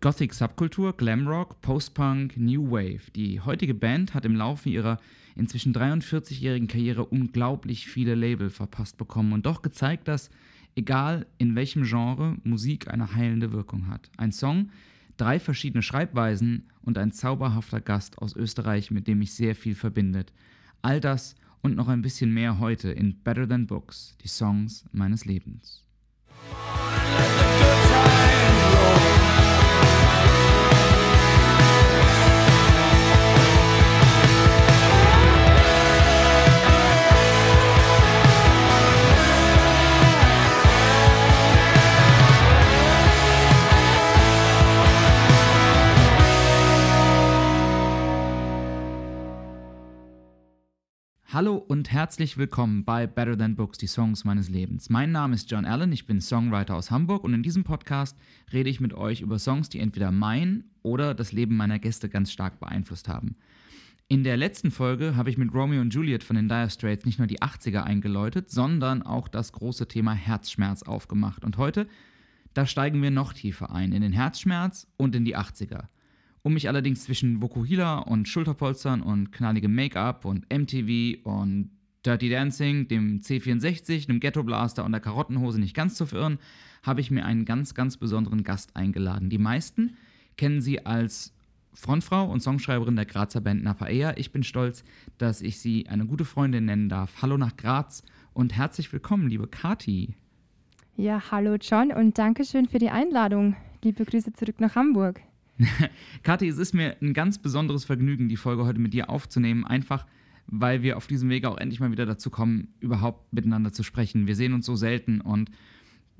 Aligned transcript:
Gothic 0.00 0.32
Subkultur, 0.32 0.96
Glamrock, 0.96 1.60
Postpunk, 1.60 2.36
New 2.36 2.70
Wave. 2.70 3.10
Die 3.16 3.40
heutige 3.40 3.74
Band 3.74 4.14
hat 4.14 4.24
im 4.24 4.36
Laufe 4.36 4.68
ihrer 4.68 5.00
inzwischen 5.34 5.74
43-jährigen 5.74 6.68
Karriere 6.68 7.04
unglaublich 7.04 7.88
viele 7.88 8.14
Label 8.14 8.48
verpasst 8.48 8.96
bekommen 8.96 9.32
und 9.32 9.44
doch 9.44 9.60
gezeigt, 9.60 10.06
dass, 10.06 10.30
egal 10.76 11.26
in 11.38 11.56
welchem 11.56 11.82
Genre, 11.82 12.36
Musik 12.44 12.86
eine 12.86 13.16
heilende 13.16 13.50
Wirkung 13.50 13.88
hat. 13.88 14.08
Ein 14.16 14.30
Song, 14.30 14.70
drei 15.16 15.40
verschiedene 15.40 15.82
Schreibweisen 15.82 16.68
und 16.82 16.96
ein 16.96 17.10
zauberhafter 17.10 17.80
Gast 17.80 18.18
aus 18.18 18.36
Österreich, 18.36 18.92
mit 18.92 19.08
dem 19.08 19.18
mich 19.18 19.32
sehr 19.32 19.56
viel 19.56 19.74
verbindet. 19.74 20.32
All 20.80 21.00
das 21.00 21.34
und 21.60 21.74
noch 21.74 21.88
ein 21.88 22.02
bisschen 22.02 22.32
mehr 22.32 22.60
heute 22.60 22.92
in 22.92 23.16
Better 23.24 23.48
Than 23.48 23.66
Books, 23.66 24.16
die 24.22 24.28
Songs 24.28 24.84
meines 24.92 25.24
Lebens. 25.24 25.84
Bye. 30.18 30.57
Hallo 51.38 51.54
und 51.54 51.92
herzlich 51.92 52.36
willkommen 52.36 52.84
bei 52.84 53.06
Better 53.06 53.38
Than 53.38 53.54
Books, 53.54 53.78
die 53.78 53.86
Songs 53.86 54.24
meines 54.24 54.48
Lebens. 54.48 54.90
Mein 54.90 55.12
Name 55.12 55.36
ist 55.36 55.48
John 55.48 55.66
Allen, 55.66 55.92
ich 55.92 56.04
bin 56.04 56.20
Songwriter 56.20 56.74
aus 56.74 56.90
Hamburg 56.90 57.22
und 57.22 57.32
in 57.32 57.44
diesem 57.44 57.62
Podcast 57.62 58.18
rede 58.52 58.68
ich 58.68 58.80
mit 58.80 58.92
euch 58.92 59.20
über 59.20 59.38
Songs, 59.38 59.68
die 59.68 59.78
entweder 59.78 60.10
mein 60.10 60.64
oder 60.82 61.14
das 61.14 61.30
Leben 61.30 61.56
meiner 61.56 61.78
Gäste 61.78 62.08
ganz 62.08 62.32
stark 62.32 62.58
beeinflusst 62.58 63.06
haben. 63.06 63.36
In 64.08 64.24
der 64.24 64.36
letzten 64.36 64.72
Folge 64.72 65.14
habe 65.14 65.30
ich 65.30 65.38
mit 65.38 65.54
Romeo 65.54 65.80
und 65.80 65.94
Juliet 65.94 66.24
von 66.24 66.34
den 66.34 66.48
Dire 66.48 66.70
Straits 66.70 67.04
nicht 67.04 67.20
nur 67.20 67.28
die 67.28 67.38
80er 67.38 67.84
eingeläutet, 67.84 68.50
sondern 68.50 69.04
auch 69.04 69.28
das 69.28 69.52
große 69.52 69.86
Thema 69.86 70.14
Herzschmerz 70.14 70.82
aufgemacht. 70.82 71.44
Und 71.44 71.56
heute, 71.56 71.86
da 72.52 72.66
steigen 72.66 73.00
wir 73.00 73.12
noch 73.12 73.32
tiefer 73.32 73.70
ein, 73.70 73.92
in 73.92 74.02
den 74.02 74.12
Herzschmerz 74.12 74.88
und 74.96 75.14
in 75.14 75.24
die 75.24 75.36
80er. 75.36 75.84
Um 76.42 76.54
mich 76.54 76.68
allerdings 76.68 77.04
zwischen 77.04 77.42
Vokuhila 77.42 77.98
und 77.98 78.28
Schulterpolstern 78.28 79.02
und 79.02 79.32
knalligem 79.32 79.74
Make-up 79.74 80.24
und 80.24 80.46
MTV 80.52 81.24
und 81.24 81.70
Dirty 82.06 82.30
Dancing, 82.30 82.88
dem 82.88 83.20
C64, 83.20 84.06
dem 84.06 84.20
Ghetto 84.20 84.42
Blaster 84.44 84.84
und 84.84 84.92
der 84.92 85.00
Karottenhose 85.00 85.60
nicht 85.60 85.74
ganz 85.74 85.94
zu 85.94 86.06
verirren, 86.06 86.38
habe 86.82 87.00
ich 87.00 87.10
mir 87.10 87.24
einen 87.24 87.44
ganz, 87.44 87.74
ganz 87.74 87.96
besonderen 87.96 88.44
Gast 88.44 88.76
eingeladen. 88.76 89.30
Die 89.30 89.38
meisten 89.38 89.96
kennen 90.36 90.60
sie 90.60 90.86
als 90.86 91.34
Frontfrau 91.74 92.30
und 92.30 92.40
Songschreiberin 92.40 92.96
der 92.96 93.04
Grazer 93.04 93.40
Band 93.40 93.62
Napaea. 93.62 94.16
Ich 94.16 94.32
bin 94.32 94.42
stolz, 94.42 94.84
dass 95.18 95.42
ich 95.42 95.58
sie 95.60 95.86
eine 95.88 96.06
gute 96.06 96.24
Freundin 96.24 96.64
nennen 96.64 96.88
darf. 96.88 97.20
Hallo 97.20 97.36
nach 97.36 97.56
Graz 97.56 98.02
und 98.32 98.56
herzlich 98.56 98.92
willkommen, 98.92 99.28
liebe 99.28 99.48
Kati. 99.48 100.14
Ja, 100.96 101.30
hallo 101.30 101.56
John 101.60 101.92
und 101.92 102.18
danke 102.18 102.44
schön 102.44 102.66
für 102.66 102.78
die 102.78 102.90
Einladung. 102.90 103.54
Liebe 103.82 104.04
Grüße 104.04 104.32
zurück 104.32 104.60
nach 104.60 104.74
Hamburg. 104.74 105.20
Kathi, 106.22 106.48
es 106.48 106.58
ist 106.58 106.74
mir 106.74 106.96
ein 107.00 107.14
ganz 107.14 107.38
besonderes 107.38 107.84
Vergnügen, 107.84 108.28
die 108.28 108.36
Folge 108.36 108.64
heute 108.64 108.78
mit 108.78 108.94
dir 108.94 109.10
aufzunehmen, 109.10 109.64
einfach 109.64 110.06
weil 110.48 110.82
wir 110.82 110.96
auf 110.96 111.06
diesem 111.06 111.28
Wege 111.28 111.50
auch 111.50 111.58
endlich 111.58 111.78
mal 111.78 111.92
wieder 111.92 112.06
dazu 112.06 112.30
kommen, 112.30 112.68
überhaupt 112.80 113.32
miteinander 113.32 113.72
zu 113.72 113.82
sprechen. 113.82 114.26
Wir 114.26 114.34
sehen 114.34 114.54
uns 114.54 114.64
so 114.64 114.76
selten 114.76 115.20
und 115.20 115.50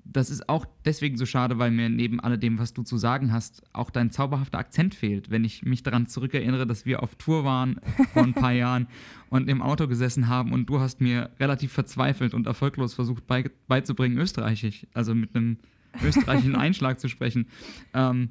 das 0.05 0.31
ist 0.31 0.49
auch 0.49 0.67
deswegen 0.85 1.17
so 1.17 1.27
schade, 1.27 1.59
weil 1.59 1.71
mir 1.71 1.89
neben 1.89 2.21
alledem, 2.21 2.59
was 2.59 2.73
du 2.73 2.83
zu 2.83 2.97
sagen 2.97 3.33
hast, 3.33 3.63
auch 3.73 3.91
dein 3.91 4.11
zauberhafter 4.11 4.59
Akzent 4.59 4.95
fehlt. 4.95 5.31
Wenn 5.31 5.45
ich 5.45 5.65
mich 5.65 5.83
daran 5.83 6.07
zurückerinnere, 6.07 6.67
dass 6.67 6.87
wir 6.87 7.03
auf 7.03 7.15
Tour 7.17 7.45
waren 7.45 7.81
vor 8.13 8.23
ein 8.23 8.33
paar 8.33 8.53
Jahren 8.53 8.87
und 9.29 9.49
im 9.49 9.61
Auto 9.61 9.87
gesessen 9.87 10.29
haben 10.29 10.53
und 10.53 10.67
du 10.67 10.81
hast 10.81 11.01
mir 11.01 11.31
relativ 11.41 11.73
verzweifelt 11.73 12.33
und 12.33 12.47
erfolglos 12.47 12.95
versucht 12.95 13.25
beizubringen, 13.67 14.19
österreichisch, 14.19 14.87
also 14.95 15.15
mit 15.15 15.35
einem 15.35 15.59
österreichischen 16.03 16.57
Einschlag 16.57 17.01
zu 17.01 17.09
sprechen. 17.09 17.47
Ähm, 17.93 18.31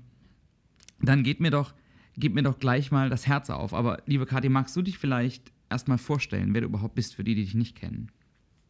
dann 1.01 1.23
geht 1.23 1.39
mir 1.39 1.51
doch, 1.51 1.73
geht 2.15 2.33
mir 2.33 2.43
doch 2.43 2.59
gleich 2.59 2.91
mal 2.91 3.09
das 3.09 3.27
Herz 3.27 3.49
auf. 3.49 3.73
Aber 3.73 4.01
liebe 4.05 4.25
Kathi, 4.25 4.49
magst 4.49 4.75
du 4.75 4.81
dich 4.81 4.97
vielleicht 4.97 5.51
erstmal 5.69 5.97
vorstellen, 5.97 6.53
wer 6.53 6.61
du 6.61 6.67
überhaupt 6.67 6.95
bist, 6.95 7.15
für 7.15 7.23
die, 7.23 7.35
die 7.35 7.43
dich 7.43 7.55
nicht 7.55 7.75
kennen? 7.75 8.11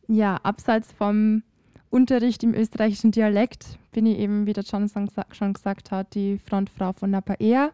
Ja, 0.08 0.38
abseits 0.38 0.92
vom 0.92 1.44
Unterricht 1.90 2.44
im 2.44 2.54
österreichischen 2.54 3.12
Dialekt 3.12 3.80
bin 3.92 4.06
ich 4.06 4.20
eben, 4.20 4.46
wie 4.46 4.54
der 4.54 4.64
John 4.64 4.90
schon 5.32 5.54
gesagt 5.54 5.92
hat, 5.92 6.16
die 6.16 6.40
Frontfrau 6.40 6.94
von 6.94 7.12
Napa 7.12 7.36
Air. 7.40 7.72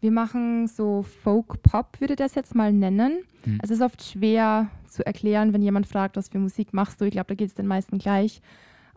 Wir 0.00 0.10
machen 0.10 0.66
so 0.66 1.02
Folk-Pop, 1.22 2.00
würde 2.00 2.14
ich 2.14 2.18
das 2.18 2.34
jetzt 2.34 2.54
mal 2.54 2.72
nennen. 2.72 3.22
Mhm. 3.44 3.60
Es 3.62 3.70
ist 3.70 3.82
oft 3.82 4.02
schwer 4.02 4.68
zu 4.88 5.06
erklären, 5.06 5.52
wenn 5.52 5.62
jemand 5.62 5.86
fragt, 5.86 6.16
was 6.16 6.28
für 6.28 6.38
Musik 6.38 6.72
machst 6.72 7.00
du. 7.00 7.04
Ich 7.04 7.12
glaube, 7.12 7.28
da 7.28 7.34
geht 7.34 7.48
es 7.48 7.54
den 7.54 7.66
meisten 7.66 7.98
gleich. 7.98 8.42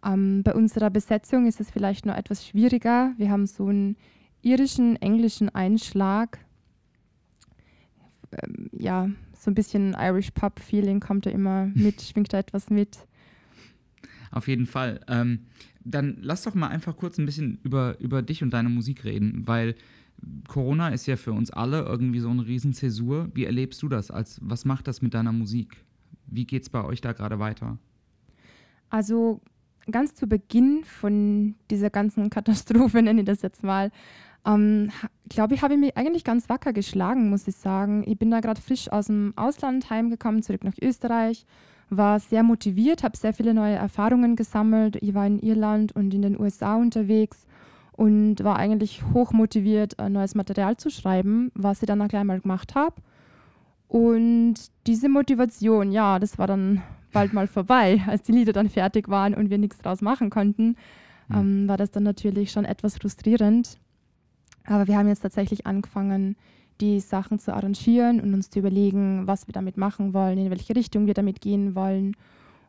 Ähm, 0.03 0.41
bei 0.43 0.53
unserer 0.53 0.89
Besetzung 0.89 1.47
ist 1.47 1.59
es 1.59 1.69
vielleicht 1.69 2.05
noch 2.05 2.15
etwas 2.15 2.45
schwieriger. 2.45 3.13
Wir 3.17 3.29
haben 3.29 3.45
so 3.45 3.69
ein 3.69 3.97
irischen, 4.45 4.95
englischen 4.97 5.49
Einschlag. 5.49 6.39
Ähm, 8.31 8.69
ja, 8.71 9.09
so 9.33 9.51
ein 9.51 9.55
bisschen 9.55 9.95
Irish 9.99 10.31
Pub-Feeling 10.31 10.99
kommt 10.99 11.25
da 11.25 11.31
immer 11.31 11.65
mit, 11.73 12.01
schwingt 12.01 12.31
da 12.31 12.39
etwas 12.39 12.69
mit. 12.69 12.99
Auf 14.31 14.47
jeden 14.47 14.67
Fall. 14.67 15.01
Ähm, 15.07 15.47
dann 15.83 16.17
lass 16.21 16.43
doch 16.43 16.55
mal 16.55 16.67
einfach 16.67 16.95
kurz 16.95 17.17
ein 17.17 17.25
bisschen 17.25 17.59
über, 17.63 17.99
über 17.99 18.21
dich 18.21 18.43
und 18.43 18.51
deine 18.51 18.69
Musik 18.69 19.03
reden, 19.03 19.47
weil 19.47 19.75
Corona 20.47 20.89
ist 20.89 21.05
ja 21.05 21.15
für 21.15 21.33
uns 21.33 21.51
alle 21.51 21.81
irgendwie 21.81 22.19
so 22.19 22.29
eine 22.29 22.45
Riesenzäsur. 22.45 23.29
Wie 23.33 23.45
erlebst 23.45 23.81
du 23.81 23.89
das? 23.89 24.11
Als, 24.11 24.39
was 24.41 24.65
macht 24.65 24.87
das 24.87 25.01
mit 25.01 25.13
deiner 25.13 25.31
Musik? 25.31 25.83
Wie 26.27 26.45
geht 26.45 26.63
es 26.63 26.69
bei 26.69 26.83
euch 26.83 27.01
da 27.01 27.13
gerade 27.13 27.39
weiter? 27.39 27.77
Also 28.89 29.41
ganz 29.91 30.15
zu 30.15 30.27
Beginn 30.27 30.83
von 30.83 31.55
dieser 31.69 31.89
ganzen 31.89 32.29
Katastrophe, 32.29 33.01
nenne 33.03 33.21
ich 33.21 33.27
das 33.27 33.41
jetzt 33.41 33.63
mal, 33.63 33.91
ähm, 34.45 34.91
glaube 35.29 35.55
ich, 35.55 35.61
habe 35.61 35.73
ich 35.73 35.79
mich 35.79 35.97
eigentlich 35.97 36.23
ganz 36.23 36.49
wacker 36.49 36.73
geschlagen, 36.73 37.29
muss 37.29 37.47
ich 37.47 37.55
sagen. 37.55 38.03
Ich 38.05 38.17
bin 38.17 38.31
da 38.31 38.39
gerade 38.39 38.61
frisch 38.61 38.91
aus 38.91 39.07
dem 39.07 39.33
Ausland 39.35 39.89
heimgekommen, 39.89 40.43
zurück 40.43 40.63
nach 40.63 40.77
Österreich, 40.81 41.45
war 41.89 42.19
sehr 42.19 42.43
motiviert, 42.43 43.03
habe 43.03 43.17
sehr 43.17 43.33
viele 43.33 43.53
neue 43.53 43.75
Erfahrungen 43.75 44.35
gesammelt. 44.35 44.97
Ich 45.01 45.13
war 45.13 45.25
in 45.25 45.39
Irland 45.39 45.95
und 45.95 46.13
in 46.13 46.21
den 46.21 46.39
USA 46.39 46.75
unterwegs 46.75 47.45
und 47.91 48.43
war 48.43 48.57
eigentlich 48.57 49.03
hoch 49.13 49.31
motiviert, 49.31 49.95
neues 50.09 50.35
Material 50.35 50.77
zu 50.77 50.89
schreiben, 50.89 51.51
was 51.55 51.81
ich 51.81 51.87
dann 51.87 52.01
auch 52.01 52.07
gleich 52.07 52.23
mal 52.23 52.41
gemacht 52.41 52.75
habe. 52.75 52.95
Und 53.87 54.55
diese 54.87 55.09
Motivation, 55.09 55.91
ja, 55.91 56.19
das 56.19 56.37
war 56.37 56.47
dann 56.47 56.81
bald 57.13 57.33
mal 57.33 57.47
vorbei, 57.47 58.01
als 58.07 58.23
die 58.23 58.33
Lieder 58.33 58.53
dann 58.53 58.69
fertig 58.69 59.09
waren 59.09 59.33
und 59.33 59.49
wir 59.49 59.57
nichts 59.57 59.79
draus 59.79 60.01
machen 60.01 60.29
konnten, 60.29 60.75
mhm. 61.29 61.35
ähm, 61.35 61.67
war 61.67 61.77
das 61.77 61.91
dann 61.91 62.03
natürlich 62.03 62.51
schon 62.51 62.65
etwas 62.65 62.97
frustrierend. 62.97 63.79
Aber 64.65 64.87
wir 64.87 64.97
haben 64.97 65.07
jetzt 65.07 65.21
tatsächlich 65.21 65.65
angefangen, 65.65 66.35
die 66.81 66.99
Sachen 66.99 67.39
zu 67.39 67.53
arrangieren 67.53 68.19
und 68.19 68.33
uns 68.33 68.49
zu 68.49 68.59
überlegen, 68.59 69.27
was 69.27 69.47
wir 69.47 69.53
damit 69.53 69.77
machen 69.77 70.13
wollen, 70.13 70.37
in 70.37 70.49
welche 70.49 70.75
Richtung 70.75 71.07
wir 71.07 71.13
damit 71.13 71.39
gehen 71.41 71.75
wollen. 71.75 72.15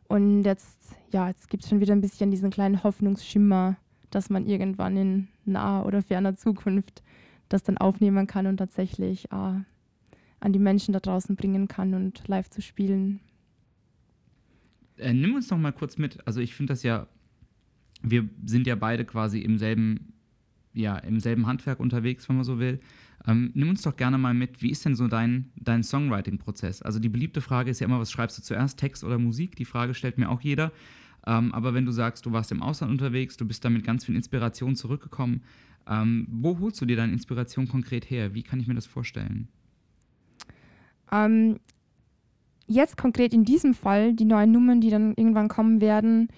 Und 0.07 0.43
jetzt, 0.43 0.77
ja, 1.11 1.27
jetzt 1.27 1.49
gibt 1.49 1.63
es 1.63 1.69
schon 1.69 1.81
wieder 1.81 1.93
ein 1.93 2.01
bisschen 2.01 2.31
diesen 2.31 2.49
kleinen 2.49 2.83
Hoffnungsschimmer, 2.83 3.75
dass 4.09 4.29
man 4.29 4.45
irgendwann 4.45 4.95
in 4.95 5.27
naher 5.43 5.85
oder 5.85 6.01
ferner 6.01 6.35
Zukunft 6.35 7.03
das 7.49 7.63
dann 7.63 7.77
aufnehmen 7.77 8.27
kann 8.27 8.47
und 8.47 8.57
tatsächlich 8.57 9.25
äh, 9.31 9.35
an 10.39 10.53
die 10.53 10.59
Menschen 10.59 10.93
da 10.93 10.99
draußen 10.99 11.35
bringen 11.35 11.67
kann 11.67 11.93
und 11.93 12.27
live 12.27 12.49
zu 12.49 12.61
spielen. 12.61 13.19
Äh, 14.97 15.13
nimm 15.13 15.35
uns 15.35 15.49
noch 15.49 15.57
mal 15.57 15.73
kurz 15.73 15.97
mit. 15.97 16.25
Also 16.25 16.39
ich 16.39 16.55
finde 16.55 16.73
das 16.73 16.83
ja, 16.83 17.07
wir 18.01 18.29
sind 18.45 18.67
ja 18.67 18.75
beide 18.75 19.05
quasi 19.05 19.39
im 19.39 19.57
selben 19.57 20.13
ja, 20.77 20.97
im 20.97 21.19
selben 21.19 21.47
Handwerk 21.47 21.79
unterwegs, 21.79 22.29
wenn 22.29 22.37
man 22.37 22.45
so 22.45 22.59
will. 22.59 22.79
Ähm, 23.25 23.51
nimm 23.55 23.69
uns 23.69 23.81
doch 23.81 23.95
gerne 23.95 24.17
mal 24.17 24.33
mit, 24.33 24.61
wie 24.61 24.69
ist 24.69 24.85
denn 24.85 24.95
so 24.95 25.07
dein, 25.07 25.51
dein 25.55 25.83
Songwriting-Prozess? 25.83 26.81
Also 26.81 26.99
die 26.99 27.09
beliebte 27.09 27.41
Frage 27.41 27.71
ist 27.71 27.79
ja 27.79 27.85
immer, 27.85 27.99
was 27.99 28.11
schreibst 28.11 28.37
du 28.37 28.43
zuerst, 28.43 28.79
Text 28.79 29.03
oder 29.03 29.17
Musik? 29.17 29.55
Die 29.55 29.65
Frage 29.65 29.93
stellt 29.93 30.17
mir 30.17 30.29
auch 30.29 30.41
jeder. 30.41 30.71
Ähm, 31.25 31.53
aber 31.53 31.73
wenn 31.73 31.85
du 31.85 31.91
sagst, 31.91 32.25
du 32.25 32.31
warst 32.31 32.51
im 32.51 32.61
Ausland 32.61 32.91
unterwegs, 32.91 33.35
du 33.35 33.45
bist 33.45 33.65
da 33.65 33.69
mit 33.69 33.83
ganz 33.83 34.05
viel 34.05 34.15
Inspiration 34.15 34.75
zurückgekommen, 34.75 35.41
ähm, 35.89 36.27
wo 36.29 36.59
holst 36.59 36.79
du 36.79 36.85
dir 36.85 36.95
deine 36.95 37.13
Inspiration 37.13 37.67
konkret 37.67 38.09
her? 38.09 38.33
Wie 38.33 38.43
kann 38.43 38.59
ich 38.59 38.67
mir 38.67 38.75
das 38.75 38.85
vorstellen? 38.85 39.47
Ähm, 41.11 41.59
jetzt 42.67 42.97
konkret 42.97 43.33
in 43.33 43.45
diesem 43.45 43.73
Fall, 43.73 44.13
die 44.13 44.25
neuen 44.25 44.51
Nummern, 44.51 44.79
die 44.79 44.89
dann 44.89 45.15
irgendwann 45.15 45.47
kommen 45.47 45.81
werden, 45.81 46.29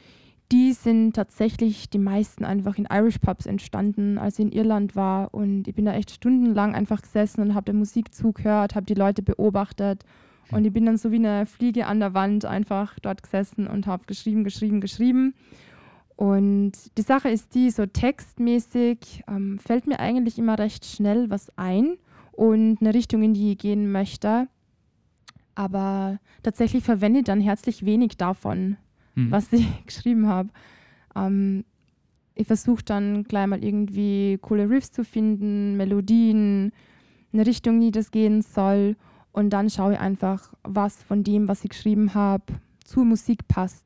die 0.52 0.74
sind 0.74 1.14
tatsächlich 1.14 1.90
die 1.90 2.00
meisten 2.00 2.44
einfach 2.44 2.78
in 2.78 2.88
Irish 2.92 3.20
Pubs 3.20 3.46
entstanden, 3.46 4.18
als 4.18 4.40
ich 4.40 4.46
in 4.46 4.52
Irland 4.52 4.96
war. 4.96 5.34
Und 5.34 5.68
ich 5.68 5.76
bin 5.76 5.86
da 5.86 5.94
echt 5.94 6.12
stundenlang 6.12 6.74
einfach 6.74 7.02
gesessen 7.02 7.42
und 7.42 7.54
habe 7.54 7.66
der 7.66 7.76
Musik 7.76 8.14
zugehört, 8.14 8.76
habe 8.76 8.88
die 8.88 8.96
Leute 8.96 9.22
beobachtet. 9.22 10.04
Und 10.52 10.66
ich 10.66 10.74
bin 10.74 10.86
dann 10.86 10.98
so 10.98 11.12
wie 11.12 11.18
eine 11.18 11.46
Fliege 11.46 11.86
an 11.86 12.00
der 12.00 12.16
Wand 12.16 12.46
einfach 12.46 12.98
dort 13.00 13.22
gesessen 13.22 13.68
und 13.68 13.86
habe 13.86 14.06
geschrieben, 14.08 14.44
geschrieben, 14.44 14.82
geschrieben. 14.82 15.36
Und 16.16 16.72
die 16.98 17.04
Sache 17.04 17.30
ist 17.30 17.54
die, 17.54 17.70
so 17.70 17.86
textmäßig 17.86 19.24
ähm, 19.28 19.60
fällt 19.60 19.88
mir 19.88 20.00
eigentlich 20.00 20.40
immer 20.40 20.58
recht 20.58 20.84
schnell 20.86 21.30
was 21.30 21.56
ein 21.58 21.98
und 22.32 22.82
eine 22.82 22.94
Richtung, 22.94 23.22
in 23.22 23.36
die 23.36 23.52
ich 23.52 23.58
gehen 23.60 23.92
möchte. 23.92 24.48
Aber 25.54 26.20
tatsächlich 26.42 26.84
verwende 26.84 27.20
ich 27.20 27.26
dann 27.26 27.40
herzlich 27.40 27.86
wenig 27.86 28.18
davon, 28.18 28.78
mhm. 29.26 29.32
was 29.32 29.52
ich 29.54 29.86
geschrieben 29.86 30.28
habe. 30.28 30.50
Ähm, 31.16 31.66
ich 32.36 32.48
versuche 32.48 32.84
dann 32.84 33.26
gleich 33.26 33.48
mal 33.48 33.64
irgendwie 33.64 34.38
coole 34.42 34.70
Riffs 34.70 34.92
zu 34.92 35.04
finden, 35.04 35.76
Melodien, 35.76 36.72
eine 37.34 37.46
Richtung, 37.46 37.82
die 37.82 37.92
das 37.92 38.12
gehen 38.12 38.42
soll. 38.42 38.96
Und 39.32 39.52
dann 39.52 39.70
schaue 39.70 39.94
ich 39.94 40.00
einfach, 40.00 40.54
was 40.64 41.04
von 41.04 41.24
dem, 41.24 41.48
was 41.48 41.64
ich 41.64 41.72
geschrieben 41.72 42.14
habe, 42.14 42.46
zur 42.84 43.06
Musik 43.06 43.48
passt. 43.48 43.86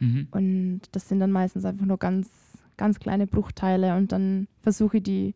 Mhm. 0.00 0.26
Und 0.32 0.80
das 0.90 1.08
sind 1.08 1.20
dann 1.20 1.30
meistens 1.30 1.64
einfach 1.64 1.86
nur 1.86 1.98
ganz, 1.98 2.28
ganz 2.76 2.98
kleine 2.98 3.26
Bruchteile 3.26 3.96
und 3.96 4.12
dann 4.12 4.48
versuche 4.62 4.96
ich 4.96 5.04
die, 5.04 5.34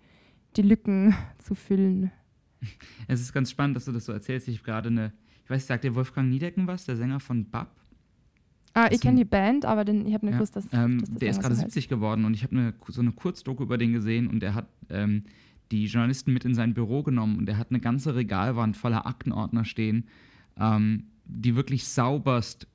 die 0.57 0.63
Lücken 0.63 1.15
zu 1.39 1.55
füllen. 1.55 2.11
Es 3.07 3.21
ist 3.21 3.33
ganz 3.33 3.51
spannend, 3.51 3.77
dass 3.77 3.85
du 3.85 3.93
das 3.93 4.07
so 4.07 4.13
erzählst. 4.13 4.49
Ich 4.49 4.59
habe 4.59 4.65
gerade 4.65 4.89
eine, 4.89 5.13
ich 5.45 5.51
weiß, 5.51 5.67
sagt 5.67 5.85
dir 5.85 5.95
Wolfgang 5.95 6.29
Niedecken 6.29 6.67
was, 6.67 6.85
der 6.85 6.97
Sänger 6.97 7.21
von 7.21 7.49
Bab? 7.49 7.71
Ah, 8.77 8.89
ich 8.91 9.01
kenne 9.01 9.17
die 9.17 9.25
Band, 9.25 9.65
aber 9.65 9.87
den, 9.87 10.07
ich 10.07 10.13
habe 10.13 10.27
nicht 10.27 10.35
ja, 10.35 10.39
gewusst, 10.39 10.55
dass, 10.55 10.67
ähm, 10.71 11.01
dass 11.01 11.09
das 11.09 11.19
Der 11.19 11.31
ist 11.31 11.41
gerade 11.41 11.55
so 11.55 11.63
70 11.63 11.89
geworden 11.89 12.27
und 12.27 12.35
ich 12.35 12.43
habe 12.43 12.55
eine, 12.55 12.75
so 12.89 13.01
eine 13.01 13.13
Kurzdoku 13.13 13.63
über 13.63 13.79
den 13.79 13.95
gesehen 13.95 14.27
und 14.27 14.43
er 14.43 14.55
hat 14.55 14.69
ähm, 14.91 15.23
die 15.71 15.87
Journalisten 15.87 16.35
mit 16.35 16.45
in 16.45 16.55
sein 16.55 16.75
Büro 16.75 17.03
genommen 17.03 17.39
und 17.39 17.49
er 17.49 17.57
hat 17.57 17.71
eine 17.71 17.81
ganze 17.81 18.15
Regalwand 18.15 18.77
voller 18.77 19.07
Aktenordner 19.07 19.65
stehen, 19.65 20.05
ähm, 20.61 21.05
die 21.25 21.57
wirklich 21.57 21.87
sauberst 21.87 22.67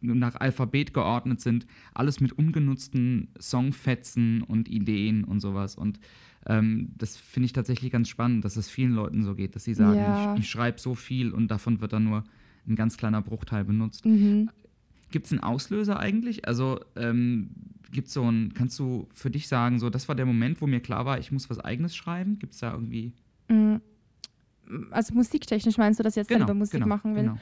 nach 0.00 0.34
Alphabet 0.34 0.92
geordnet 0.92 1.40
sind, 1.40 1.64
alles 1.94 2.20
mit 2.20 2.32
ungenutzten 2.32 3.28
Songfetzen 3.40 4.42
und 4.42 4.68
Ideen 4.68 5.22
und 5.22 5.38
sowas. 5.38 5.76
Und 5.76 6.00
ähm, 6.46 6.88
das 6.98 7.16
finde 7.16 7.46
ich 7.46 7.52
tatsächlich 7.52 7.92
ganz 7.92 8.08
spannend, 8.08 8.44
dass 8.44 8.56
es 8.56 8.68
vielen 8.68 8.92
Leuten 8.92 9.22
so 9.22 9.36
geht, 9.36 9.54
dass 9.54 9.62
sie 9.62 9.74
sagen, 9.74 9.98
ja. 9.98 10.34
ich, 10.34 10.40
ich 10.40 10.50
schreibe 10.50 10.80
so 10.80 10.96
viel 10.96 11.30
und 11.30 11.48
davon 11.52 11.80
wird 11.80 11.92
dann 11.92 12.04
nur 12.04 12.24
ein 12.66 12.74
ganz 12.74 12.96
kleiner 12.96 13.22
Bruchteil 13.22 13.64
benutzt. 13.64 14.04
Mhm. 14.04 14.50
Gibt 15.10 15.26
es 15.26 15.32
einen 15.32 15.40
Auslöser 15.40 15.98
eigentlich? 15.98 16.46
Also 16.46 16.80
ähm, 16.96 17.50
gibt 17.92 18.08
so 18.08 18.28
ein, 18.28 18.52
kannst 18.54 18.78
du 18.78 19.08
für 19.12 19.30
dich 19.30 19.48
sagen, 19.48 19.78
so 19.78 19.90
das 19.90 20.08
war 20.08 20.14
der 20.14 20.26
Moment, 20.26 20.60
wo 20.60 20.66
mir 20.66 20.80
klar 20.80 21.06
war, 21.06 21.18
ich 21.18 21.32
muss 21.32 21.48
was 21.48 21.60
eigenes 21.60 21.94
schreiben? 21.94 22.38
Gibt 22.38 22.54
es 22.54 22.60
da 22.60 22.72
irgendwie. 22.72 23.12
Mhm. 23.48 23.80
Also 24.90 25.14
musiktechnisch 25.14 25.78
meinst 25.78 26.00
du, 26.00 26.02
dass 26.02 26.14
ich 26.14 26.22
jetzt 26.22 26.28
genau, 26.28 26.44
über 26.44 26.54
Musik 26.54 26.80
genau, 26.80 26.88
machen 26.88 27.14
will? 27.14 27.22
Genau. 27.22 27.38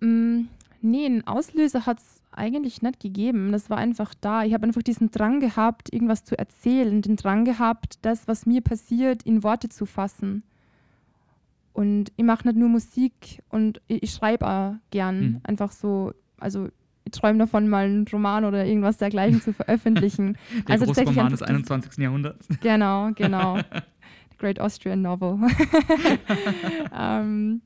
Mm, 0.00 0.48
Nee, 0.84 1.06
einen 1.06 1.26
Auslöser 1.26 1.86
hat 1.86 2.00
es 2.00 2.20
eigentlich 2.30 2.82
nicht 2.82 3.00
gegeben. 3.00 3.52
Das 3.52 3.70
war 3.70 3.78
einfach 3.78 4.12
da. 4.20 4.44
Ich 4.44 4.52
habe 4.52 4.66
einfach 4.66 4.82
diesen 4.82 5.10
Drang 5.10 5.40
gehabt, 5.40 5.90
irgendwas 5.90 6.24
zu 6.24 6.38
erzählen, 6.38 7.00
den 7.00 7.16
Drang 7.16 7.46
gehabt, 7.46 7.98
das, 8.02 8.28
was 8.28 8.44
mir 8.44 8.60
passiert, 8.60 9.22
in 9.22 9.42
Worte 9.42 9.70
zu 9.70 9.86
fassen. 9.86 10.42
Und 11.72 12.12
ich 12.16 12.24
mache 12.24 12.46
nicht 12.46 12.58
nur 12.58 12.68
Musik 12.68 13.42
und 13.48 13.80
ich, 13.86 14.02
ich 14.02 14.10
schreibe 14.10 14.46
auch 14.46 14.74
gern. 14.90 15.20
Mhm. 15.20 15.40
Einfach 15.44 15.72
so, 15.72 16.12
also 16.36 16.68
träume 17.14 17.38
davon, 17.38 17.68
mal 17.68 17.86
einen 17.86 18.06
Roman 18.08 18.44
oder 18.44 18.64
irgendwas 18.64 18.96
dergleichen 18.98 19.40
zu 19.40 19.52
veröffentlichen. 19.52 20.36
Der 20.68 20.80
also 20.80 21.02
Roman 21.02 21.30
des 21.30 21.42
21. 21.42 21.98
Jahrhunderts. 21.98 22.48
Genau, 22.60 23.10
genau. 23.14 23.56
The 24.30 24.38
Great 24.38 24.60
Austrian 24.60 25.02
Novel. 25.02 25.38
ähm, 26.96 27.62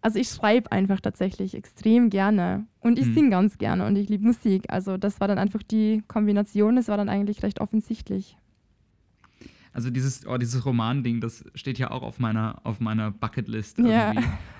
also 0.00 0.18
ich 0.18 0.28
schreibe 0.28 0.70
einfach 0.72 1.00
tatsächlich 1.00 1.54
extrem 1.54 2.10
gerne 2.10 2.66
und 2.80 2.98
ich 2.98 3.06
mhm. 3.06 3.14
singe 3.14 3.30
ganz 3.30 3.58
gerne 3.58 3.86
und 3.86 3.96
ich 3.96 4.08
liebe 4.08 4.24
Musik. 4.24 4.64
Also 4.68 4.96
das 4.96 5.20
war 5.20 5.28
dann 5.28 5.38
einfach 5.38 5.62
die 5.62 6.02
Kombination, 6.08 6.76
das 6.76 6.88
war 6.88 6.96
dann 6.96 7.08
eigentlich 7.08 7.42
recht 7.42 7.60
offensichtlich. 7.60 8.36
Also 9.72 9.90
dieses, 9.90 10.26
oh, 10.26 10.36
dieses 10.36 10.66
Roman-Ding, 10.66 11.20
das 11.20 11.44
steht 11.54 11.78
ja 11.78 11.90
auch 11.90 12.02
auf 12.02 12.18
meiner, 12.18 12.60
auf 12.64 12.80
meiner 12.80 13.10
Bucketlist. 13.10 13.78
Ja. 13.78 14.12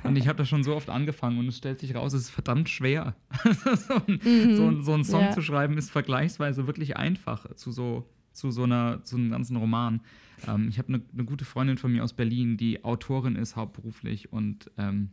Und 0.05 0.17
ich 0.17 0.27
habe 0.27 0.39
das 0.39 0.49
schon 0.49 0.65
so 0.65 0.75
oft 0.75 0.89
angefangen 0.89 1.39
und 1.39 1.49
es 1.49 1.59
stellt 1.59 1.79
sich 1.79 1.95
raus, 1.95 2.15
es 2.15 2.23
ist 2.23 2.31
verdammt 2.31 2.71
schwer. 2.71 3.15
so, 3.77 3.95
ein, 3.95 4.21
mhm. 4.25 4.57
so, 4.57 4.83
so 4.83 4.93
einen 4.95 5.05
Song 5.05 5.23
ja. 5.23 5.31
zu 5.33 5.43
schreiben 5.43 5.77
ist 5.77 5.91
vergleichsweise 5.91 6.67
wirklich 6.67 6.97
einfach 6.97 7.55
zu 7.55 7.73
so, 7.73 8.09
zu 8.33 8.51
so, 8.51 8.63
einer, 8.63 9.05
zu 9.05 9.17
einem 9.17 9.31
ganzen 9.31 9.57
Roman. 9.57 10.01
Ähm, 10.49 10.69
ich 10.69 10.79
habe 10.79 10.89
eine, 10.89 11.03
eine 11.13 11.25
gute 11.25 11.45
Freundin 11.45 11.77
von 11.77 11.93
mir 11.93 12.03
aus 12.03 12.15
Berlin, 12.15 12.57
die 12.57 12.83
Autorin 12.83 13.37
ist 13.37 13.55
hauptberuflich 13.55 14.33
und 14.33 14.71
ähm, 14.79 15.11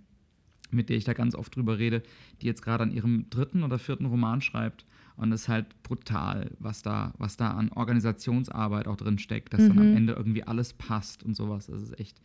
mit 0.71 0.89
der 0.89 0.97
ich 0.97 1.03
da 1.03 1.13
ganz 1.13 1.35
oft 1.35 1.55
drüber 1.55 1.77
rede, 1.77 2.03
die 2.41 2.45
jetzt 2.45 2.61
gerade 2.61 2.83
an 2.83 2.91
ihrem 2.91 3.29
dritten 3.29 3.63
oder 3.63 3.79
vierten 3.79 4.05
Roman 4.05 4.41
schreibt. 4.41 4.85
Und 5.19 5.33
es 5.33 5.41
ist 5.41 5.47
halt 5.49 5.83
brutal, 5.83 6.51
was 6.59 6.81
da, 6.81 7.13
was 7.17 7.35
da 7.35 7.51
an 7.51 7.69
Organisationsarbeit 7.73 8.87
auch 8.87 8.95
drin 8.95 9.19
steckt, 9.19 9.53
dass 9.53 9.61
mhm. 9.61 9.67
dann 9.67 9.79
am 9.79 9.89
mhm. 9.91 9.97
Ende 9.97 10.13
irgendwie 10.13 10.43
alles 10.43 10.71
passt 10.71 11.23
und 11.23 11.35
sowas. 11.35 11.67
Das 11.67 11.81
ist 11.81 11.99
echt, 11.99 12.21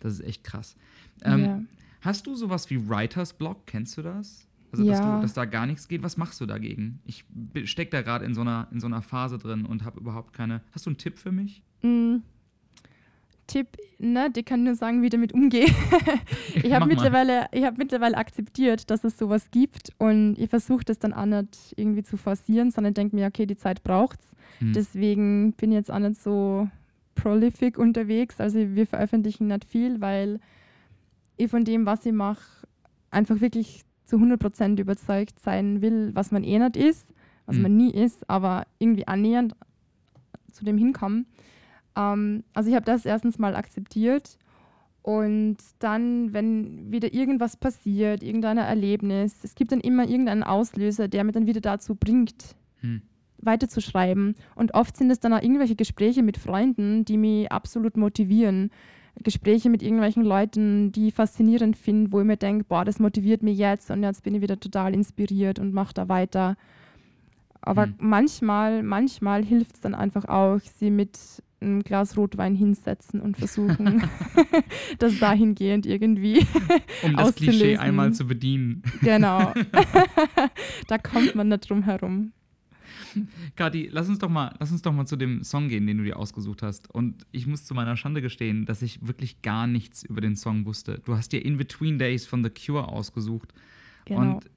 das 0.00 0.14
ist 0.14 0.20
echt 0.20 0.42
krass. 0.42 0.74
Ähm, 1.22 1.44
ja. 1.44 1.62
Hast 2.00 2.26
du 2.26 2.34
sowas 2.34 2.70
wie 2.70 2.88
Writers 2.88 3.34
Block? 3.34 3.66
Kennst 3.66 3.98
du 3.98 4.02
das? 4.02 4.48
Also, 4.72 4.84
ja. 4.84 4.92
dass, 4.92 5.00
du, 5.00 5.22
dass 5.22 5.32
da 5.34 5.44
gar 5.44 5.66
nichts 5.66 5.86
geht. 5.86 6.02
Was 6.02 6.16
machst 6.16 6.40
du 6.40 6.46
dagegen? 6.46 7.00
Ich 7.04 7.26
stecke 7.64 7.90
da 7.90 8.00
gerade 8.00 8.24
in, 8.24 8.32
so 8.32 8.40
einer, 8.40 8.68
in 8.70 8.80
so 8.80 8.86
einer 8.86 9.02
Phase 9.02 9.36
drin 9.36 9.66
und 9.66 9.84
habe 9.84 10.00
überhaupt 10.00 10.32
keine. 10.32 10.62
Hast 10.72 10.86
du 10.86 10.90
einen 10.90 10.96
Tipp 10.96 11.18
für 11.18 11.32
mich? 11.32 11.62
Mhm. 11.82 12.22
Tipp, 13.50 13.76
ne, 13.98 14.30
die 14.30 14.44
kann 14.44 14.62
nur 14.62 14.76
sagen, 14.76 15.02
wie 15.02 15.08
damit 15.08 15.32
umgehen. 15.32 15.74
ich 16.62 16.72
habe 16.72 16.86
mittlerweile, 16.86 17.48
hab 17.52 17.78
mittlerweile 17.78 18.16
akzeptiert, 18.16 18.90
dass 18.90 19.02
es 19.02 19.18
sowas 19.18 19.50
gibt 19.50 19.92
und 19.98 20.36
ich 20.38 20.48
versuche 20.48 20.84
das 20.84 21.00
dann 21.00 21.12
auch 21.12 21.26
nicht 21.26 21.74
irgendwie 21.76 22.04
zu 22.04 22.16
forcieren, 22.16 22.70
sondern 22.70 22.94
denke 22.94 23.16
mir, 23.16 23.26
okay, 23.26 23.46
die 23.46 23.56
Zeit 23.56 23.82
braucht's. 23.82 24.24
Hm. 24.58 24.72
Deswegen 24.72 25.52
bin 25.54 25.72
ich 25.72 25.76
jetzt 25.76 25.90
auch 25.90 25.98
nicht 25.98 26.22
so 26.22 26.68
prolific 27.16 27.76
unterwegs. 27.76 28.40
Also 28.40 28.58
wir 28.58 28.86
veröffentlichen 28.86 29.48
nicht 29.48 29.64
viel, 29.64 30.00
weil 30.00 30.38
ich 31.36 31.50
von 31.50 31.64
dem, 31.64 31.86
was 31.86 32.06
ich 32.06 32.12
mache, 32.12 32.66
einfach 33.10 33.40
wirklich 33.40 33.82
zu 34.04 34.16
100% 34.16 34.80
überzeugt 34.80 35.40
sein 35.40 35.82
will, 35.82 36.10
was 36.14 36.30
man 36.30 36.44
eh 36.44 36.58
nicht 36.58 36.76
ist, 36.76 37.12
was 37.46 37.56
hm. 37.56 37.62
man 37.62 37.76
nie 37.76 37.90
ist, 37.90 38.30
aber 38.30 38.66
irgendwie 38.78 39.08
annähernd 39.08 39.56
zu 40.52 40.64
dem 40.64 40.78
hinkommen. 40.78 41.26
Ähm, 41.96 42.44
also 42.54 42.70
ich 42.70 42.76
habe 42.76 42.84
das 42.84 43.04
erstens 43.04 43.38
mal 43.38 43.56
akzeptiert 43.56 44.38
und 45.02 45.56
dann, 45.78 46.32
wenn 46.34 46.92
wieder 46.92 47.12
irgendwas 47.14 47.56
passiert, 47.56 48.22
irgendein 48.22 48.58
Erlebnis, 48.58 49.34
es 49.42 49.54
gibt 49.54 49.72
dann 49.72 49.80
immer 49.80 50.06
irgendeinen 50.06 50.42
Auslöser, 50.42 51.08
der 51.08 51.24
mich 51.24 51.34
dann 51.34 51.46
wieder 51.46 51.60
dazu 51.60 51.94
bringt, 51.94 52.54
hm. 52.80 53.02
weiterzuschreiben. 53.38 54.34
Und 54.54 54.74
oft 54.74 54.96
sind 54.96 55.10
es 55.10 55.20
dann 55.20 55.32
auch 55.32 55.42
irgendwelche 55.42 55.76
Gespräche 55.76 56.22
mit 56.22 56.36
Freunden, 56.36 57.04
die 57.06 57.16
mich 57.16 57.50
absolut 57.50 57.96
motivieren. 57.96 58.70
Gespräche 59.22 59.70
mit 59.70 59.82
irgendwelchen 59.82 60.22
Leuten, 60.22 60.92
die 60.92 61.08
ich 61.08 61.14
faszinierend 61.14 61.76
finde, 61.76 62.12
wo 62.12 62.20
ich 62.20 62.26
mir 62.26 62.36
denke, 62.36 62.64
boah, 62.64 62.84
das 62.84 63.00
motiviert 63.00 63.42
mich 63.42 63.58
jetzt 63.58 63.90
und 63.90 64.02
jetzt 64.02 64.22
bin 64.22 64.34
ich 64.34 64.42
wieder 64.42 64.60
total 64.60 64.94
inspiriert 64.94 65.58
und 65.58 65.72
mache 65.72 65.94
da 65.94 66.08
weiter. 66.08 66.56
Aber 67.62 67.84
hm. 67.84 67.94
manchmal, 67.98 68.82
manchmal 68.82 69.44
hilft 69.44 69.76
es 69.76 69.80
dann 69.80 69.94
einfach 69.94 70.26
auch, 70.26 70.60
sie 70.60 70.90
mit 70.90 71.18
ein 71.60 71.82
Glas 71.82 72.16
Rotwein 72.16 72.54
hinsetzen 72.54 73.20
und 73.20 73.36
versuchen, 73.36 74.02
das 74.98 75.18
dahingehend 75.18 75.86
irgendwie 75.86 76.46
Um 77.02 77.16
das 77.16 77.34
Klischee 77.34 77.76
einmal 77.76 78.12
zu 78.12 78.26
bedienen. 78.26 78.82
Genau. 79.02 79.52
da 80.88 80.98
kommt 80.98 81.34
man 81.34 81.48
nicht 81.48 81.68
drum 81.68 81.82
herum. 81.82 82.32
Kathi, 83.56 83.88
lass 83.90 84.08
uns, 84.08 84.18
doch 84.20 84.28
mal, 84.28 84.54
lass 84.60 84.70
uns 84.70 84.82
doch 84.82 84.92
mal 84.92 85.06
zu 85.06 85.16
dem 85.16 85.42
Song 85.42 85.68
gehen, 85.68 85.86
den 85.86 85.98
du 85.98 86.04
dir 86.04 86.16
ausgesucht 86.16 86.62
hast. 86.62 86.88
Und 86.90 87.26
ich 87.32 87.46
muss 87.46 87.64
zu 87.64 87.74
meiner 87.74 87.96
Schande 87.96 88.22
gestehen, 88.22 88.66
dass 88.66 88.82
ich 88.82 89.06
wirklich 89.06 89.42
gar 89.42 89.66
nichts 89.66 90.04
über 90.04 90.20
den 90.20 90.36
Song 90.36 90.64
wusste. 90.64 91.00
Du 91.04 91.16
hast 91.16 91.32
dir 91.32 91.44
In 91.44 91.56
Between 91.56 91.98
Days 91.98 92.26
von 92.26 92.44
The 92.44 92.50
Cure 92.50 92.88
ausgesucht. 92.88 93.52
Genau. 94.04 94.20
Und 94.20 94.50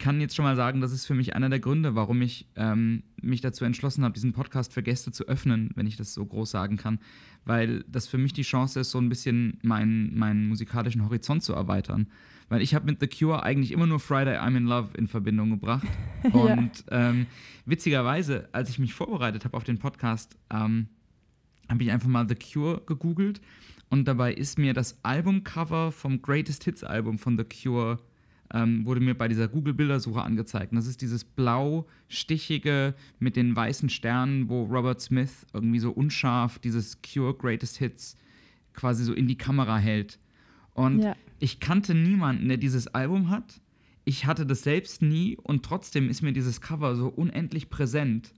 kann 0.00 0.20
jetzt 0.20 0.34
schon 0.34 0.44
mal 0.44 0.56
sagen, 0.56 0.80
das 0.80 0.90
ist 0.90 1.06
für 1.06 1.14
mich 1.14 1.36
einer 1.36 1.48
der 1.48 1.60
Gründe, 1.60 1.94
warum 1.94 2.20
ich 2.22 2.48
ähm, 2.56 3.04
mich 3.22 3.40
dazu 3.40 3.64
entschlossen 3.64 4.02
habe, 4.02 4.14
diesen 4.14 4.32
Podcast 4.32 4.72
für 4.72 4.82
Gäste 4.82 5.12
zu 5.12 5.28
öffnen, 5.28 5.70
wenn 5.76 5.86
ich 5.86 5.96
das 5.96 6.12
so 6.12 6.26
groß 6.26 6.50
sagen 6.50 6.76
kann, 6.76 6.98
weil 7.44 7.84
das 7.86 8.08
für 8.08 8.18
mich 8.18 8.32
die 8.32 8.42
Chance 8.42 8.80
ist, 8.80 8.90
so 8.90 8.98
ein 8.98 9.08
bisschen 9.08 9.58
meinen, 9.62 10.18
meinen 10.18 10.48
musikalischen 10.48 11.04
Horizont 11.04 11.44
zu 11.44 11.52
erweitern. 11.52 12.08
Weil 12.48 12.62
ich 12.62 12.74
habe 12.74 12.86
mit 12.86 12.98
The 12.98 13.06
Cure 13.06 13.44
eigentlich 13.44 13.70
immer 13.70 13.86
nur 13.86 14.00
Friday 14.00 14.38
I'm 14.38 14.56
in 14.56 14.64
Love 14.64 14.88
in 14.96 15.06
Verbindung 15.06 15.50
gebracht. 15.50 15.86
Und 16.32 16.84
ja. 16.90 17.10
ähm, 17.10 17.26
witzigerweise, 17.64 18.48
als 18.50 18.70
ich 18.70 18.80
mich 18.80 18.94
vorbereitet 18.94 19.44
habe 19.44 19.56
auf 19.56 19.62
den 19.62 19.78
Podcast, 19.78 20.36
ähm, 20.50 20.88
habe 21.68 21.84
ich 21.84 21.92
einfach 21.92 22.08
mal 22.08 22.26
The 22.28 22.34
Cure 22.34 22.82
gegoogelt 22.86 23.40
und 23.90 24.06
dabei 24.06 24.32
ist 24.32 24.58
mir 24.58 24.72
das 24.72 24.98
Albumcover 25.02 25.92
vom 25.92 26.22
Greatest 26.22 26.64
Hits 26.64 26.84
Album 26.84 27.18
von 27.18 27.36
The 27.36 27.44
Cure 27.44 27.98
ähm, 28.52 28.84
wurde 28.84 29.00
mir 29.00 29.14
bei 29.14 29.28
dieser 29.28 29.48
Google-Bildersuche 29.48 30.22
angezeigt. 30.22 30.72
Und 30.72 30.76
das 30.76 30.86
ist 30.86 31.02
dieses 31.02 31.24
blau-stichige 31.24 32.94
mit 33.18 33.36
den 33.36 33.54
weißen 33.54 33.88
Sternen, 33.88 34.48
wo 34.48 34.64
Robert 34.64 35.00
Smith 35.00 35.46
irgendwie 35.52 35.78
so 35.78 35.90
unscharf 35.90 36.58
dieses 36.58 36.98
Cure 37.02 37.34
Greatest 37.34 37.78
Hits 37.78 38.16
quasi 38.74 39.04
so 39.04 39.12
in 39.12 39.26
die 39.26 39.38
Kamera 39.38 39.78
hält. 39.78 40.18
Und 40.74 41.00
ja. 41.00 41.16
ich 41.38 41.60
kannte 41.60 41.94
niemanden, 41.94 42.48
der 42.48 42.56
dieses 42.56 42.88
Album 42.88 43.30
hat. 43.30 43.60
Ich 44.04 44.26
hatte 44.26 44.46
das 44.46 44.62
selbst 44.62 45.02
nie 45.02 45.36
und 45.36 45.64
trotzdem 45.64 46.08
ist 46.08 46.22
mir 46.22 46.32
dieses 46.32 46.60
Cover 46.60 46.96
so 46.96 47.08
unendlich 47.08 47.70
präsent. 47.70 48.32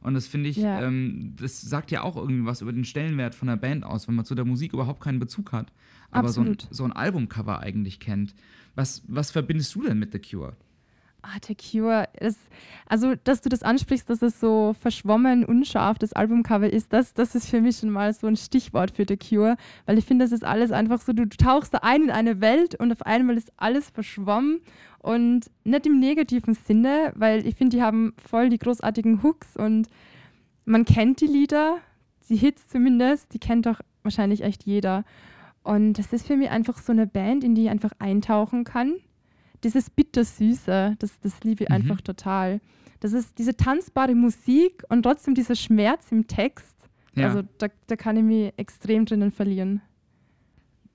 Und 0.00 0.14
das 0.14 0.26
finde 0.26 0.48
ich, 0.50 0.56
Ja. 0.56 0.82
ähm, 0.82 1.34
das 1.36 1.60
sagt 1.60 1.90
ja 1.90 2.02
auch 2.02 2.16
irgendwie 2.16 2.44
was 2.46 2.60
über 2.62 2.72
den 2.72 2.84
Stellenwert 2.84 3.34
von 3.34 3.48
der 3.48 3.56
Band 3.56 3.84
aus, 3.84 4.06
wenn 4.08 4.14
man 4.14 4.24
zu 4.24 4.34
der 4.34 4.44
Musik 4.44 4.72
überhaupt 4.72 5.00
keinen 5.00 5.18
Bezug 5.18 5.52
hat, 5.52 5.72
aber 6.10 6.28
so 6.28 6.40
ein, 6.42 6.56
so 6.70 6.84
ein 6.84 6.92
Albumcover 6.92 7.60
eigentlich 7.60 7.98
kennt. 8.00 8.34
Was, 8.74 9.02
was 9.08 9.30
verbindest 9.30 9.74
du 9.74 9.82
denn 9.82 9.98
mit 9.98 10.12
The 10.12 10.18
Cure? 10.20 10.54
Ah, 11.28 11.38
The 11.44 11.56
Cure, 11.56 12.08
ist, 12.20 12.38
also 12.88 13.16
dass 13.24 13.40
du 13.40 13.48
das 13.48 13.64
ansprichst, 13.64 14.08
dass 14.08 14.22
es 14.22 14.38
so 14.38 14.76
verschwommen, 14.80 15.44
unscharf 15.44 15.98
das 15.98 16.12
Albumcover 16.12 16.72
ist, 16.72 16.92
das, 16.92 17.14
das 17.14 17.34
ist 17.34 17.48
für 17.48 17.60
mich 17.60 17.78
schon 17.78 17.90
mal 17.90 18.12
so 18.12 18.28
ein 18.28 18.36
Stichwort 18.36 18.92
für 18.92 19.04
The 19.08 19.16
Cure, 19.16 19.56
weil 19.86 19.98
ich 19.98 20.04
finde, 20.04 20.24
das 20.24 20.30
ist 20.30 20.44
alles 20.44 20.70
einfach 20.70 21.00
so, 21.00 21.12
du 21.12 21.28
tauchst 21.28 21.74
da 21.74 21.78
ein 21.78 22.04
in 22.04 22.10
eine 22.12 22.40
Welt 22.40 22.76
und 22.76 22.92
auf 22.92 23.02
einmal 23.02 23.36
ist 23.36 23.52
alles 23.56 23.90
verschwommen 23.90 24.60
und 25.00 25.50
nicht 25.64 25.86
im 25.86 25.98
negativen 25.98 26.54
Sinne, 26.54 27.12
weil 27.16 27.44
ich 27.44 27.56
finde, 27.56 27.76
die 27.76 27.82
haben 27.82 28.14
voll 28.24 28.48
die 28.48 28.58
großartigen 28.58 29.24
Hooks 29.24 29.56
und 29.56 29.88
man 30.64 30.84
kennt 30.84 31.20
die 31.20 31.26
Lieder, 31.26 31.78
die 32.28 32.36
Hits 32.36 32.68
zumindest, 32.68 33.34
die 33.34 33.40
kennt 33.40 33.66
doch 33.66 33.80
wahrscheinlich 34.04 34.42
echt 34.42 34.62
jeder. 34.62 35.04
Und 35.64 35.94
das 35.94 36.12
ist 36.12 36.28
für 36.28 36.36
mich 36.36 36.50
einfach 36.50 36.78
so 36.78 36.92
eine 36.92 37.08
Band, 37.08 37.42
in 37.42 37.56
die 37.56 37.64
ich 37.64 37.70
einfach 37.70 37.92
eintauchen 37.98 38.62
kann 38.62 38.94
dieses 39.64 39.90
Bittersüße, 39.90 40.96
das, 40.98 41.20
das 41.20 41.42
liebe 41.44 41.64
ich 41.64 41.70
Mhm. 41.70 41.74
einfach 41.76 42.00
total. 42.00 42.60
Das 43.00 43.12
ist 43.12 43.38
diese 43.38 43.56
tanzbare 43.56 44.14
Musik 44.14 44.82
und 44.88 45.02
trotzdem 45.02 45.34
dieser 45.34 45.54
Schmerz 45.54 46.10
im 46.10 46.26
Text. 46.26 46.74
Ja. 47.14 47.28
Also 47.28 47.42
da, 47.58 47.68
da 47.86 47.96
kann 47.96 48.16
ich 48.16 48.22
mich 48.22 48.52
extrem 48.56 49.04
drinnen 49.06 49.30
verlieren. 49.30 49.80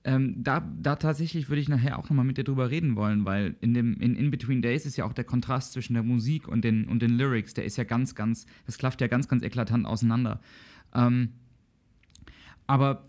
Ähm, 0.04 0.36
da, 0.38 0.68
da 0.82 0.96
tatsächlich 0.96 1.50
würde 1.50 1.62
ich 1.62 1.70
nachher 1.70 2.00
auch 2.00 2.10
nochmal 2.10 2.26
mit 2.26 2.38
dir 2.38 2.44
drüber 2.44 2.72
reden 2.72 2.96
wollen, 2.96 3.24
weil 3.24 3.56
in 3.62 3.76
dem 3.76 3.94
in, 4.00 4.16
in 4.16 4.32
Between 4.32 4.64
Days 4.64 4.88
ist 4.88 4.98
ja 4.98 5.06
auch 5.06 5.14
der 5.14 5.26
Kontrast 5.26 5.74
zwischen 5.74 5.94
der 5.94 6.02
Musik 6.02 6.48
und 6.48 6.64
den, 6.66 6.88
und 6.88 7.04
den 7.04 7.12
Lyrics, 7.12 7.54
der 7.54 7.66
ist 7.66 7.78
ja 7.78 7.84
ganz, 7.84 8.16
ganz, 8.16 8.48
das 8.66 8.80
klafft 8.80 9.02
ja 9.02 9.08
ganz, 9.08 9.28
ganz 9.28 9.44
eklatant 9.44 9.86
auseinander. 9.86 10.40
Ähm, 10.96 11.34
aber 12.66 13.06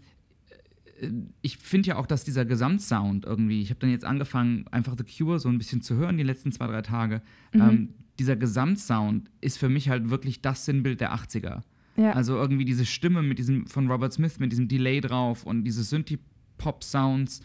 ich 1.42 1.58
finde 1.58 1.88
ja 1.88 1.96
auch, 1.96 2.06
dass 2.06 2.24
dieser 2.24 2.44
Gesamtsound 2.44 3.24
irgendwie, 3.24 3.60
ich 3.60 3.70
habe 3.70 3.80
dann 3.80 3.90
jetzt 3.90 4.04
angefangen, 4.04 4.66
einfach 4.70 4.94
The 4.96 5.04
Cure 5.04 5.38
so 5.38 5.48
ein 5.48 5.58
bisschen 5.58 5.82
zu 5.82 5.96
hören, 5.96 6.16
die 6.16 6.22
letzten 6.22 6.52
zwei, 6.52 6.66
drei 6.66 6.82
Tage. 6.82 7.22
Mhm. 7.52 7.60
Ähm, 7.60 7.88
dieser 8.18 8.36
Gesamtsound 8.36 9.30
ist 9.40 9.58
für 9.58 9.68
mich 9.68 9.88
halt 9.88 10.10
wirklich 10.10 10.42
das 10.42 10.64
Sinnbild 10.64 11.00
der 11.00 11.14
80er. 11.14 11.62
Ja, 11.96 12.12
Also 12.12 12.36
irgendwie 12.36 12.64
diese 12.64 12.86
Stimme 12.86 13.22
mit 13.22 13.38
diesem 13.38 13.66
von 13.66 13.90
Robert 13.90 14.12
Smith 14.12 14.38
mit 14.38 14.52
diesem 14.52 14.68
Delay 14.68 15.00
drauf 15.00 15.44
und 15.44 15.64
diese 15.64 15.82
Synthie-Pop-Sounds. 15.82 17.40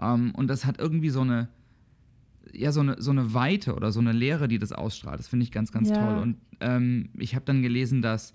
Ähm, 0.00 0.32
und 0.34 0.48
das 0.48 0.64
hat 0.64 0.78
irgendwie 0.78 1.10
so 1.10 1.20
eine, 1.22 1.48
ja, 2.52 2.72
so 2.72 2.80
eine, 2.80 3.00
so 3.00 3.10
eine 3.10 3.34
Weite 3.34 3.74
oder 3.74 3.92
so 3.92 4.00
eine 4.00 4.12
Leere, 4.12 4.48
die 4.48 4.58
das 4.58 4.72
ausstrahlt. 4.72 5.18
Das 5.18 5.28
finde 5.28 5.44
ich 5.44 5.52
ganz, 5.52 5.72
ganz 5.72 5.90
Ja. 5.90 5.96
toll. 5.96 6.18
Und 6.22 6.36
ähm, 6.60 7.10
ich 7.18 7.34
habe 7.34 7.44
dann 7.44 7.62
gelesen, 7.62 8.02
dass 8.02 8.34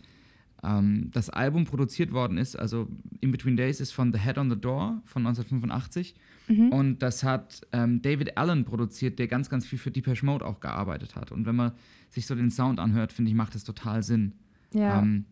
ähm, 0.66 1.10
das 1.12 1.30
Album 1.30 1.66
produziert 1.66 2.12
worden 2.12 2.38
ist, 2.38 2.58
also 2.58 2.88
In 3.22 3.32
Between 3.32 3.56
Days 3.56 3.80
ist 3.80 3.92
von 3.92 4.12
The 4.12 4.20
Head 4.20 4.38
on 4.38 4.50
the 4.50 4.60
Door 4.60 5.02
von 5.06 5.26
1985. 5.26 6.16
mhm. 6.48 6.70
Und 6.70 7.00
das 7.00 7.24
hat 7.24 7.62
ähm, 7.72 8.02
David 8.02 8.38
Allen 8.38 8.66
produziert, 8.66 9.20
der 9.20 9.28
ganz, 9.28 9.50
ganz 9.50 9.66
viel 9.66 9.80
für 9.80 9.92
Depeche 9.92 10.26
Mode 10.26 10.46
auch 10.46 10.60
gearbeitet 10.60 11.16
hat. 11.16 11.32
Und 11.32 11.46
wenn 11.46 11.56
man 11.56 11.74
sich 12.10 12.26
so 12.26 12.36
den 12.36 12.52
Sound 12.52 12.80
anhört, 12.80 13.14
finde 13.14 13.30
ich, 13.30 13.36
macht 13.36 13.56
das 13.56 13.64
total 13.64 14.04
Sinn. 14.04 14.34
ja. 14.74 15.02
Ähm, 15.02 15.26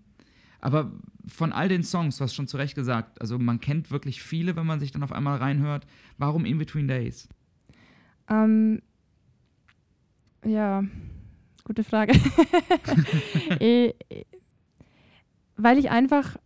aber 0.60 0.94
von 1.28 1.52
all 1.52 1.68
den 1.68 1.84
Songs, 1.84 2.16
du 2.16 2.24
hast 2.24 2.36
schon 2.36 2.48
zu 2.48 2.56
Recht 2.56 2.74
gesagt, 2.74 3.20
also 3.20 3.38
man 3.38 3.60
kennt 3.60 3.92
wirklich 3.92 4.24
viele, 4.24 4.56
wenn 4.56 4.66
man 4.66 4.80
sich 4.80 4.94
dann 4.94 5.04
auf 5.04 5.12
einmal 5.12 5.38
reinhört. 5.38 5.86
Warum 6.18 6.46
In 6.46 6.58
Between 6.58 6.88
Days? 6.88 7.28
Ähm, 8.30 8.82
ja, 10.46 10.86
gute 11.66 11.84
Frage. 11.84 12.14
Eh, 13.60 13.92
eh, 14.10 14.24
Weil 15.58 15.78
ich 15.78 15.92
einfach 15.92 16.38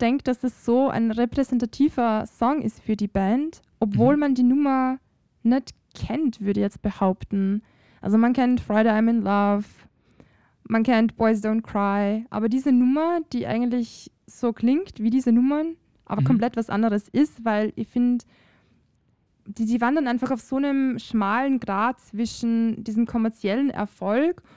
denke, 0.00 0.24
dass 0.24 0.42
es 0.42 0.64
so 0.64 0.88
ein 0.88 1.10
repräsentativer 1.10 2.26
Song 2.26 2.62
ist 2.62 2.82
für 2.82 2.96
die 2.96 3.08
Band, 3.08 3.62
obwohl 3.80 4.14
Mhm. 4.14 4.20
man 4.20 4.34
die 4.34 4.42
Nummer 4.42 4.98
nicht 5.42 5.72
kennt, 5.94 6.40
würde 6.40 6.60
ich 6.60 6.64
jetzt 6.64 6.82
behaupten. 6.82 7.62
Also 8.00 8.18
man 8.18 8.32
kennt 8.32 8.60
Friday 8.60 8.90
I'm 8.92 9.08
in 9.08 9.22
Love, 9.22 9.64
man 10.68 10.82
kennt 10.82 11.16
Boys 11.16 11.42
Don't 11.44 11.62
Cry, 11.62 12.26
aber 12.30 12.48
diese 12.48 12.72
Nummer, 12.72 13.20
die 13.32 13.46
eigentlich 13.46 14.10
so 14.26 14.52
klingt 14.52 14.98
wie 14.98 15.10
diese 15.10 15.30
Nummern, 15.30 15.76
aber 16.06 16.22
Mhm. 16.22 16.26
komplett 16.26 16.56
was 16.56 16.70
anderes 16.70 17.08
ist, 17.08 17.44
weil 17.44 17.72
ich 17.76 17.88
finde, 17.88 18.24
die, 19.46 19.66
die 19.66 19.80
wandern 19.80 20.08
einfach 20.08 20.30
auf 20.30 20.40
so 20.40 20.56
einem 20.56 20.98
schmalen 20.98 21.60
Grad 21.60 22.00
zwischen 22.00 22.82
diesem 22.82 23.06
kommerziellen 23.06 23.70
Erfolg 23.70 24.42
und 24.42 24.48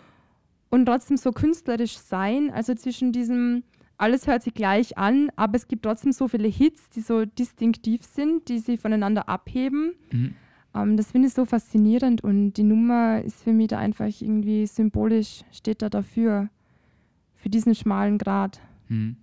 trotzdem 0.86 1.18
so 1.18 1.32
künstlerisch 1.32 1.98
sein, 1.98 2.52
also 2.52 2.74
zwischen 2.76 3.12
diesem, 3.12 3.64
alles 3.98 4.28
hört 4.28 4.44
sich 4.44 4.54
gleich 4.54 4.98
an, 4.98 5.30
aber 5.36 5.56
es 5.56 5.68
gibt 5.68 5.84
trotzdem 5.84 6.12
so 6.12 6.28
viele 6.28 6.48
Hits, 6.48 6.90
die 6.90 7.02
so 7.02 7.26
distinktiv 7.26 8.04
sind, 8.04 8.48
die 8.50 8.60
sie 8.60 8.78
voneinander 8.78 9.30
abheben. 9.30 9.94
Mhm. 10.12 10.36
Ähm, 10.76 10.98
das 10.98 11.12
finde 11.12 11.28
ich 11.28 11.34
so 11.34 11.46
faszinierend 11.46 12.24
und 12.24 12.54
die 12.54 12.64
Nummer 12.64 13.22
ist 13.22 13.44
für 13.44 13.54
mich 13.54 13.68
da 13.68 13.80
einfach 13.80 14.10
irgendwie 14.20 14.68
symbolisch, 14.68 15.42
steht 15.52 15.82
da 15.82 15.90
dafür, 15.90 16.50
für 17.36 17.50
diesen 17.50 17.76
schmalen 17.76 18.18
Grad. 18.18 18.60
Mhm. 18.90 19.18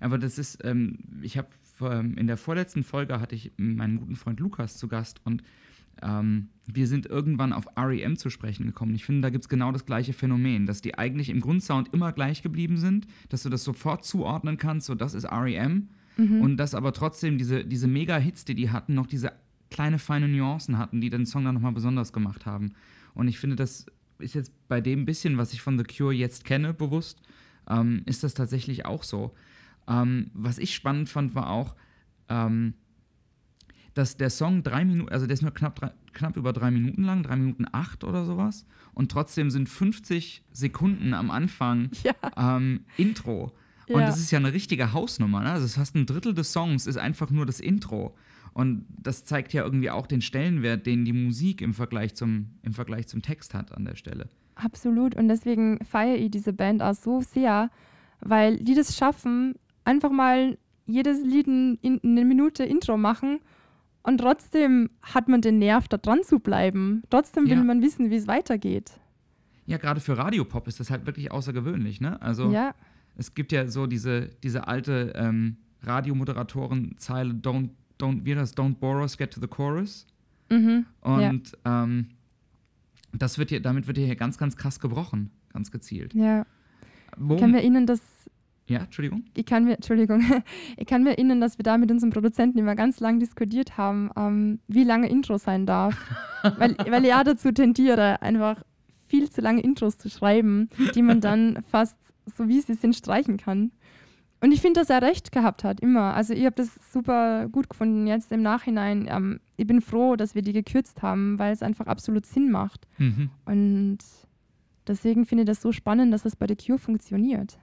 Aber 0.00 0.18
das 0.18 0.38
ist, 0.38 0.64
ähm, 0.64 0.98
ich 1.22 1.38
habe 1.38 1.48
ähm, 1.80 2.16
in 2.16 2.26
der 2.26 2.36
vorletzten 2.36 2.82
Folge 2.82 3.20
hatte 3.20 3.34
ich 3.34 3.52
meinen 3.56 3.98
guten 3.98 4.16
Freund 4.16 4.40
Lukas 4.40 4.76
zu 4.76 4.88
Gast 4.88 5.20
und 5.24 5.42
ähm, 6.00 6.48
wir 6.66 6.86
sind 6.86 7.06
irgendwann 7.06 7.52
auf 7.52 7.66
REM 7.76 8.16
zu 8.16 8.30
sprechen 8.30 8.66
gekommen. 8.66 8.94
Ich 8.94 9.04
finde, 9.04 9.22
da 9.22 9.30
gibt 9.30 9.44
es 9.44 9.48
genau 9.48 9.72
das 9.72 9.84
gleiche 9.84 10.12
Phänomen, 10.12 10.66
dass 10.66 10.80
die 10.80 10.96
eigentlich 10.96 11.28
im 11.28 11.40
Grundsound 11.40 11.92
immer 11.92 12.12
gleich 12.12 12.42
geblieben 12.42 12.76
sind, 12.76 13.06
dass 13.28 13.42
du 13.42 13.48
das 13.48 13.64
sofort 13.64 14.04
zuordnen 14.04 14.56
kannst, 14.56 14.86
so 14.86 14.94
das 14.94 15.14
ist 15.14 15.24
REM. 15.30 15.88
Mhm. 16.16 16.40
Und 16.40 16.56
dass 16.56 16.74
aber 16.74 16.92
trotzdem 16.92 17.38
diese, 17.38 17.64
diese 17.64 17.88
Mega-Hits, 17.88 18.44
die 18.44 18.54
die 18.54 18.70
hatten, 18.70 18.94
noch 18.94 19.06
diese 19.06 19.32
kleine 19.70 19.98
feine 19.98 20.28
Nuancen 20.28 20.78
hatten, 20.78 21.00
die 21.00 21.10
den 21.10 21.26
Song 21.26 21.44
dann 21.44 21.54
nochmal 21.54 21.72
besonders 21.72 22.12
gemacht 22.12 22.46
haben. 22.46 22.72
Und 23.14 23.28
ich 23.28 23.38
finde, 23.38 23.56
das 23.56 23.86
ist 24.18 24.34
jetzt 24.34 24.52
bei 24.68 24.80
dem 24.80 25.04
bisschen, 25.04 25.38
was 25.38 25.52
ich 25.52 25.62
von 25.62 25.78
The 25.78 25.84
Cure 25.84 26.12
jetzt 26.12 26.44
kenne, 26.44 26.74
bewusst, 26.74 27.20
ähm, 27.68 28.02
ist 28.06 28.22
das 28.22 28.34
tatsächlich 28.34 28.86
auch 28.86 29.02
so. 29.02 29.34
Ähm, 29.88 30.30
was 30.34 30.58
ich 30.58 30.74
spannend 30.74 31.08
fand, 31.08 31.34
war 31.34 31.50
auch, 31.50 31.74
ähm, 32.28 32.74
dass 33.94 34.16
der 34.16 34.30
Song 34.30 34.62
drei 34.62 34.84
Minuten, 34.84 35.10
also 35.10 35.26
der 35.26 35.34
ist 35.34 35.42
nur 35.42 35.52
knapp, 35.52 35.76
drei, 35.76 35.90
knapp 36.12 36.36
über 36.36 36.52
drei 36.52 36.70
Minuten 36.70 37.02
lang, 37.04 37.22
drei 37.22 37.36
Minuten 37.36 37.66
acht 37.72 38.04
oder 38.04 38.24
sowas. 38.24 38.66
Und 38.94 39.10
trotzdem 39.10 39.50
sind 39.50 39.68
50 39.68 40.44
Sekunden 40.52 41.14
am 41.14 41.30
Anfang 41.30 41.90
Ja. 42.02 42.14
ähm, 42.36 42.84
Intro. 42.96 43.52
Und 43.88 44.00
Ja. 44.00 44.06
das 44.06 44.18
ist 44.18 44.30
ja 44.30 44.38
eine 44.38 44.52
richtige 44.52 44.92
Hausnummer. 44.92 45.40
Ne? 45.42 45.50
Also 45.50 45.66
fast 45.68 45.94
ein 45.94 46.06
Drittel 46.06 46.34
des 46.34 46.52
Songs 46.52 46.86
ist 46.86 46.96
einfach 46.96 47.30
nur 47.30 47.44
das 47.46 47.60
Intro. 47.60 48.14
Und 48.54 48.84
das 49.02 49.24
zeigt 49.24 49.52
ja 49.54 49.64
irgendwie 49.64 49.90
auch 49.90 50.06
den 50.06 50.20
Stellenwert, 50.20 50.86
den 50.86 51.04
die 51.04 51.12
Musik 51.14 51.60
im 51.62 51.72
Vergleich 51.74 52.14
zum, 52.14 52.50
im 52.62 52.74
Vergleich 52.74 53.08
zum 53.08 53.22
Text 53.22 53.54
hat 53.54 53.72
an 53.72 53.84
der 53.84 53.96
Stelle. 53.96 54.28
Absolut. 54.54 55.14
Und 55.14 55.28
deswegen 55.28 55.82
feiere 55.84 56.16
ich 56.16 56.30
diese 56.30 56.52
Band 56.52 56.82
auch 56.82 56.94
so 56.94 57.20
sehr, 57.22 57.70
weil 58.20 58.58
die 58.58 58.74
das 58.74 58.96
schaffen, 58.96 59.54
einfach 59.84 60.10
mal 60.10 60.58
jedes 60.86 61.22
Lied 61.22 61.46
in, 61.46 61.78
in 61.80 62.00
eine 62.02 62.24
Minute 62.26 62.62
Intro 62.64 62.96
machen 62.98 63.40
und 64.02 64.18
trotzdem 64.18 64.90
hat 65.02 65.28
man 65.28 65.40
den 65.40 65.58
Nerv, 65.58 65.88
da 65.88 65.96
dran 65.96 66.22
zu 66.24 66.38
bleiben. 66.40 67.02
Trotzdem 67.10 67.44
will 67.44 67.58
Ja. 67.58 67.62
man 67.64 67.82
wissen, 67.82 68.10
wie 68.10 68.16
es 68.16 68.26
weitergeht. 68.26 68.92
Ja, 69.66 69.78
gerade 69.78 70.00
für 70.00 70.18
Radiopop 70.18 70.66
ist 70.68 70.80
das 70.80 70.90
halt 70.90 71.06
wirklich 71.06 71.30
außergewöhnlich. 71.30 72.00
Ne? 72.00 72.20
Also 72.20 72.50
Ja, 72.50 72.74
es 73.16 73.34
gibt 73.34 73.52
ja 73.52 73.68
so 73.68 73.86
diese, 73.86 74.30
diese 74.42 74.66
alte 74.66 75.12
ähm, 75.14 75.56
Radiomoderatoren-Zeile, 75.82 77.34
don't, 77.34 77.70
don't, 77.98 78.24
wie 78.24 78.34
das, 78.34 78.56
don't 78.56 78.76
bore 78.76 79.00
us, 79.02 79.16
get 79.16 79.32
to 79.32 79.40
the 79.40 79.46
chorus. 79.46 80.06
mhm. 80.50 80.86
Und 81.00 81.42
ähm, 81.64 82.08
das 83.12 83.38
wird 83.38 83.50
hier, 83.50 83.60
damit 83.60 83.86
wird 83.86 83.98
hier 83.98 84.16
ganz, 84.16 84.38
ganz 84.38 84.56
krass 84.56 84.80
gebrochen, 84.80 85.30
ganz 85.52 85.70
gezielt. 85.70 86.14
ja. 86.14 86.46
Kann 87.38 87.50
mir 87.50 87.58
erinnern, 87.58 87.84
dass 87.86 88.00
ja, 88.66 88.80
Entschuldigung. 88.80 89.24
ich 89.34 89.44
kann 89.44 89.64
mir, 89.64 89.74
Entschuldigung, 89.74 90.22
ich 90.76 90.86
kann 90.86 91.02
mir 91.02 91.10
erinnern, 91.10 91.40
dass 91.40 91.58
wir 91.58 91.62
da 91.62 91.78
mit 91.78 91.90
unserem 91.90 92.10
Produzenten 92.10 92.58
immer 92.58 92.76
ganz 92.76 93.00
lang 93.00 93.18
diskutiert 93.18 93.76
haben, 93.76 94.10
ähm, 94.16 94.60
wie 94.68 94.84
lange 94.84 95.08
Intro 95.08 95.38
sein 95.38 95.66
darf. 95.66 95.96
weil, 96.58 96.76
weil 96.88 97.02
ich 97.02 97.10
ja 97.10 97.24
dazu 97.24 97.52
tendiere, 97.52 98.22
einfach 98.22 98.62
viel 99.06 99.30
zu 99.30 99.40
lange 99.40 99.60
Intros 99.60 99.98
zu 99.98 100.08
schreiben, 100.08 100.68
die 100.94 101.02
man 101.02 101.20
dann 101.20 101.62
fast 101.70 101.96
so 102.36 102.48
wie 102.48 102.60
sie 102.60 102.74
sind 102.74 102.96
streichen 102.96 103.36
kann. 103.36 103.72
Und 104.40 104.50
ich 104.50 104.60
finde, 104.60 104.80
dass 104.80 104.90
er 104.90 105.02
recht 105.02 105.30
gehabt 105.30 105.62
hat, 105.62 105.80
immer. 105.80 106.14
Also 106.14 106.34
ich 106.34 106.44
habe 106.44 106.56
das 106.56 106.74
super 106.92 107.48
gut 107.48 107.70
gefunden 107.70 108.08
jetzt 108.08 108.32
im 108.32 108.42
Nachhinein. 108.42 109.06
Ähm, 109.08 109.40
ich 109.56 109.66
bin 109.66 109.80
froh, 109.80 110.16
dass 110.16 110.34
wir 110.34 110.42
die 110.42 110.52
gekürzt 110.52 111.00
haben, 111.02 111.38
weil 111.38 111.52
es 111.52 111.62
einfach 111.62 111.86
absolut 111.86 112.26
Sinn 112.26 112.50
macht. 112.50 112.88
Mhm. 112.98 113.30
Und 113.44 113.98
deswegen 114.86 115.26
finde 115.26 115.42
ich 115.42 115.46
das 115.46 115.62
so 115.62 115.70
spannend, 115.70 116.12
dass 116.12 116.24
das 116.24 116.34
bei 116.34 116.46
The 116.48 116.56
Cure 116.56 116.78
funktioniert. 116.78 117.58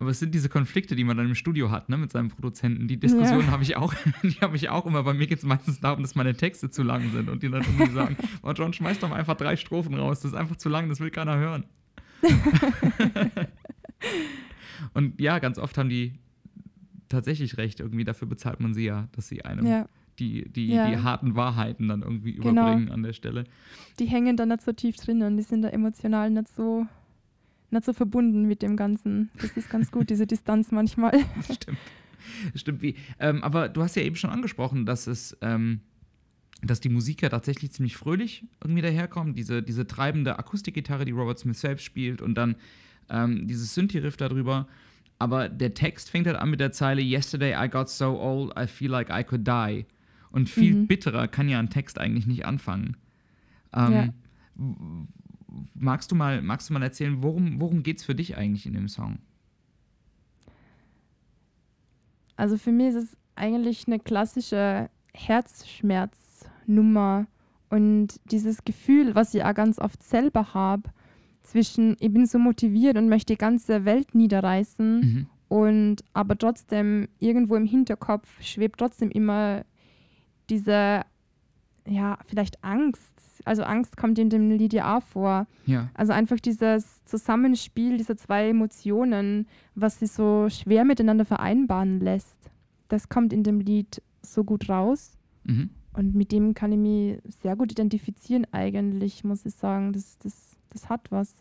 Aber 0.00 0.10
es 0.10 0.20
sind 0.20 0.32
diese 0.34 0.48
Konflikte, 0.48 0.94
die 0.94 1.02
man 1.04 1.16
dann 1.16 1.26
im 1.26 1.34
Studio 1.34 1.70
hat, 1.70 1.88
ne, 1.88 1.96
mit 1.96 2.12
seinem 2.12 2.28
Produzenten. 2.28 2.86
Die 2.86 2.98
Diskussion 2.98 3.40
Ja. 3.40 3.50
habe 3.50 3.62
ich 3.64 3.76
auch, 3.76 3.92
die 4.22 4.38
habe 4.40 4.54
ich 4.56 4.68
auch 4.68 4.86
immer. 4.86 5.02
Bei 5.02 5.12
mir 5.12 5.26
geht 5.26 5.38
es 5.38 5.44
meistens 5.44 5.80
darum, 5.80 6.02
dass 6.02 6.14
meine 6.14 6.34
Texte 6.34 6.70
zu 6.70 6.82
lang 6.84 7.10
sind 7.10 7.28
und 7.28 7.42
die 7.42 7.50
dann 7.50 7.62
irgendwie 7.62 7.90
sagen, 7.92 8.16
oh 8.42 8.52
John, 8.52 8.72
schmeiß 8.72 9.00
doch 9.00 9.08
mal 9.08 9.16
einfach 9.16 9.36
drei 9.36 9.56
Strophen 9.56 9.94
raus, 9.94 10.20
das 10.20 10.32
ist 10.32 10.36
einfach 10.36 10.56
zu 10.56 10.68
lang, 10.68 10.88
das 10.88 11.00
will 11.00 11.10
keiner 11.10 11.36
hören. 11.36 11.64
Und 14.94 15.20
ja, 15.20 15.38
ganz 15.38 15.58
oft 15.58 15.76
haben 15.78 15.88
die 15.88 16.14
tatsächlich 17.08 17.56
recht. 17.58 17.80
Irgendwie 17.80 18.04
dafür 18.04 18.28
bezahlt 18.28 18.60
man 18.60 18.74
sie 18.74 18.84
ja, 18.84 19.08
dass 19.12 19.28
sie 19.28 19.44
einem 19.44 19.66
Ja, 19.66 19.88
die, 20.18 20.48
die, 20.48 20.68
Ja. 20.68 20.88
die 20.88 20.96
harten 20.98 21.34
Wahrheiten 21.36 21.88
dann 21.88 22.02
irgendwie 22.02 22.34
Genau. 22.34 22.50
überbringen 22.50 22.90
an 22.90 23.02
der 23.02 23.12
Stelle. 23.12 23.44
die 23.98 24.06
hängen 24.06 24.36
da 24.36 24.46
nicht 24.46 24.62
so 24.62 24.72
tief 24.72 24.96
drin 24.96 25.22
und 25.22 25.36
die 25.36 25.42
sind 25.42 25.62
da 25.62 25.68
emotional 25.70 26.30
nicht 26.30 26.48
so, 26.54 26.86
nicht 27.70 27.84
so 27.84 27.92
verbunden 27.92 28.42
mit 28.46 28.62
dem 28.62 28.76
Ganzen. 28.76 29.30
Das 29.40 29.56
ist 29.56 29.70
ganz 29.70 29.90
gut, 29.90 30.10
diese 30.10 30.26
Distanz 30.26 30.70
manchmal. 30.72 31.12
Stimmt. 31.52 31.78
Stimmt 32.54 32.82
wie. 32.82 32.94
Ähm, 33.18 33.42
aber 33.42 33.68
du 33.68 33.82
hast 33.82 33.96
ja 33.96 34.02
eben 34.02 34.16
schon 34.16 34.30
angesprochen, 34.30 34.86
dass 34.86 35.06
es, 35.06 35.36
ähm, 35.40 35.80
dass 36.62 36.80
die 36.80 36.88
Musik 36.88 37.22
ja 37.22 37.28
tatsächlich 37.28 37.72
ziemlich 37.72 37.96
fröhlich 37.96 38.44
irgendwie 38.62 38.82
daherkommt. 38.82 39.36
Diese, 39.38 39.62
diese 39.62 39.86
treibende 39.86 40.38
Akustikgitarre, 40.38 41.04
die 41.04 41.12
Robert 41.12 41.38
Smith 41.38 41.60
selbst 41.60 41.84
spielt 41.84 42.20
und 42.22 42.34
dann 42.34 42.56
ähm, 43.08 43.46
dieses 43.46 43.74
Synthi-Riff 43.74 44.16
darüber. 44.16 44.66
Aber 45.20 45.48
der 45.48 45.74
Text 45.74 46.10
fängt 46.10 46.26
halt 46.26 46.36
an 46.36 46.50
mit 46.50 46.60
der 46.60 46.70
Zeile 46.72 47.00
Yesterday 47.02 47.54
I 47.56 47.68
got 47.68 47.88
so 47.88 48.20
old, 48.20 48.52
I 48.58 48.66
feel 48.66 48.90
like 48.90 49.08
I 49.10 49.24
could 49.24 49.46
die. 49.46 49.86
Und 50.30 50.48
viel 50.48 50.74
Mhm. 50.74 50.86
bitterer 50.86 51.26
kann 51.28 51.48
ja 51.48 51.58
ein 51.58 51.70
Text 51.70 51.98
eigentlich 51.98 52.26
nicht 52.26 52.44
anfangen. 52.44 52.96
Ähm, 53.72 53.92
Ja. 53.92 54.08
Magst 55.74 56.10
du 56.10 56.14
mal, 56.14 56.42
magst 56.42 56.68
du 56.68 56.74
mal 56.74 56.82
erzählen, 56.82 57.22
worum, 57.22 57.60
worum 57.60 57.82
geht 57.82 57.98
es 57.98 58.04
für 58.04 58.14
dich 58.14 58.36
eigentlich 58.36 58.66
in 58.66 58.74
dem 58.74 58.88
Song? 58.88 59.18
Also 62.36 62.56
für 62.56 62.72
mich 62.72 62.88
ist 62.88 62.94
es 62.96 63.16
eigentlich 63.34 63.86
eine 63.86 63.98
klassische 63.98 64.90
Herzschmerznummer 65.14 67.26
und 67.70 68.20
dieses 68.30 68.64
Gefühl, 68.64 69.14
was 69.14 69.34
ich 69.34 69.44
auch 69.44 69.54
ganz 69.54 69.78
oft 69.78 70.02
selber 70.02 70.54
habe, 70.54 70.90
zwischen 71.42 71.96
ich 71.98 72.12
bin 72.12 72.26
so 72.26 72.38
motiviert 72.38 72.96
und 72.96 73.08
möchte 73.08 73.34
die 73.34 73.38
ganze 73.38 73.84
Welt 73.84 74.14
niederreißen 74.14 75.00
Mhm. 75.00 75.26
und 75.48 76.04
aber 76.12 76.38
trotzdem 76.38 77.08
irgendwo 77.18 77.56
im 77.56 77.66
Hinterkopf 77.66 78.28
schwebt 78.42 78.78
trotzdem 78.78 79.10
immer 79.10 79.64
diese, 80.50 81.02
ja, 81.86 82.18
vielleicht 82.26 82.62
Angst. 82.62 83.02
Also 83.44 83.62
Angst 83.62 83.96
kommt 83.96 84.18
in 84.18 84.30
dem 84.30 84.50
Lied 84.50 84.72
ja 84.72 84.96
auch 84.96 85.02
vor. 85.02 85.46
Ja. 85.66 85.90
Also 85.94 86.12
einfach 86.12 86.38
dieses 86.40 87.04
Zusammenspiel 87.04 87.96
dieser 87.96 88.16
zwei 88.16 88.48
Emotionen, 88.48 89.46
was 89.74 89.98
sie 89.98 90.06
so 90.06 90.48
schwer 90.50 90.84
miteinander 90.84 91.24
vereinbaren 91.24 92.00
lässt, 92.00 92.50
das 92.88 93.08
kommt 93.08 93.32
in 93.32 93.42
dem 93.42 93.60
Lied 93.60 94.02
so 94.22 94.44
gut 94.44 94.68
raus. 94.68 95.16
Mhm. 95.44 95.70
Und 95.92 96.14
mit 96.14 96.32
dem 96.32 96.54
kann 96.54 96.72
ich 96.72 96.78
mich 96.78 97.34
sehr 97.42 97.56
gut 97.56 97.72
identifizieren 97.72 98.46
eigentlich, 98.52 99.24
muss 99.24 99.44
ich 99.44 99.54
sagen. 99.54 99.92
Das, 99.92 100.18
das, 100.18 100.56
das 100.70 100.88
hat 100.88 101.10
was. 101.10 101.34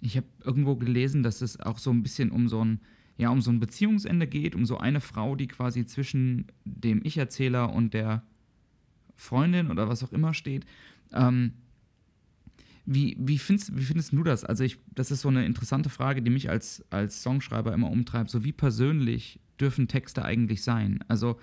Ich 0.00 0.16
habe 0.16 0.26
irgendwo 0.44 0.76
gelesen, 0.76 1.22
dass 1.22 1.42
es 1.42 1.58
auch 1.60 1.78
so 1.78 1.90
ein 1.90 2.02
bisschen 2.02 2.30
um 2.30 2.48
so 2.48 2.64
ein, 2.64 2.80
ja, 3.16 3.30
um 3.30 3.40
so 3.40 3.50
ein 3.50 3.60
Beziehungsende 3.60 4.26
geht, 4.26 4.54
um 4.54 4.64
so 4.66 4.78
eine 4.78 5.00
Frau, 5.00 5.36
die 5.36 5.48
quasi 5.48 5.86
zwischen 5.86 6.46
dem 6.64 7.00
Ich-Erzähler 7.04 7.72
und 7.72 7.94
der 7.94 8.22
Freundin 9.16 9.70
oder 9.70 9.88
was 9.88 10.02
auch 10.02 10.12
immer 10.12 10.34
steht. 10.34 10.64
Ähm, 11.12 11.52
wie, 12.84 13.16
wie, 13.18 13.38
findest, 13.38 13.76
wie 13.76 13.84
findest 13.84 14.12
du 14.12 14.22
das? 14.22 14.44
Also 14.44 14.64
ich, 14.64 14.78
das 14.94 15.10
ist 15.10 15.20
so 15.20 15.28
eine 15.28 15.46
interessante 15.46 15.88
Frage, 15.88 16.22
die 16.22 16.30
mich 16.30 16.50
als, 16.50 16.84
als 16.90 17.22
Songschreiber 17.22 17.72
immer 17.72 17.90
umtreibt. 17.90 18.30
So 18.30 18.44
wie 18.44 18.52
persönlich 18.52 19.38
dürfen 19.60 19.86
Texte 19.86 20.24
eigentlich 20.24 20.62
sein? 20.62 21.04
Also 21.06 21.38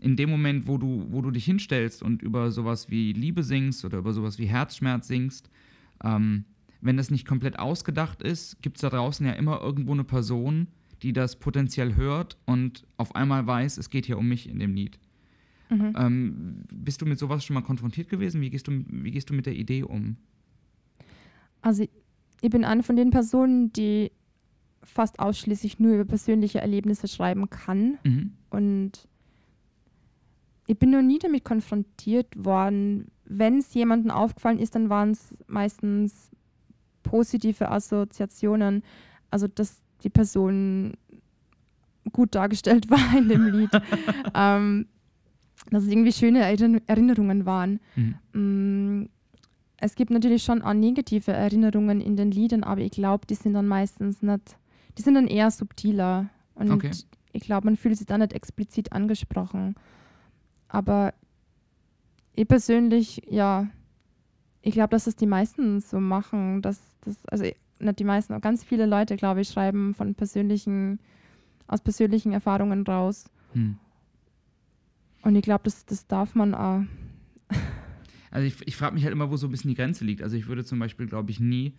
in 0.00 0.16
dem 0.16 0.30
Moment, 0.30 0.66
wo 0.68 0.78
du, 0.78 1.06
wo 1.10 1.22
du 1.22 1.30
dich 1.30 1.44
hinstellst 1.44 2.02
und 2.02 2.22
über 2.22 2.50
sowas 2.50 2.90
wie 2.90 3.12
Liebe 3.12 3.42
singst 3.42 3.84
oder 3.84 3.98
über 3.98 4.12
sowas 4.12 4.38
wie 4.38 4.46
Herzschmerz 4.46 5.08
singst, 5.08 5.50
ähm, 6.02 6.44
wenn 6.80 6.96
das 6.96 7.10
nicht 7.10 7.26
komplett 7.26 7.58
ausgedacht 7.58 8.22
ist, 8.22 8.62
gibt 8.62 8.76
es 8.76 8.82
da 8.82 8.90
draußen 8.90 9.24
ja 9.24 9.32
immer 9.32 9.60
irgendwo 9.62 9.92
eine 9.92 10.04
Person, 10.04 10.68
die 11.02 11.12
das 11.12 11.36
potenziell 11.36 11.96
hört 11.96 12.36
und 12.44 12.84
auf 12.98 13.14
einmal 13.14 13.46
weiß, 13.46 13.78
es 13.78 13.90
geht 13.90 14.06
hier 14.06 14.18
um 14.18 14.28
mich 14.28 14.48
in 14.48 14.58
dem 14.58 14.74
Lied. 14.74 14.98
Mhm. 15.70 15.92
Ähm, 15.96 16.64
bist 16.72 17.00
du 17.00 17.06
mit 17.06 17.18
sowas 17.18 17.44
schon 17.44 17.54
mal 17.54 17.62
konfrontiert 17.62 18.08
gewesen? 18.08 18.40
Wie 18.40 18.50
gehst 18.50 18.68
du, 18.68 18.84
wie 18.86 19.10
gehst 19.10 19.30
du 19.30 19.34
mit 19.34 19.46
der 19.46 19.54
Idee 19.54 19.82
um? 19.82 20.16
Also 21.62 21.86
ich, 22.40 22.50
bin 22.50 22.64
eine 22.64 22.82
von 22.82 22.96
den 22.96 23.10
Personen, 23.10 23.72
die 23.72 24.12
fast 24.82 25.18
ausschließlich 25.18 25.78
nur 25.78 25.94
über 25.94 26.04
persönliche 26.04 26.60
Erlebnisse 26.60 27.08
schreiben 27.08 27.48
kann. 27.48 27.98
Mhm. 28.04 28.32
Und 28.50 29.08
ich 30.66 30.78
bin 30.78 30.90
noch 30.90 31.02
nie 31.02 31.18
damit 31.18 31.44
konfrontiert 31.44 32.26
worden. 32.36 33.10
Wenn 33.24 33.58
es 33.58 33.72
jemandem 33.72 34.10
aufgefallen 34.10 34.58
ist, 34.58 34.74
dann 34.74 34.90
waren 34.90 35.12
es 35.12 35.34
meistens 35.46 36.30
positive 37.02 37.70
Assoziationen. 37.70 38.82
Also, 39.30 39.48
dass 39.48 39.80
die 40.02 40.10
Person 40.10 40.94
gut 42.12 42.34
dargestellt 42.34 42.90
war 42.90 43.16
in 43.16 43.28
dem 43.28 43.46
Lied. 43.46 43.70
ähm, 44.34 44.86
dass 45.70 45.82
es 45.84 45.88
irgendwie 45.88 46.12
schöne 46.12 46.40
Erinner- 46.40 46.82
Erinnerungen 46.86 47.46
waren. 47.46 47.80
Mhm. 47.96 48.14
Mm, 49.02 49.08
Es 49.78 49.96
gibt 49.96 50.10
natürlich 50.10 50.42
schon 50.42 50.62
auch 50.62 50.72
negative 50.72 51.32
Erinnerungen 51.32 52.00
in 52.00 52.16
den 52.16 52.30
Liedern, 52.30 52.62
aber 52.64 52.80
ich 52.80 52.92
glaube, 52.92 53.26
die 53.26 53.34
sind 53.34 53.52
dann 53.52 53.66
meistens 53.66 54.22
nicht, 54.22 54.56
die 54.96 55.02
sind 55.02 55.14
dann 55.14 55.26
eher 55.26 55.50
subtiler. 55.50 56.30
Und 56.54 56.70
Okay. 56.70 56.90
ich 57.32 57.42
glaube, 57.42 57.66
man 57.66 57.76
fühlt 57.76 57.96
sich 57.98 58.06
da 58.06 58.16
nicht 58.16 58.32
explizit 58.32 58.92
angesprochen. 58.92 59.74
Aber 60.68 61.12
ich 62.34 62.48
persönlich, 62.48 63.22
ja, 63.28 63.66
ich 64.62 64.72
glaube, 64.72 64.90
dass 64.90 65.04
das 65.04 65.16
die 65.16 65.26
meisten 65.26 65.80
so 65.80 66.00
machen. 66.00 66.62
Dass 66.62 66.80
das, 67.02 67.18
also 67.26 67.44
nicht 67.80 67.98
die 67.98 68.04
meisten, 68.04 68.32
aber 68.32 68.40
ganz 68.40 68.64
viele 68.64 68.86
Leute, 68.86 69.16
glaube 69.16 69.42
ich, 69.42 69.48
schreiben 69.50 69.92
von 69.94 70.14
persönlichen, 70.14 70.98
aus 71.66 71.80
persönlichen 71.82 72.32
Erfahrungen 72.32 72.86
raus. 72.86 73.24
Hm. 73.52 73.76
Und 75.24 75.34
ich 75.36 75.42
glaube, 75.42 75.64
das, 75.64 75.84
das 75.86 76.06
darf 76.06 76.34
man 76.34 76.54
auch. 76.54 76.82
Also 78.30 78.48
ich, 78.48 78.66
ich 78.66 78.74
frage 78.76 78.94
mich 78.94 79.04
halt 79.04 79.12
immer, 79.12 79.30
wo 79.30 79.36
so 79.36 79.46
ein 79.46 79.52
bisschen 79.52 79.68
die 79.68 79.76
Grenze 79.76 80.04
liegt. 80.04 80.20
Also 80.20 80.36
ich 80.36 80.48
würde 80.48 80.64
zum 80.64 80.80
Beispiel, 80.80 81.06
glaube 81.06 81.30
ich, 81.30 81.38
nie, 81.38 81.74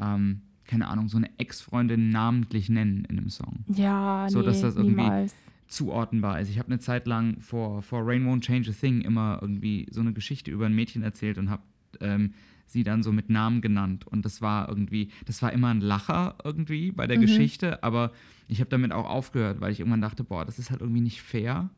ähm, 0.00 0.40
keine 0.64 0.88
Ahnung, 0.88 1.06
so 1.08 1.16
eine 1.16 1.30
Ex-Freundin 1.38 2.08
namentlich 2.08 2.68
nennen 2.68 3.04
in 3.04 3.18
einem 3.20 3.28
Song. 3.30 3.60
Ja, 3.68 4.26
So, 4.28 4.40
nee, 4.40 4.46
dass 4.46 4.62
das 4.62 4.74
irgendwie- 4.74 4.96
niemals. 5.00 5.32
zuordnenbar 5.68 6.40
ist. 6.40 6.48
Ich 6.50 6.58
habe 6.58 6.66
eine 6.70 6.80
Zeit 6.80 7.06
lang 7.06 7.40
vor, 7.40 7.82
vor 7.82 8.02
Rain 8.04 8.26
Won't 8.26 8.40
Change 8.40 8.70
a 8.70 8.72
Thing 8.72 9.02
immer 9.02 9.38
irgendwie 9.42 9.86
so 9.92 10.00
eine 10.00 10.12
Geschichte 10.12 10.50
über 10.50 10.66
ein 10.66 10.74
Mädchen 10.74 11.04
erzählt 11.04 11.38
und 11.38 11.50
habe 11.50 11.62
ähm, 12.00 12.34
sie 12.66 12.82
dann 12.82 13.04
so 13.04 13.12
mit 13.12 13.30
Namen 13.30 13.60
genannt. 13.60 14.04
Und 14.04 14.24
das 14.24 14.42
war 14.42 14.68
irgendwie, 14.68 15.10
das 15.26 15.40
war 15.40 15.52
immer 15.52 15.68
ein 15.68 15.80
Lacher 15.80 16.34
irgendwie 16.42 16.90
bei 16.90 17.06
der 17.06 17.18
Mhm. 17.18 17.22
Geschichte, 17.22 17.80
aber 17.84 18.10
ich 18.48 18.58
habe 18.58 18.70
damit 18.70 18.90
auch 18.90 19.08
aufgehört, 19.08 19.60
weil 19.60 19.70
ich 19.70 19.78
irgendwann 19.78 20.00
dachte, 20.02 20.24
boah, 20.24 20.44
das 20.44 20.58
ist 20.58 20.72
halt 20.72 20.80
irgendwie 20.80 21.00
nicht 21.00 21.22
fair, 21.22 21.70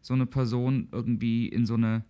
so 0.00 0.14
eine 0.14 0.26
Person 0.26 0.88
irgendwie 0.92 1.46
in 1.48 1.66
so 1.66 1.74
eine, 1.74 2.04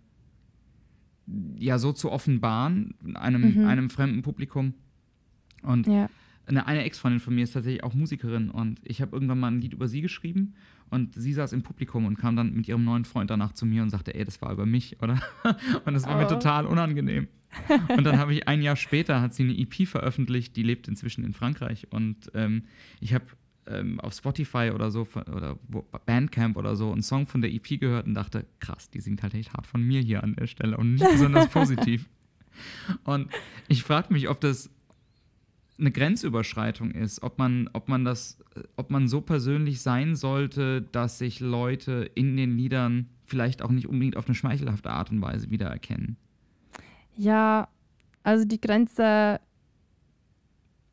ja, 1.57 1.77
so 1.77 1.91
zu 1.93 2.11
offenbaren, 2.11 2.95
einem, 3.15 3.59
Mhm. 3.59 3.65
einem 3.65 3.89
fremden 3.89 4.21
Publikum. 4.21 4.73
Und 5.61 5.87
Ja. 5.87 6.09
eine, 6.47 6.65
eine 6.65 6.83
Ex-Freundin 6.83 7.19
von 7.19 7.35
mir 7.35 7.43
ist 7.43 7.51
tatsächlich 7.53 7.83
auch 7.83 7.93
Musikerin 7.93 8.49
und 8.49 8.79
ich 8.83 9.01
habe 9.01 9.15
irgendwann 9.15 9.39
mal 9.39 9.51
ein 9.51 9.61
Lied 9.61 9.73
über 9.73 9.87
sie 9.87 10.01
geschrieben 10.01 10.55
und 10.89 11.13
sie 11.13 11.33
saß 11.33 11.53
im 11.53 11.61
Publikum 11.61 12.05
und 12.05 12.17
kam 12.17 12.35
dann 12.35 12.55
mit 12.55 12.67
ihrem 12.67 12.83
neuen 12.83 13.05
Freund 13.05 13.29
danach 13.29 13.51
zu 13.53 13.65
mir 13.67 13.83
und 13.83 13.91
sagte, 13.91 14.15
ey, 14.15 14.23
das 14.25 14.41
war 14.41 14.51
über 14.51 14.65
mich, 14.65 14.99
oder? 15.03 15.21
Und 15.85 15.93
das 15.93 16.07
war 16.07 16.17
mir 16.17 16.25
Oh. 16.25 16.29
total 16.29 16.65
unangenehm. 16.65 17.27
Und 17.95 18.03
dann 18.03 18.17
habe 18.17 18.33
ich 18.33 18.47
ein 18.47 18.61
Jahr 18.61 18.75
später 18.75 19.21
hat 19.21 19.33
sie 19.33 19.43
eine 19.43 19.57
EP 19.57 19.85
veröffentlicht, 19.87 20.55
die 20.55 20.63
lebt 20.63 20.87
inzwischen 20.87 21.23
in 21.23 21.33
Frankreich 21.33 21.87
und 21.91 22.31
ähm, 22.35 22.63
ich 22.99 23.13
habe 23.13 23.25
ähm, 23.69 23.99
auf 23.99 24.13
Spotify 24.13 24.71
oder 24.73 24.91
so 24.91 25.05
von- 25.05 25.23
oder 25.23 25.57
Bandcamp 26.05 26.57
oder 26.57 26.75
so 26.75 26.91
einen 26.91 27.03
Song 27.03 27.27
von 27.27 27.41
der 27.41 27.53
EP 27.53 27.79
gehört 27.79 28.07
und 28.07 28.15
dachte, 28.15 28.45
krass, 28.59 28.89
die 28.89 28.99
singt 28.99 29.23
halt 29.23 29.33
echt 29.33 29.53
hart 29.53 29.67
von 29.67 29.81
mir 29.81 30.01
hier 30.01 30.23
an 30.23 30.35
der 30.35 30.47
Stelle 30.47 30.77
und 30.77 30.95
nicht 30.95 31.09
besonders 31.11 31.47
positiv. 31.51 32.09
Und 33.03 33.29
ich 33.67 33.83
frage 33.83 34.11
mich, 34.11 34.29
ob 34.29 34.41
das 34.41 34.69
eine 35.79 35.91
Grenzüberschreitung 35.91 36.91
ist, 36.91 37.23
ob 37.23 37.37
man, 37.37 37.69
ob 37.73 37.87
man 37.87 38.03
das, 38.03 38.37
ob 38.75 38.89
man 38.89 39.07
so 39.07 39.21
persönlich 39.21 39.81
sein 39.81 40.15
sollte, 40.15 40.81
dass 40.81 41.19
sich 41.19 41.39
Leute 41.39 42.09
in 42.15 42.35
den 42.35 42.57
Liedern 42.57 43.07
vielleicht 43.25 43.61
auch 43.61 43.71
nicht 43.71 43.87
unbedingt 43.87 44.17
auf 44.17 44.25
eine 44.25 44.35
schmeichelhafte 44.35 44.89
Art 44.89 45.11
und 45.11 45.21
Weise 45.21 45.49
wiedererkennen. 45.51 46.17
Ja, 47.15 47.69
also 48.23 48.45
die 48.45 48.59
Grenze, 48.59 49.39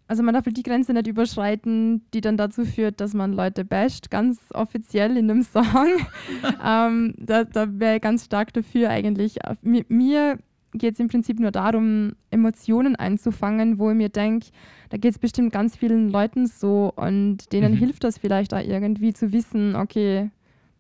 also 0.09 0.23
man 0.23 0.35
darf 0.35 0.47
halt 0.47 0.57
die 0.57 0.63
Grenze 0.63 0.93
nicht 0.93 1.07
überschreiten, 1.07 2.03
die 2.15 2.21
dann 2.21 2.37
dazu 2.37 2.65
führt, 2.65 3.01
dass 3.01 3.13
man 3.15 3.33
Leute 3.33 3.65
basht, 3.65 4.11
ganz 4.11 4.39
offiziell 4.53 5.17
in 5.17 5.31
einem 5.31 5.43
Song. 5.43 5.65
ähm, 6.65 7.15
da 7.19 7.45
da 7.45 7.67
wäre 7.81 7.97
ich 7.97 8.03
ganz 8.03 8.25
stark 8.25 8.53
dafür 8.53 8.91
eigentlich. 8.91 9.39
Mir, 9.63 9.85
mir 9.89 10.39
geht 10.73 10.95
es 10.95 11.01
im 11.01 11.09
Prinzip 11.09 11.41
nur 11.41 11.51
darum, 11.51 12.13
Emotionen 12.31 12.97
einzufangen, 12.97 13.79
wo 13.79 13.91
ich 13.91 13.97
mir 13.97 14.09
denke, 14.11 14.49
da 14.91 14.97
geht 14.97 15.13
es 15.13 15.19
bestimmt 15.19 15.53
ganz 15.53 15.77
vielen 15.77 16.11
Leuten 16.11 16.47
so 16.47 16.93
und 16.95 17.53
denen 17.53 17.73
Mhm. 17.73 17.79
hilft 17.79 18.05
das 18.05 18.19
vielleicht 18.19 18.55
auch 18.55 18.61
irgendwie 18.65 19.13
zu 19.13 19.33
wissen, 19.33 19.75
okay, 19.75 20.31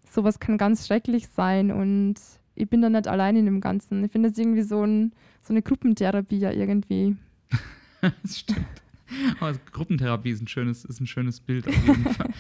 sowas 0.09 0.39
kann 0.39 0.59
ganz 0.59 0.87
schrecklich 0.87 1.29
sein 1.29 1.73
und 1.73 2.15
ich 2.55 2.69
bin 2.69 2.81
da 2.81 2.89
nicht 2.89 3.09
allein 3.09 3.37
in 3.37 3.45
dem 3.47 3.61
Ganzen. 3.61 4.05
Ich 4.05 4.12
finde 4.12 4.31
das 4.31 4.39
irgendwie 4.39 4.62
so, 4.62 4.83
ein, 4.83 5.12
so 5.43 5.53
eine 5.53 5.62
Gruppentherapie 5.62 6.39
ja 6.39 6.53
irgendwie. 6.53 7.17
das 8.23 8.39
stimmt. 8.39 8.67
Aber 9.40 9.53
Gruppentherapie 9.73 10.31
ist 10.31 10.42
ein 10.42 10.49
schönes, 10.49 10.85
ist 10.85 11.01
ein 11.01 11.07
schönes 11.07 11.40
Bild 11.40 11.66
auf 11.69 11.87
jeden 11.87 12.05
Fall. 12.12 12.31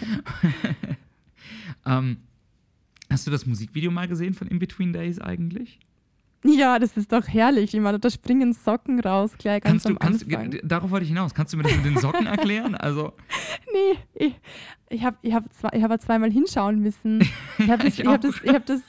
ähm, 1.86 2.16
hast 3.10 3.26
du 3.26 3.30
das 3.30 3.46
Musikvideo 3.46 3.90
mal 3.90 4.08
gesehen 4.08 4.34
von 4.34 4.48
In 4.48 4.58
Between 4.58 4.92
Days 4.92 5.20
eigentlich? 5.20 5.78
Ja, 6.44 6.78
das 6.78 6.96
ist 6.96 7.12
doch 7.12 7.26
herrlich. 7.26 7.74
Ich 7.74 7.80
meine, 7.80 7.98
da 7.98 8.10
springen 8.10 8.52
Socken 8.52 9.00
raus 9.00 9.32
gleich 9.38 9.62
ganz 9.62 9.84
kannst 9.84 10.22
du, 10.22 10.36
am 10.36 10.42
kannst. 10.42 10.60
Darauf 10.62 10.90
wollte 10.90 11.04
ich 11.04 11.10
hinaus. 11.10 11.34
Kannst 11.34 11.52
du 11.52 11.56
mir 11.56 11.64
das 11.64 11.74
mit 11.76 11.86
den 11.86 11.98
Socken 11.98 12.26
erklären? 12.26 12.74
Also, 12.76 13.14
Nee, 13.72 13.98
ich, 14.14 14.40
ich 14.88 15.04
habe 15.04 15.16
ich 15.22 15.34
hab 15.34 15.52
zwei, 15.52 15.70
ich 15.72 15.82
hab 15.82 16.00
zweimal 16.00 16.30
hinschauen 16.30 16.80
müssen. 16.80 17.20
Ich 17.58 17.68
habe 17.68 17.84
das, 17.84 17.98
Ich 17.98 18.06
hab 18.06 18.20
das, 18.20 18.40
ich 18.42 18.52
hab 18.52 18.66
das 18.66 18.80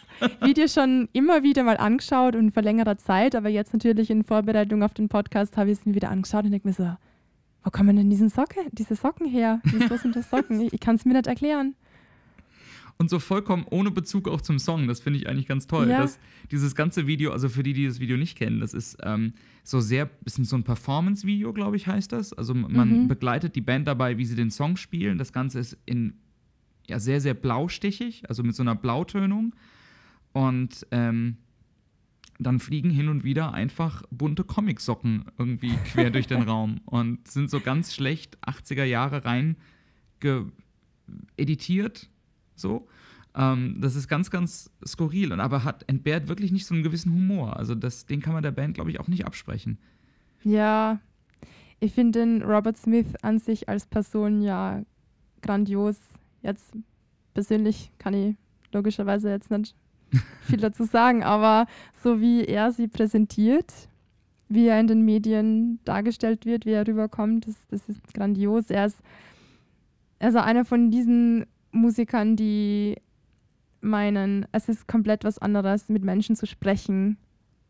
Video 0.42 0.68
schon 0.68 1.10
immer 1.14 1.44
wieder 1.44 1.64
mal 1.64 1.78
angeschaut 1.78 2.36
und 2.36 2.54
vor 2.54 2.64
längerer 2.64 2.98
Zeit, 2.98 3.36
aber 3.36 3.50
jetzt 3.50 3.74
natürlich 3.74 4.10
in 4.10 4.24
Vorbereitung 4.24 4.84
auf 4.84 4.94
den 4.94 5.10
Podcast 5.10 5.58
habe 5.58 5.72
ich 5.72 5.80
es 5.80 5.86
mir 5.86 5.96
wieder 5.96 6.10
angeschaut 6.10 6.46
und 6.46 6.52
denke 6.52 6.68
mir 6.68 6.74
so, 6.74 6.96
wo 7.68 7.72
kommen 7.72 7.98
denn 7.98 8.10
diesen 8.10 8.30
Socke, 8.30 8.62
diese 8.72 8.96
Socken 8.96 9.28
her? 9.28 9.62
Was 9.90 10.02
sind 10.02 10.16
das 10.16 10.30
Socken? 10.30 10.62
Ich, 10.62 10.72
ich 10.72 10.80
kann 10.80 10.96
es 10.96 11.04
mir 11.04 11.12
nicht 11.12 11.28
erklären. 11.28 11.76
und 12.98 13.10
so 13.10 13.20
vollkommen 13.20 13.66
ohne 13.70 13.92
Bezug 13.92 14.30
auch 14.30 14.40
zum 14.40 14.58
Song. 14.58 14.88
Das 14.88 15.02
finde 15.02 15.20
ich 15.20 15.28
eigentlich 15.28 15.48
ganz 15.48 15.68
toll. 15.68 15.90
Ja. 15.90 16.00
Das, 16.02 16.18
dieses 16.50 16.76
ganze 16.76 17.08
Video, 17.08 17.34
also 17.34 17.50
für 17.50 17.64
die, 17.64 17.74
die 17.74 17.86
das 17.86 18.00
Video 18.00 18.16
nicht 18.16 18.38
kennen, 18.38 18.62
das 18.62 18.74
ist 18.74 18.98
ähm, 19.04 19.34
so 19.66 19.82
sehr, 19.82 20.10
ist 20.24 20.38
so 20.38 20.56
ein 20.56 20.64
Performance-Video, 20.64 21.52
glaube 21.52 21.76
ich, 21.76 21.88
heißt 21.88 22.14
das. 22.14 22.32
Also 22.32 22.54
man 22.54 23.04
Mhm. 23.04 23.08
begleitet 23.10 23.54
die 23.58 23.62
Band 23.62 23.86
dabei, 23.86 24.18
wie 24.18 24.24
sie 24.24 24.36
den 24.38 24.50
Song 24.50 24.78
spielen. 24.78 25.18
Das 25.18 25.34
Ganze 25.34 25.60
ist 25.60 25.78
in 25.86 26.14
ja, 26.88 27.00
sehr, 27.00 27.20
sehr 27.20 27.34
blaustichig, 27.34 28.24
also 28.30 28.44
mit 28.44 28.56
so 28.56 28.64
einer 28.64 28.76
Blautönung. 28.76 29.54
Und 30.32 30.88
ähm, 30.92 31.36
dann 32.40 32.60
fliegen 32.60 32.90
hin 32.90 33.10
und 33.10 33.24
wieder 33.24 33.54
einfach 33.54 34.04
bunte 34.10 34.44
Comicsocken 34.44 35.26
irgendwie 35.38 35.76
quer 35.92 36.10
durch 36.10 36.28
den 36.28 36.42
Raum 36.50 36.82
und 36.86 37.28
sind 37.28 37.50
so 37.50 37.60
ganz 37.60 37.94
schlecht 37.94 38.38
80er 38.46 38.84
Jahre 38.84 39.26
rein 39.26 39.58
editiert. 41.38 42.10
So. 42.56 42.88
Ähm, 43.36 43.78
das 43.80 43.96
ist 43.96 44.08
ganz, 44.08 44.32
ganz 44.32 44.72
skurril 44.86 45.32
und 45.32 45.40
aber 45.40 45.64
hat 45.64 45.88
entbehrt 45.88 46.28
wirklich 46.28 46.52
nicht 46.52 46.66
so 46.66 46.74
einen 46.74 46.84
gewissen 46.84 47.14
Humor. 47.14 47.58
Also 47.58 47.76
das, 47.76 48.06
den 48.06 48.22
kann 48.22 48.34
man 48.34 48.44
der 48.44 48.52
Band, 48.52 48.76
glaube 48.76 48.92
ich, 48.92 49.00
auch 49.00 49.08
nicht 49.08 49.26
absprechen. 49.26 49.78
Ja, 50.44 51.00
ich 51.80 51.94
finde 51.94 52.20
den 52.20 52.42
Robert 52.42 52.78
Smith 52.78 53.16
an 53.22 53.40
sich 53.40 53.70
als 53.70 53.86
Person 53.86 54.42
ja 54.42 54.84
grandios. 55.42 55.98
Jetzt 56.42 56.74
persönlich 57.34 57.92
kann 58.00 58.14
ich 58.14 58.36
logischerweise 58.72 59.30
jetzt 59.30 59.52
nicht 59.52 59.76
viel 60.42 60.60
dazu 60.60 60.84
sagen, 60.86 61.24
aber 61.24 61.66
so 62.04 62.22
wie 62.22 62.46
er 62.46 62.72
sie 62.72 62.88
präsentiert, 62.88 63.74
wie 64.50 64.68
er 64.68 64.80
in 64.80 64.88
den 64.88 65.04
Medien 65.04 65.80
dargestellt 65.84 66.46
wird, 66.46 66.66
wie 66.66 66.72
er 66.72 66.88
rüberkommt, 66.88 67.48
das, 67.48 67.56
das 67.70 67.90
ist 67.90 68.14
grandios. 68.14 68.70
Er 68.70 68.86
ist 68.86 68.98
also 70.20 70.40
einer 70.40 70.66
von 70.66 70.90
diesen 70.90 71.46
Musikern, 71.72 72.36
die 72.36 72.96
meinen, 73.82 74.46
es 74.52 74.70
ist 74.70 74.88
komplett 74.88 75.24
was 75.24 75.38
anderes, 75.38 75.90
mit 75.90 76.04
Menschen 76.04 76.36
zu 76.36 76.48
sprechen 76.48 77.18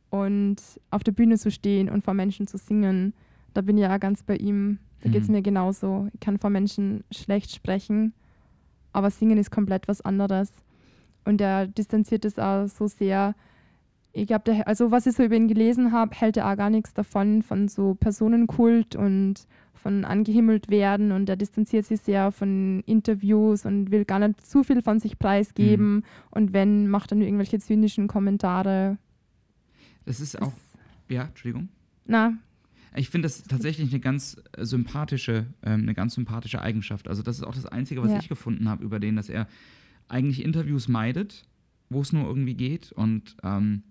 und 0.10 0.58
auf 0.90 1.04
der 1.04 1.12
Bühne 1.12 1.38
zu 1.38 1.52
stehen 1.52 1.90
und 1.90 2.04
vor 2.04 2.14
Menschen 2.14 2.48
zu 2.48 2.58
singen. 2.58 3.14
Da 3.54 3.62
bin 3.62 3.78
ich 3.78 3.82
ja 3.84 3.98
ganz 3.98 4.24
bei 4.24 4.36
ihm. 4.38 4.80
Da 5.02 5.10
geht 5.10 5.24
es 5.24 5.28
Mhm. 5.28 5.36
mir 5.36 5.42
genauso. 5.42 6.08
Ich 6.14 6.20
kann 6.20 6.38
vor 6.38 6.50
Menschen 6.50 7.04
schlecht 7.12 7.54
sprechen, 7.54 8.14
aber 8.94 9.10
singen 9.12 9.38
ist 9.38 9.52
komplett 9.52 9.88
was 9.88 10.02
anderes. 10.02 10.52
Und 11.28 11.42
er 11.42 11.68
distanziert 11.68 12.24
es 12.26 12.40
auch 12.40 12.68
so 12.68 12.88
sehr. 12.88 13.36
Ich 14.14 14.28
glaube, 14.28 14.66
also 14.66 14.92
was 14.92 15.06
ich 15.06 15.16
so 15.16 15.24
über 15.24 15.36
ihn 15.36 15.48
gelesen 15.50 15.92
habe, 15.92 16.16
hält 16.16 16.38
er 16.38 16.50
auch 16.50 16.56
gar 16.56 16.70
nichts 16.70 16.94
davon, 16.94 17.44
von 17.44 17.68
so 17.68 17.96
Personenkult 17.96 18.96
und 18.96 19.46
von 19.74 20.06
angehimmelt 20.06 20.70
werden. 20.70 21.12
Und 21.12 21.28
er 21.30 21.36
distanziert 21.36 21.86
sich 21.86 22.00
sehr 22.02 22.32
von 22.32 22.82
Interviews 22.86 23.66
und 23.66 23.92
will 23.92 24.06
gar 24.06 24.20
nicht 24.20 24.46
zu 24.46 24.64
viel 24.64 24.82
von 24.82 25.00
sich 25.00 25.20
preisgeben. 25.20 26.04
Und 26.32 26.54
wenn, 26.54 26.88
macht 26.88 27.12
er 27.12 27.18
nur 27.18 27.28
irgendwelche 27.28 27.60
zynischen 27.60 28.08
Kommentare. 28.08 28.98
Das 30.06 30.20
ist 30.22 30.42
auch, 30.42 30.54
ja, 31.10 31.24
Entschuldigung. 31.26 31.68
Na, 32.06 32.34
Ich 32.96 33.10
finde 33.10 33.26
das 33.26 33.44
tatsächlich 33.44 33.92
eine 33.92 34.00
ganz 34.00 34.42
sympathische, 34.58 35.46
ähm, 35.62 35.82
eine 35.82 35.94
ganz 35.94 36.16
sympathische 36.16 36.62
Eigenschaft. 36.62 37.08
Also 37.10 37.22
das 37.22 37.38
ist 37.38 37.44
auch 37.44 37.54
das 37.54 37.66
Einzige, 37.66 38.02
was 38.02 38.12
Ja. 38.14 38.20
ich 38.20 38.30
gefunden 38.30 38.70
habe 38.70 38.84
über 38.84 39.00
den, 39.00 39.18
dass 39.18 39.30
er 39.30 39.46
eigentlich 40.08 40.44
Interviews 40.44 40.88
meidet, 40.88 41.46
wo 41.90 42.02
es 42.02 42.14
nur 42.14 42.26
irgendwie 42.26 42.56
geht 42.56 42.92
und 42.92 43.38
ähm, 43.44 43.84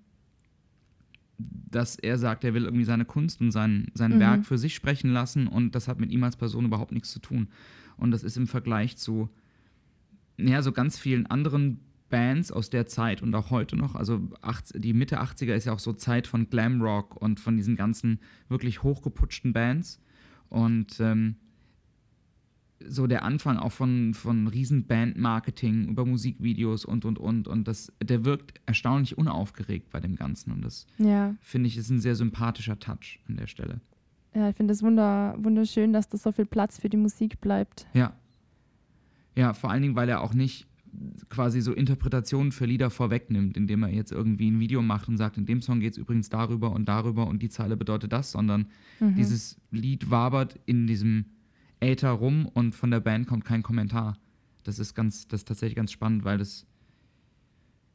dass 1.38 1.96
er 1.96 2.16
sagt, 2.18 2.44
er 2.44 2.54
will 2.54 2.64
irgendwie 2.64 2.84
seine 2.84 3.04
Kunst 3.04 3.40
und 3.40 3.52
sein, 3.52 3.88
sein 3.94 4.14
Mhm. 4.14 4.20
Werk 4.20 4.46
für 4.46 4.58
sich 4.58 4.74
sprechen 4.74 5.10
lassen 5.12 5.46
und 5.46 5.74
das 5.74 5.88
hat 5.88 6.00
mit 6.00 6.10
ihm 6.10 6.24
als 6.24 6.36
Person 6.36 6.64
überhaupt 6.64 6.92
nichts 6.92 7.10
zu 7.10 7.18
tun. 7.18 7.48
Und 7.96 8.10
das 8.10 8.22
ist 8.22 8.36
im 8.36 8.46
Vergleich 8.46 8.96
zu, 8.96 9.28
ja, 10.38 10.62
so 10.62 10.72
ganz 10.72 10.98
vielen 10.98 11.26
anderen 11.26 11.80
Bands 12.08 12.52
aus 12.52 12.70
der 12.70 12.86
Zeit 12.86 13.22
und 13.22 13.34
auch 13.34 13.50
heute 13.50 13.76
noch, 13.76 13.94
also 13.94 14.28
80, 14.40 14.80
die 14.80 14.92
Mitte 14.92 15.20
80er 15.20 15.54
ist 15.54 15.64
ja 15.66 15.72
auch 15.72 15.78
so 15.78 15.92
Zeit 15.92 16.26
von 16.26 16.48
Glamrock 16.48 17.16
und 17.20 17.40
von 17.40 17.56
diesen 17.56 17.76
ganzen 17.76 18.20
wirklich 18.48 18.82
hochgeputschten 18.82 19.52
Bands 19.52 20.00
und 20.48 21.00
ähm, 21.00 21.36
so 22.88 23.06
der 23.06 23.22
Anfang 23.24 23.56
auch 23.58 23.72
von, 23.72 24.14
von 24.14 24.48
riesen 24.48 24.86
Bandmarketing 24.86 25.88
über 25.88 26.04
Musikvideos 26.04 26.84
und 26.84 27.04
und 27.04 27.18
und 27.18 27.48
und 27.48 27.66
das, 27.68 27.92
der 28.02 28.24
wirkt 28.24 28.60
erstaunlich 28.66 29.16
unaufgeregt 29.18 29.90
bei 29.90 30.00
dem 30.00 30.16
Ganzen 30.16 30.52
und 30.52 30.62
das 30.64 30.86
ja. 30.98 31.34
finde 31.40 31.68
ich 31.68 31.76
ist 31.76 31.90
ein 31.90 32.00
sehr 32.00 32.14
sympathischer 32.14 32.78
Touch 32.78 33.20
an 33.28 33.36
der 33.36 33.46
Stelle. 33.46 33.80
Ja, 34.34 34.50
ich 34.50 34.56
finde 34.56 34.72
es 34.74 34.82
wunder, 34.82 35.34
wunderschön, 35.38 35.92
dass 35.92 36.08
da 36.08 36.18
so 36.18 36.30
viel 36.32 36.44
Platz 36.46 36.78
für 36.78 36.88
die 36.90 36.98
Musik 36.98 37.40
bleibt. 37.40 37.86
Ja. 37.94 38.12
Ja, 39.34 39.52
vor 39.54 39.70
allen 39.70 39.82
Dingen, 39.82 39.96
weil 39.96 40.08
er 40.08 40.22
auch 40.22 40.34
nicht 40.34 40.66
quasi 41.28 41.60
so 41.60 41.72
Interpretationen 41.72 42.52
für 42.52 42.64
Lieder 42.64 42.88
vorwegnimmt, 42.90 43.56
indem 43.56 43.82
er 43.82 43.90
jetzt 43.90 44.12
irgendwie 44.12 44.50
ein 44.50 44.60
Video 44.60 44.80
macht 44.80 45.08
und 45.08 45.18
sagt, 45.18 45.36
in 45.36 45.44
dem 45.44 45.60
Song 45.60 45.80
geht 45.80 45.92
es 45.92 45.98
übrigens 45.98 46.30
darüber 46.30 46.72
und 46.72 46.86
darüber 46.88 47.26
und 47.26 47.42
die 47.42 47.50
Zeile 47.50 47.76
bedeutet 47.76 48.12
das, 48.12 48.32
sondern 48.32 48.66
Mhm. 49.00 49.14
dieses 49.14 49.60
Lied 49.70 50.10
wabert 50.10 50.58
in 50.64 50.86
diesem 50.86 51.26
Äther 51.80 52.10
rum 52.10 52.46
und 52.46 52.74
von 52.74 52.90
der 52.90 53.00
Band 53.00 53.26
kommt 53.26 53.44
kein 53.44 53.62
Kommentar. 53.62 54.18
Das 54.64 54.78
ist 54.78 54.94
ganz, 54.94 55.28
das 55.28 55.40
ist 55.40 55.48
tatsächlich 55.48 55.76
ganz 55.76 55.92
spannend, 55.92 56.24
weil 56.24 56.38
das 56.38 56.66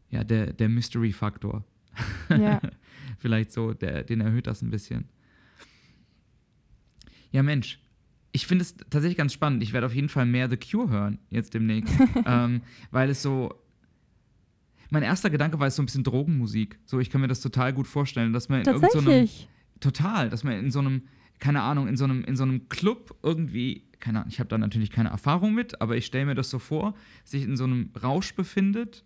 ja 0.10 0.24
der, 0.24 0.54
der 0.54 0.70
Mystery-Faktor 0.70 1.64
Ja. 2.30 2.62
vielleicht 3.20 3.52
so, 3.52 3.74
der, 3.74 4.04
den 4.04 4.22
erhöht 4.22 4.48
das 4.48 4.62
ein 4.62 4.72
bisschen. 4.72 5.06
Ja, 7.32 7.44
Mensch. 7.44 7.80
Ich 8.34 8.48
finde 8.48 8.62
es 8.64 8.78
tatsächlich 8.78 9.18
ganz 9.18 9.34
spannend. 9.34 9.62
Ich 9.62 9.74
werde 9.74 9.88
auf 9.88 9.94
jeden 9.94 10.10
Fall 10.10 10.26
mehr 10.26 10.50
The 10.50 10.58
Cure 10.58 10.90
hören 10.90 11.20
jetzt 11.30 11.54
demnächst. 11.54 11.94
ähm, 12.26 12.62
weil 12.92 13.10
es 13.10 13.22
so. 13.22 13.54
Mein 14.90 15.04
erster 15.04 15.30
Gedanke 15.30 15.60
war 15.60 15.68
es 15.68 15.76
so 15.76 15.82
ein 15.82 15.86
bisschen 15.86 16.04
Drogenmusik. 16.04 16.78
So, 16.86 17.00
ich 17.00 17.10
kann 17.10 17.22
mir 17.22 17.28
das 17.28 17.40
total 17.40 17.72
gut 17.72 17.88
vorstellen, 17.88 18.34
dass 18.34 18.50
man 18.50 18.62
in 18.62 18.66
irgendeinem. 18.66 18.92
Tatsächlich. 18.94 19.50
total, 19.80 20.30
dass 20.30 20.44
man 20.44 20.54
in 20.54 20.72
so 20.72 20.80
einem, 20.80 21.04
keine 21.42 21.62
Ahnung, 21.64 21.90
in 21.90 21.98
so 21.98 22.06
einem, 22.06 22.24
in 22.24 22.38
so 22.38 22.44
einem 22.44 22.70
Club 22.70 23.18
irgendwie, 23.24 23.84
keine 24.00 24.20
Ahnung, 24.20 24.30
ich 24.32 24.40
habe 24.40 24.48
da 24.48 24.58
natürlich 24.58 24.92
keine 24.92 25.10
Erfahrung 25.10 25.54
mit, 25.54 25.82
aber 25.82 25.98
ich 25.98 26.06
stelle 26.06 26.28
mir 26.28 26.36
das 26.36 26.50
so 26.50 26.60
vor, 26.60 26.94
sich 27.26 27.44
in 27.44 27.58
so 27.58 27.66
einem 27.66 27.90
Rausch 28.02 28.34
befindet 28.36 29.04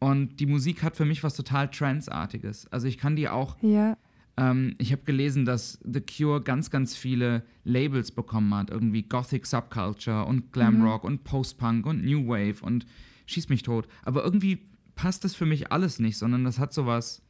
und 0.00 0.40
die 0.40 0.46
Musik 0.46 0.82
hat 0.82 0.96
für 0.96 1.04
mich 1.04 1.22
was 1.22 1.36
total 1.36 1.70
Trance-artiges. 1.70 2.66
Also 2.72 2.88
ich 2.88 2.98
kann 2.98 3.14
die 3.14 3.28
auch 3.28 3.56
Ja. 3.62 3.96
ähm, 4.36 4.74
ich 4.78 4.90
habe 4.92 5.02
gelesen, 5.04 5.44
dass 5.44 5.78
The 5.84 6.00
Cure 6.00 6.42
ganz, 6.42 6.70
ganz 6.70 6.96
viele 6.96 7.42
Labels 7.64 8.10
bekommen 8.10 8.52
hat. 8.54 8.70
Irgendwie 8.70 9.02
Gothic 9.02 9.46
Subculture 9.46 10.24
und 10.26 10.52
Glam 10.52 10.78
Mhm. 10.78 10.82
Rock 10.84 11.04
und 11.04 11.24
Post-Punk 11.24 11.86
und 11.86 12.04
New 12.04 12.26
Wave 12.28 12.62
und 12.62 12.84
schieß 13.26 13.48
mich 13.48 13.62
tot. 13.62 13.86
Aber 14.02 14.24
irgendwie 14.24 14.66
passt 14.94 15.24
das 15.24 15.34
für 15.34 15.46
mich 15.46 15.72
alles 15.72 15.98
nicht, 15.98 16.16
sondern 16.18 16.44
das 16.44 16.58
hat 16.58 16.72
sowas, 16.74 17.22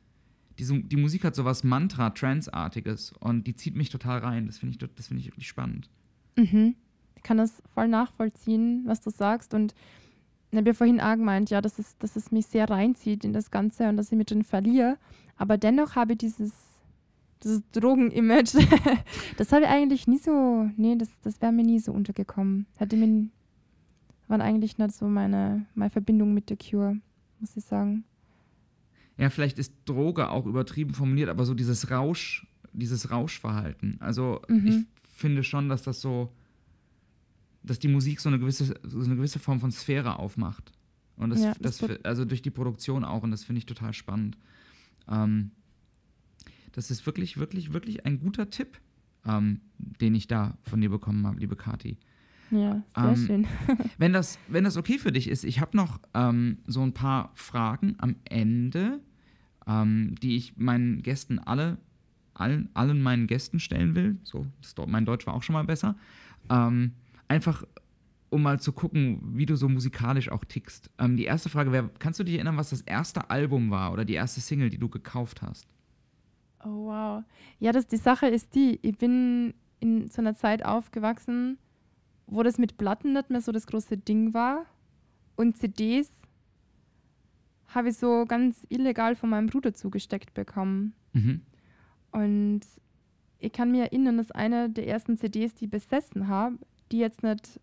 diese, 0.58 0.78
die 0.80 0.96
Musik 0.96 1.24
hat 1.24 1.34
sowas 1.34 1.64
Mantra-Trance-artiges 1.64 3.12
und 3.20 3.46
die 3.46 3.54
zieht 3.54 3.76
mich 3.76 3.90
total 3.90 4.18
rein. 4.18 4.46
Das 4.46 4.58
finde 4.58 4.72
ich, 4.72 4.94
das 4.94 5.08
finde 5.08 5.20
ich 5.20 5.28
wirklich 5.28 5.48
spannend. 5.48 5.90
Mhm. 6.36 6.74
Ich 7.16 7.22
kann 7.22 7.36
das 7.36 7.62
voll 7.74 7.88
nachvollziehen, 7.88 8.82
was 8.86 9.00
du 9.00 9.10
sagst. 9.10 9.54
Und 9.54 9.74
ich 10.50 10.58
habe 10.58 10.68
ja 10.68 10.74
vorhin 10.74 11.00
auch 11.00 11.16
gemeint, 11.16 11.50
ja, 11.50 11.60
dass 11.60 11.78
es, 11.78 11.96
dass 11.98 12.16
es 12.16 12.30
mich 12.30 12.46
sehr 12.46 12.70
reinzieht 12.70 13.24
in 13.24 13.32
das 13.32 13.50
Ganze 13.50 13.88
und 13.88 13.96
dass 13.96 14.10
ich 14.10 14.18
mich 14.18 14.26
drin 14.26 14.44
verliere. 14.44 14.96
Aber 15.36 15.58
dennoch 15.58 15.96
habe 15.96 16.12
ich 16.12 16.18
dieses, 16.18 16.52
dieses 17.42 17.62
Drogen-Image, 17.72 18.54
das 19.36 19.52
habe 19.52 19.64
ich 19.64 19.68
eigentlich 19.68 20.06
nie 20.06 20.18
so, 20.18 20.70
nee, 20.76 20.96
das, 20.96 21.10
das 21.22 21.42
wäre 21.42 21.52
mir 21.52 21.64
nie 21.64 21.80
so 21.80 21.92
untergekommen. 21.92 22.66
Hätte 22.76 22.96
mir, 22.96 23.28
waren 24.28 24.40
eigentlich 24.40 24.78
nicht 24.78 24.94
so 24.94 25.06
meine, 25.06 25.66
meine 25.74 25.90
Verbindung 25.90 26.32
mit 26.32 26.48
The 26.48 26.56
Cure, 26.56 26.96
muss 27.40 27.56
ich 27.56 27.64
sagen. 27.64 28.04
Ja, 29.18 29.30
vielleicht 29.30 29.58
ist 29.58 29.72
Droge 29.86 30.28
auch 30.30 30.46
übertrieben 30.46 30.92
formuliert, 30.94 31.28
aber 31.30 31.44
so 31.44 31.54
dieses 31.54 31.90
Rausch, 31.90 32.46
dieses 32.72 33.10
Rauschverhalten. 33.10 33.96
Also 34.00 34.42
Mhm. 34.48 34.66
ich 34.66 34.76
finde 35.10 35.42
schon, 35.42 35.68
dass 35.68 35.82
das 35.82 36.00
so, 36.00 36.32
dass 37.62 37.78
die 37.78 37.88
Musik 37.88 38.20
so 38.20 38.28
eine 38.28 38.38
gewisse, 38.38 38.74
so 38.82 39.00
eine 39.00 39.16
gewisse 39.16 39.38
Form 39.38 39.60
von 39.60 39.72
Sphäre 39.72 40.18
aufmacht. 40.18 40.72
Und 41.16 41.30
das, 41.30 41.40
Ja, 41.42 41.54
das, 41.60 41.78
das 41.78 42.04
also 42.04 42.24
durch 42.26 42.42
die 42.42 42.50
Produktion 42.50 43.04
auch, 43.04 43.22
und 43.22 43.30
das 43.30 43.44
finde 43.44 43.58
ich 43.60 43.66
total 43.66 43.94
spannend. 43.94 44.36
Ähm, 45.08 45.50
das 46.72 46.90
ist 46.90 47.06
wirklich, 47.06 47.38
wirklich, 47.38 47.72
wirklich 47.72 48.04
ein 48.04 48.18
guter 48.20 48.50
Tipp. 48.50 48.78
ähm, 49.28 49.60
den 49.78 50.14
ich 50.14 50.28
da 50.28 50.56
von 50.62 50.80
dir 50.80 50.88
bekommen 50.88 51.26
habe, 51.26 51.40
liebe 51.40 51.56
Kati. 51.56 51.98
Ja, 52.50 52.82
sehr 52.94 53.04
Ähm, 53.04 53.16
schön. 53.16 53.46
Wenn 53.98 54.12
das, 54.12 54.38
wenn 54.48 54.64
das 54.64 54.76
okay 54.76 54.98
für 54.98 55.10
dich 55.12 55.28
ist, 55.28 55.44
ich 55.44 55.60
habe 55.60 55.76
noch 55.76 56.00
ähm, 56.14 56.58
so 56.66 56.82
ein 56.82 56.92
paar 56.92 57.30
Fragen 57.34 57.96
am 57.98 58.16
Ende, 58.24 59.00
ähm, 59.66 60.14
die 60.22 60.36
ich 60.36 60.56
meinen 60.56 61.02
Gästen 61.02 61.38
alle, 61.38 61.78
allen, 62.34 62.68
allen 62.74 63.02
meinen 63.02 63.26
Gästen 63.26 63.58
stellen 63.58 63.94
will. 63.94 64.18
So, 64.22 64.46
das, 64.60 64.74
mein 64.86 65.04
Deutsch 65.04 65.26
war 65.26 65.34
auch 65.34 65.42
schon 65.42 65.54
mal 65.54 65.64
besser. 65.64 65.96
Ähm, 66.50 66.92
einfach, 67.28 67.64
um 68.30 68.42
mal 68.42 68.60
zu 68.60 68.72
gucken, 68.72 69.20
wie 69.34 69.46
du 69.46 69.56
so 69.56 69.68
musikalisch 69.68 70.30
auch 70.30 70.44
tickst. 70.44 70.90
Ähm, 70.98 71.16
die 71.16 71.24
erste 71.24 71.48
Frage 71.48 71.72
wäre, 71.72 71.90
kannst 71.98 72.20
du 72.20 72.24
dich 72.24 72.34
erinnern, 72.36 72.56
was 72.56 72.70
das 72.70 72.82
erste 72.82 73.30
Album 73.30 73.70
war 73.70 73.92
oder 73.92 74.04
die 74.04 74.14
erste 74.14 74.40
Single, 74.40 74.70
die 74.70 74.78
du 74.78 74.88
gekauft 74.88 75.42
hast? 75.42 75.66
Oh, 76.64 76.86
wow. 76.86 77.24
Ja, 77.58 77.72
das, 77.72 77.86
die 77.86 77.96
Sache 77.96 78.26
ist 78.26 78.54
die, 78.54 78.78
ich 78.82 78.98
bin 78.98 79.54
in 79.80 80.10
so 80.10 80.20
einer 80.20 80.34
Zeit 80.34 80.64
aufgewachsen, 80.64 81.58
wo 82.26 82.42
das 82.42 82.58
mit 82.58 82.76
Platten 82.78 83.12
nicht 83.12 83.30
mehr 83.30 83.40
so 83.40 83.52
das 83.52 83.66
große 83.66 83.96
Ding 83.98 84.34
war. 84.34 84.66
Und 85.36 85.56
CDs 85.58 86.10
habe 87.68 87.88
ich 87.90 87.96
so 87.98 88.24
ganz 88.26 88.64
illegal 88.68 89.16
von 89.16 89.30
meinem 89.30 89.46
Bruder 89.48 89.74
zugesteckt 89.74 90.34
bekommen. 90.34 90.94
Mhm. 91.12 91.42
Und 92.12 92.60
ich 93.38 93.52
kann 93.52 93.70
mir 93.70 93.84
erinnern, 93.84 94.16
dass 94.16 94.30
eine 94.30 94.70
der 94.70 94.86
ersten 94.88 95.18
CDs, 95.18 95.54
die 95.54 95.66
ich 95.66 95.70
besessen 95.70 96.28
habe, 96.28 96.58
die 96.90 96.98
jetzt 96.98 97.22
nicht 97.22 97.60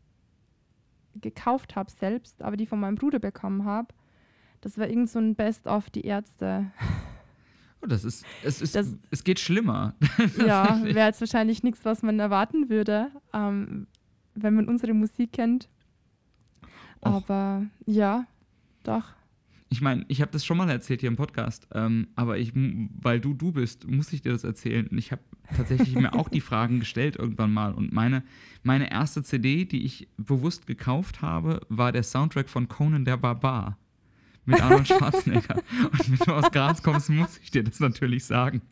gekauft 1.16 1.76
habe 1.76 1.92
selbst, 1.92 2.42
aber 2.42 2.58
die 2.58 2.66
von 2.66 2.80
meinem 2.80 2.96
Bruder 2.96 3.20
bekommen 3.20 3.66
habe, 3.66 3.88
das 4.62 4.78
war 4.78 4.88
irgend 4.88 5.10
so 5.10 5.20
ein 5.20 5.36
Best-of 5.36 5.90
die 5.90 6.02
Ärzte. 6.06 6.72
Oh, 7.82 7.86
das 7.86 8.06
ist, 8.06 8.24
es, 8.46 8.62
ist 8.62 8.76
Das- 8.78 8.96
es 9.12 9.26
geht 9.26 9.42
schlimmer. 9.42 9.94
ja, 10.38 10.80
wäre 10.86 11.08
jetzt 11.08 11.20
wahrscheinlich 11.20 11.64
nichts, 11.64 11.84
was 11.84 12.02
man 12.02 12.18
erwarten 12.18 12.70
würde, 12.70 13.12
ähm, 13.34 13.88
wenn 14.36 14.54
man 14.54 14.68
unsere 14.68 14.94
Musik 14.94 15.34
kennt. 15.34 15.70
Och. 17.02 17.08
Aber 17.08 17.66
ja, 17.86 18.26
doch. 18.84 19.06
Ich 19.70 19.82
meine, 19.82 20.06
ich 20.08 20.22
habe 20.22 20.32
das 20.32 20.46
schon 20.46 20.58
mal 20.58 20.70
erzählt 20.70 21.00
hier 21.00 21.10
im 21.10 21.16
Podcast, 21.16 21.68
ähm, 21.74 22.08
aber 22.16 22.38
ich, 22.38 22.52
weil 22.54 23.20
du 23.20 23.34
du 23.34 23.52
bist, 23.52 23.88
muss 23.88 24.14
ich 24.14 24.22
dir 24.22 24.32
das 24.32 24.44
erzählen. 24.44 24.86
Und 24.88 25.00
Ich 25.00 25.12
habe 25.12 25.24
tatsächlich 25.56 25.96
mir 25.96 26.14
auch 26.14 26.30
die 26.30 26.42
Fragen 26.50 26.80
gestellt 26.80 27.16
irgendwann 27.16 27.52
mal. 27.52 27.74
Und 27.74 27.92
meine, 27.92 28.24
meine 28.62 28.92
erste 28.92 29.24
CD, 29.24 29.66
die 29.66 29.84
ich 29.84 30.08
bewusst 30.18 30.68
gekauft 30.68 31.24
habe, 31.24 31.62
war 31.70 31.92
der 31.92 32.04
Soundtrack 32.04 32.50
von 32.50 32.68
Conan 32.68 33.04
der 33.04 33.18
Barbar 33.18 33.80
mit 34.46 34.62
Arnold 34.62 34.88
Schwarzenegger. 34.88 35.56
Und 35.92 36.12
wenn 36.12 36.18
du 36.18 36.34
aus 36.34 36.52
Graz 36.52 36.84
kommst, 36.84 37.10
muss 37.10 37.40
ich 37.40 37.50
dir 37.52 37.64
das 37.64 37.80
natürlich 37.80 38.26
sagen. 38.26 38.62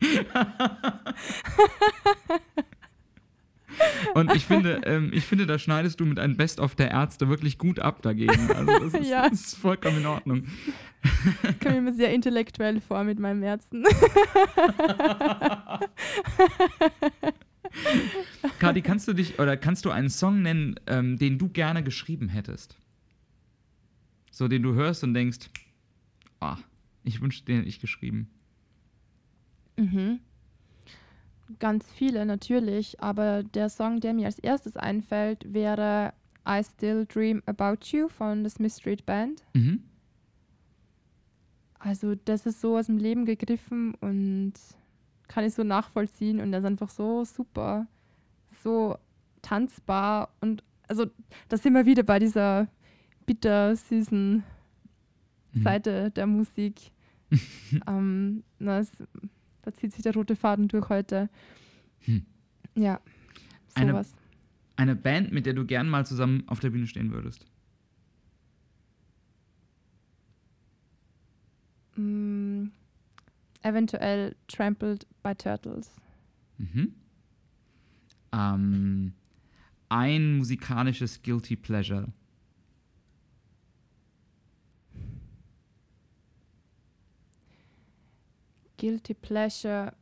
Und 4.14 4.34
ich 4.34 4.44
finde, 4.46 4.80
ähm, 4.84 5.10
ich 5.12 5.24
finde, 5.24 5.46
da 5.46 5.58
schneidest 5.58 6.00
du 6.00 6.04
mit 6.06 6.18
einem 6.18 6.36
Best-of 6.36 6.74
der 6.74 6.90
Ärzte 6.90 7.28
wirklich 7.28 7.58
gut 7.58 7.78
ab 7.80 8.02
dagegen. 8.02 8.50
Also 8.50 8.78
das 8.78 8.94
ist, 8.94 9.08
Ja. 9.10 9.28
das 9.28 9.40
ist 9.40 9.54
vollkommen 9.56 9.98
in 9.98 10.06
Ordnung. 10.06 10.44
Ich 11.48 11.58
komme 11.60 11.80
mir 11.80 11.92
sehr 11.94 12.12
intellektuell 12.14 12.80
vor 12.80 13.02
mit 13.04 13.18
meinem 13.18 13.42
Ärzten. 13.42 13.84
Kati, 18.58 18.82
kannst 18.82 19.08
du 19.08 19.12
dich 19.12 19.38
oder 19.38 19.56
kannst 19.56 19.84
du 19.84 19.90
einen 19.90 20.10
Song 20.10 20.42
nennen, 20.42 20.74
ähm, 20.86 21.18
den 21.18 21.38
du 21.38 21.48
gerne 21.48 21.82
geschrieben 21.82 22.28
hättest? 22.28 22.76
So, 24.30 24.48
den 24.48 24.62
du 24.62 24.74
hörst 24.74 25.04
und 25.04 25.14
denkst, 25.14 25.50
ah, 26.40 26.56
ich 27.04 27.20
wünschte, 27.20 27.46
den 27.46 27.56
hätte 27.58 27.68
ich 27.68 27.80
geschrieben. 27.80 28.30
Mhm. 29.76 30.20
Ganz 31.58 31.84
viele 31.92 32.24
natürlich, 32.26 33.00
aber 33.00 33.42
der 33.42 33.68
Song, 33.68 34.00
der 34.00 34.14
mir 34.14 34.26
als 34.26 34.38
erstes 34.38 34.76
einfällt, 34.76 35.52
wäre 35.52 36.12
I 36.48 36.62
Still 36.64 37.06
Dream 37.06 37.42
About 37.46 37.84
You 37.86 38.08
von 38.08 38.44
The 38.44 38.50
Smith 38.50 38.76
Street 38.76 39.06
Band. 39.06 39.44
Mhm. 39.54 39.82
Also 41.78 42.14
das 42.14 42.46
ist 42.46 42.60
so 42.60 42.76
aus 42.76 42.86
dem 42.86 42.98
Leben 42.98 43.24
gegriffen 43.24 43.94
und 43.94 44.52
kann 45.28 45.44
ich 45.44 45.54
so 45.54 45.64
nachvollziehen 45.64 46.40
und 46.40 46.52
das 46.52 46.60
ist 46.60 46.66
einfach 46.66 46.90
so 46.90 47.24
super, 47.24 47.86
so 48.62 48.96
tanzbar 49.40 50.28
und 50.40 50.62
also 50.86 51.06
da 51.48 51.56
sind 51.56 51.74
wir 51.74 51.86
wieder 51.86 52.02
bei 52.02 52.18
dieser 52.18 52.68
bitter 53.26 53.74
süßen 53.74 54.44
Mhm. 55.52 55.62
Seite 55.62 56.10
der 56.10 56.26
Musik. 56.26 56.92
ähm, 57.86 58.42
na, 58.58 58.80
es, 58.80 58.90
da 59.62 59.72
zieht 59.72 59.92
sich 59.92 60.02
der 60.02 60.14
rote 60.14 60.36
Faden 60.36 60.68
durch 60.68 60.88
heute. 60.88 61.28
Hm. 62.00 62.24
Ja, 62.74 63.00
Eine- 63.74 63.92
sowas. 63.92 64.12
Eine 64.76 64.96
Band, 64.96 65.32
mit 65.32 65.46
der 65.46 65.52
du 65.54 65.64
gern 65.66 65.88
mal 65.88 66.04
zusammen 66.06 66.42
auf 66.48 66.58
der 66.60 66.70
Bühne 66.70 66.86
stehen 66.86 67.12
würdest. 67.12 67.44
Mm, 71.96 72.68
eventuell 73.62 74.34
Trampled 74.48 75.06
by 75.22 75.34
Turtles. 75.34 75.90
Mhm. 76.58 76.94
Ähm, 78.32 79.12
ein 79.88 80.38
musikalisches 80.38 81.22
Guilty 81.22 81.56
Pleasure. 81.56 82.08
Guilty 88.82 89.14
Pleasure. 89.14 89.92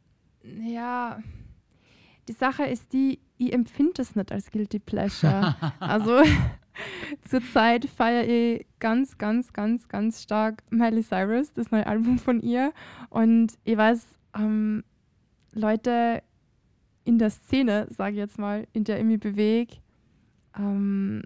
Ja, 0.43 1.23
die 2.29 2.33
Sache 2.33 2.65
ist 2.65 2.95
die, 2.95 3.19
ich 3.37 3.53
empfinde 3.53 3.93
das 3.97 4.17
nicht 4.17 4.33
als 4.33 4.51
Guilty 4.51 4.79
Pleasure. 4.79 5.55
also 5.81 6.23
zurzeit 7.29 7.85
feiere 7.85 8.27
ich 8.27 8.67
ganz, 8.79 9.19
ganz, 9.19 9.53
ganz, 9.53 9.87
ganz 9.89 10.23
stark 10.23 10.63
Miley 10.71 11.03
Cyrus, 11.03 11.53
das 11.53 11.71
neue 11.71 11.87
Album 11.87 12.19
von 12.19 12.41
ihr. 12.41 12.73
Und 13.11 13.59
ich 13.65 13.77
weiß, 13.77 14.07
ähm, 14.35 14.83
Leute 15.53 16.23
in 17.05 17.19
der 17.19 17.29
Szene, 17.29 17.87
sage 17.91 18.13
ich 18.13 18.19
jetzt 18.19 18.39
mal, 18.39 18.67
in 18.73 18.85
der 18.85 18.99
ich 18.99 19.05
mich 19.05 19.21
bewege, 19.21 19.77
ähm, 20.57 21.23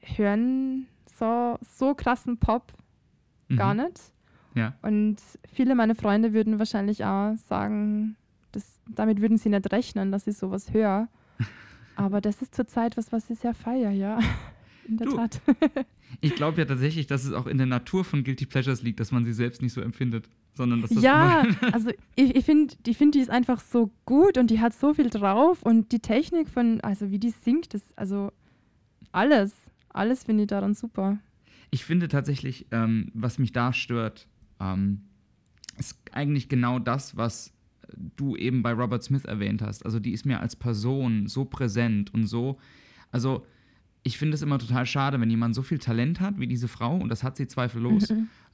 hören 0.00 0.86
so, 1.18 1.58
so 1.76 1.94
krassen 1.94 2.38
Pop 2.38 2.72
gar 3.56 3.74
Mhm. 3.74 3.82
nicht. 3.82 4.00
Ja. 4.54 4.74
Und 4.82 5.16
viele 5.52 5.74
meiner 5.74 5.94
Freunde 5.94 6.32
würden 6.32 6.58
wahrscheinlich 6.58 7.04
auch 7.04 7.34
sagen, 7.48 8.16
das, 8.52 8.80
damit 8.88 9.20
würden 9.20 9.38
sie 9.38 9.48
nicht 9.48 9.72
rechnen, 9.72 10.12
dass 10.12 10.26
ich 10.26 10.36
sowas 10.36 10.72
höre. 10.72 11.08
Aber 11.96 12.20
das 12.20 12.42
ist 12.42 12.54
zurzeit 12.54 12.96
was, 12.96 13.12
was 13.12 13.30
ich 13.30 13.38
sehr 13.38 13.54
feiere, 13.54 13.90
ja. 13.90 14.18
In 14.88 14.96
der 14.96 15.06
Du, 15.06 15.16
Tat. 15.16 15.40
Ich 16.20 16.34
glaube 16.34 16.60
ja 16.60 16.64
tatsächlich, 16.64 17.06
dass 17.06 17.24
es 17.24 17.32
auch 17.32 17.46
in 17.46 17.56
der 17.56 17.68
Natur 17.68 18.04
von 18.04 18.24
Guilty 18.24 18.46
Pleasures 18.46 18.82
liegt, 18.82 18.98
dass 18.98 19.12
man 19.12 19.24
sie 19.24 19.32
selbst 19.32 19.62
nicht 19.62 19.72
so 19.72 19.80
empfindet, 19.80 20.28
sondern 20.54 20.80
dass 20.80 20.90
das 20.90 21.02
ja, 21.02 21.44
also 21.72 21.90
ich, 22.16 22.34
ich 22.34 22.44
finde, 22.44 22.74
ich 22.86 22.98
find, 22.98 23.14
die 23.14 23.20
ist 23.20 23.30
einfach 23.30 23.60
so 23.60 23.90
gut 24.04 24.38
und 24.38 24.50
die 24.50 24.60
hat 24.60 24.74
so 24.74 24.92
viel 24.94 25.08
drauf 25.08 25.62
und 25.62 25.92
die 25.92 26.00
Technik 26.00 26.48
von, 26.48 26.80
also 26.80 27.10
wie 27.10 27.18
die 27.18 27.30
singt, 27.30 27.74
das, 27.74 27.82
also 27.96 28.32
alles, 29.12 29.54
alles 29.90 30.24
finde 30.24 30.42
ich 30.42 30.48
daran 30.48 30.74
super. 30.74 31.18
Ich 31.70 31.84
finde 31.84 32.08
tatsächlich, 32.08 32.66
ähm, 32.70 33.10
was 33.14 33.38
mich 33.38 33.52
da 33.52 33.72
stört, 33.72 34.28
ähm, 34.62 35.00
ist 35.78 35.98
eigentlich 36.12 36.48
genau 36.48 36.78
das, 36.78 37.16
was 37.16 37.52
du 38.16 38.36
eben 38.36 38.62
bei 38.62 38.72
Robert 38.72 39.02
Smith 39.02 39.24
erwähnt 39.24 39.60
hast. 39.62 39.84
Also 39.84 39.98
die 39.98 40.12
ist 40.12 40.24
mir 40.24 40.40
als 40.40 40.56
Person 40.56 41.26
so 41.26 41.44
präsent 41.44 42.12
und 42.14 42.26
so, 42.26 42.58
also 43.10 43.44
ich 44.04 44.18
finde 44.18 44.34
es 44.34 44.42
immer 44.42 44.58
total 44.58 44.84
schade, 44.86 45.20
wenn 45.20 45.30
jemand 45.30 45.54
so 45.54 45.62
viel 45.62 45.78
Talent 45.78 46.18
hat 46.20 46.38
wie 46.40 46.46
diese 46.48 46.66
Frau, 46.68 46.96
und 46.96 47.08
das 47.08 47.22
hat 47.22 47.36
sie 47.36 47.46
zweifellos, 47.46 48.12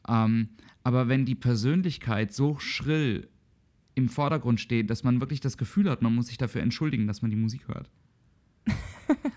ähm, 0.09 0.49
aber 0.85 1.09
wenn 1.09 1.25
die 1.25 1.35
Persönlichkeit 1.35 2.33
so 2.35 2.59
schrill 2.59 3.29
im 3.95 4.09
Vordergrund 4.09 4.61
steht, 4.61 4.91
dass 4.91 5.05
man 5.05 5.21
wirklich 5.21 5.41
das 5.41 5.57
Gefühl 5.57 5.89
hat, 5.91 6.03
man 6.03 6.15
muss 6.15 6.27
sich 6.29 6.39
dafür 6.39 6.63
entschuldigen, 6.63 7.07
dass 7.07 7.23
man 7.23 7.31
die 7.31 7.37
Musik 7.37 7.69
hört. 7.69 7.91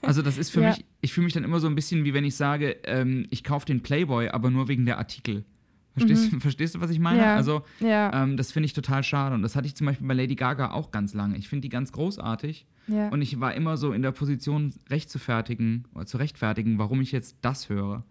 Also 0.01 0.21
das 0.21 0.37
ist 0.37 0.49
für 0.49 0.61
Ja. 0.61 0.69
mich, 0.69 0.83
ich 0.99 1.13
fühle 1.13 1.25
mich 1.25 1.33
dann 1.33 1.45
immer 1.45 1.59
so 1.61 1.67
ein 1.67 1.75
bisschen 1.75 2.03
wie 2.03 2.13
wenn 2.13 2.25
ich 2.25 2.35
sage, 2.35 2.77
ähm, 2.83 3.25
ich 3.29 3.43
kaufe 3.43 3.65
den 3.65 3.81
Playboy, 3.81 4.27
aber 4.29 4.49
nur 4.51 4.67
wegen 4.67 4.85
der 4.85 4.97
Artikel. 4.97 5.45
Verstehst, 5.93 6.29
verstehst 6.39 6.75
du, 6.75 6.81
was 6.81 6.89
ich 6.89 6.99
meine? 6.99 7.17
Mhm. 7.17 7.23
Ja. 7.23 7.35
Also 7.35 7.61
Ja, 7.79 8.23
ähm, 8.23 8.37
das 8.37 8.51
finde 8.51 8.65
ich 8.65 8.73
total 8.73 9.03
schade 9.03 9.35
und 9.35 9.41
das 9.41 9.55
hatte 9.55 9.67
ich 9.67 9.75
zum 9.75 9.87
Beispiel 9.87 10.07
bei 10.07 10.13
Lady 10.13 10.35
Gaga 10.35 10.71
auch 10.71 10.91
ganz 10.91 11.13
lange. 11.13 11.37
Ich 11.37 11.49
finde 11.49 11.61
die 11.63 11.69
ganz 11.69 11.91
großartig 11.91 12.65
ja. 12.87 13.09
und 13.09 13.21
ich 13.21 13.39
war 13.39 13.53
immer 13.53 13.75
so 13.77 13.91
in 13.91 14.01
der 14.01 14.11
Position, 14.11 14.73
recht 14.89 15.09
zu 15.09 15.19
fertigen 15.19 15.85
oder 15.93 16.05
zu 16.05 16.17
rechtfertigen, 16.17 16.77
warum 16.77 17.01
ich 17.01 17.11
jetzt 17.11 17.35
das 17.41 17.67
höre. 17.69 18.03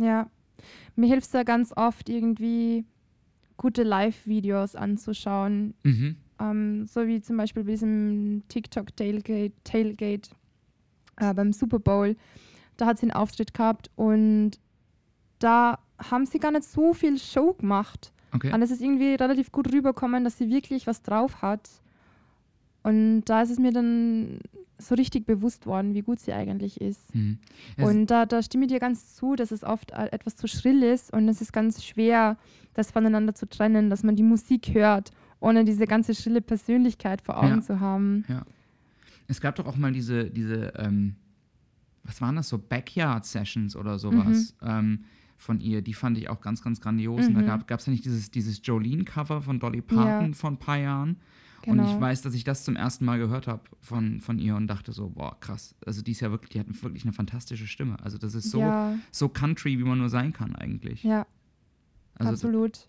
Ja, 0.00 0.28
mir 0.96 1.06
hilft 1.08 1.26
es 1.26 1.30
da 1.30 1.44
ganz 1.44 1.72
oft 1.76 2.08
irgendwie 2.08 2.84
gute 3.56 3.82
Live-Videos 3.84 4.74
anzuschauen, 4.76 5.74
Mhm. 5.84 6.16
ähm, 6.40 6.86
so 6.86 7.06
wie 7.06 7.20
zum 7.20 7.36
Beispiel 7.36 7.64
bei 7.64 7.72
diesem 7.72 8.42
TikTok 8.48 8.96
Tailgate, 8.96 9.52
Tailgate 9.64 10.30
äh, 11.16 11.32
beim 11.34 11.52
Super 11.52 11.78
Bowl. 11.78 12.16
Da 12.76 12.86
hat 12.86 12.98
sie 12.98 13.04
einen 13.04 13.12
Auftritt 13.12 13.54
gehabt 13.54 13.90
und 13.96 14.52
da 15.40 15.78
haben 15.98 16.26
sie 16.26 16.38
gar 16.38 16.50
nicht 16.52 16.64
so 16.64 16.94
viel 16.94 17.18
Show 17.18 17.54
gemacht. 17.54 18.12
Okay. 18.32 18.52
Und 18.52 18.62
es 18.62 18.70
ist 18.70 18.80
irgendwie 18.82 19.14
relativ 19.14 19.52
gut 19.52 19.72
rübergekommen, 19.72 20.24
dass 20.24 20.38
sie 20.38 20.50
wirklich 20.50 20.86
was 20.86 21.02
drauf 21.02 21.42
hat. 21.42 21.68
Und 22.82 23.22
da 23.24 23.42
ist 23.42 23.50
es 23.50 23.58
mir 23.58 23.72
dann 23.72 24.40
so 24.78 24.94
richtig 24.94 25.26
bewusst 25.26 25.66
worden, 25.66 25.94
wie 25.94 26.02
gut 26.02 26.20
sie 26.20 26.32
eigentlich 26.32 26.80
ist. 26.80 27.12
Mhm. 27.14 27.38
Und 27.78 28.06
da, 28.06 28.26
da 28.26 28.42
stimme 28.42 28.66
ich 28.66 28.70
dir 28.70 28.78
ganz 28.78 29.14
zu, 29.16 29.34
dass 29.34 29.50
es 29.50 29.64
oft 29.64 29.90
äh, 29.90 30.06
etwas 30.12 30.36
zu 30.36 30.46
schrill 30.46 30.82
ist 30.84 31.12
und 31.12 31.28
es 31.28 31.40
ist 31.40 31.52
ganz 31.52 31.84
schwer, 31.84 32.36
das 32.74 32.92
voneinander 32.92 33.34
zu 33.34 33.48
trennen, 33.48 33.90
dass 33.90 34.04
man 34.04 34.14
die 34.14 34.22
Musik 34.22 34.72
hört, 34.72 35.10
ohne 35.40 35.64
diese 35.64 35.86
ganze 35.86 36.14
schrille 36.14 36.40
Persönlichkeit 36.40 37.22
vor 37.22 37.38
Augen 37.38 37.56
Ja. 37.56 37.60
zu 37.60 37.80
haben. 37.80 38.24
Ja. 38.28 38.44
Es 39.26 39.40
gab 39.40 39.56
doch 39.56 39.66
auch 39.66 39.76
mal 39.76 39.90
diese, 39.92 40.30
diese 40.30 40.72
ähm, 40.76 41.16
was 42.04 42.20
waren 42.20 42.36
das 42.36 42.48
so, 42.48 42.58
Backyard-Sessions 42.58 43.74
oder 43.76 43.98
sowas 43.98 44.54
ähm, 44.62 45.04
von 45.38 45.60
ihr. 45.60 45.80
Die 45.80 45.94
fand 45.94 46.18
ich 46.18 46.28
auch 46.28 46.40
ganz, 46.42 46.62
ganz 46.62 46.80
grandios. 46.82 47.26
Und 47.28 47.34
da 47.34 47.40
Mhm. 47.56 47.66
gab 47.66 47.80
es 47.80 47.86
ja 47.86 47.92
nicht 47.92 48.04
dieses, 48.04 48.30
dieses 48.30 48.60
Jolene-Cover 48.64 49.40
von 49.40 49.58
Dolly 49.60 49.80
Parton 49.80 50.28
Ja. 50.28 50.32
vor 50.34 50.50
ein 50.50 50.58
paar 50.58 50.76
Jahren. 50.78 51.16
Genau. 51.62 51.82
Und 51.84 51.90
ich 51.90 52.00
weiß, 52.00 52.22
dass 52.22 52.34
ich 52.34 52.44
das 52.44 52.64
zum 52.64 52.76
ersten 52.76 53.04
Mal 53.04 53.18
gehört 53.18 53.46
habe 53.46 53.62
von, 53.80 54.20
von 54.20 54.38
ihr 54.38 54.54
und 54.56 54.66
dachte 54.68 54.92
so, 54.92 55.08
boah, 55.10 55.38
krass. 55.40 55.74
Also 55.86 56.02
die 56.02 56.12
ist 56.12 56.20
ja 56.20 56.30
wirklich, 56.30 56.50
die 56.50 56.60
hat 56.60 56.66
wirklich 56.82 57.04
eine 57.04 57.12
fantastische 57.12 57.66
Stimme. 57.66 57.96
Also 58.02 58.18
das 58.18 58.34
ist 58.34 58.50
so, 58.50 58.60
ja, 58.60 58.94
so 59.10 59.28
country, 59.28 59.78
wie 59.78 59.84
man 59.84 59.98
nur 59.98 60.08
sein 60.08 60.32
kann 60.32 60.54
eigentlich. 60.56 61.02
ja, 61.02 61.26
also 62.14 62.32
absolut. 62.32 62.88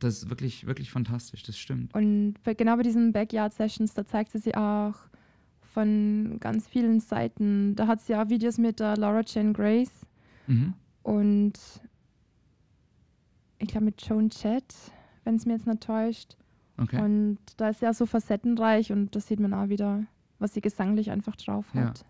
das 0.00 0.18
ist 0.22 0.30
wirklich, 0.30 0.66
wirklich 0.66 0.90
fantastisch, 0.90 1.42
das 1.44 1.58
stimmt. 1.58 1.94
Und 1.94 2.34
genau 2.44 2.76
bei 2.76 2.82
diesen 2.82 3.12
Backyard-Sessions, 3.12 3.94
da 3.94 4.04
zeigt 4.04 4.32
sie 4.32 4.38
sie 4.38 4.54
auch 4.56 4.94
von 5.72 6.36
ganz 6.40 6.66
vielen 6.68 7.00
Seiten. 7.00 7.74
Da 7.76 7.86
hat 7.86 8.00
sie 8.00 8.14
auch 8.16 8.28
Videos 8.28 8.58
mit 8.58 8.80
der 8.80 8.96
Laura 8.96 9.22
Jane 9.26 9.52
Grace 9.52 9.90
Mhm. 10.48 10.74
Und 11.06 11.52
ich 13.58 13.68
glaube 13.68 13.86
mit 13.86 14.02
Joan 14.06 14.28
Jett, 14.30 14.74
wenn 15.24 15.36
es 15.36 15.46
mir 15.46 15.54
jetzt 15.54 15.66
nicht 15.66 15.82
täuscht. 15.82 16.36
Okay. 16.78 17.00
Und 17.00 17.38
da 17.56 17.70
ist 17.70 17.78
sie 17.80 17.86
ja 17.86 17.94
so 17.94 18.04
facettenreich 18.06 18.92
und 18.92 19.14
das 19.16 19.26
sieht 19.28 19.40
man 19.40 19.54
auch 19.54 19.68
wieder, 19.68 20.04
was 20.38 20.52
sie 20.54 20.60
gesanglich 20.60 21.10
einfach 21.10 21.36
drauf 21.36 21.66
Ja. 21.74 21.86
hat. 21.86 22.04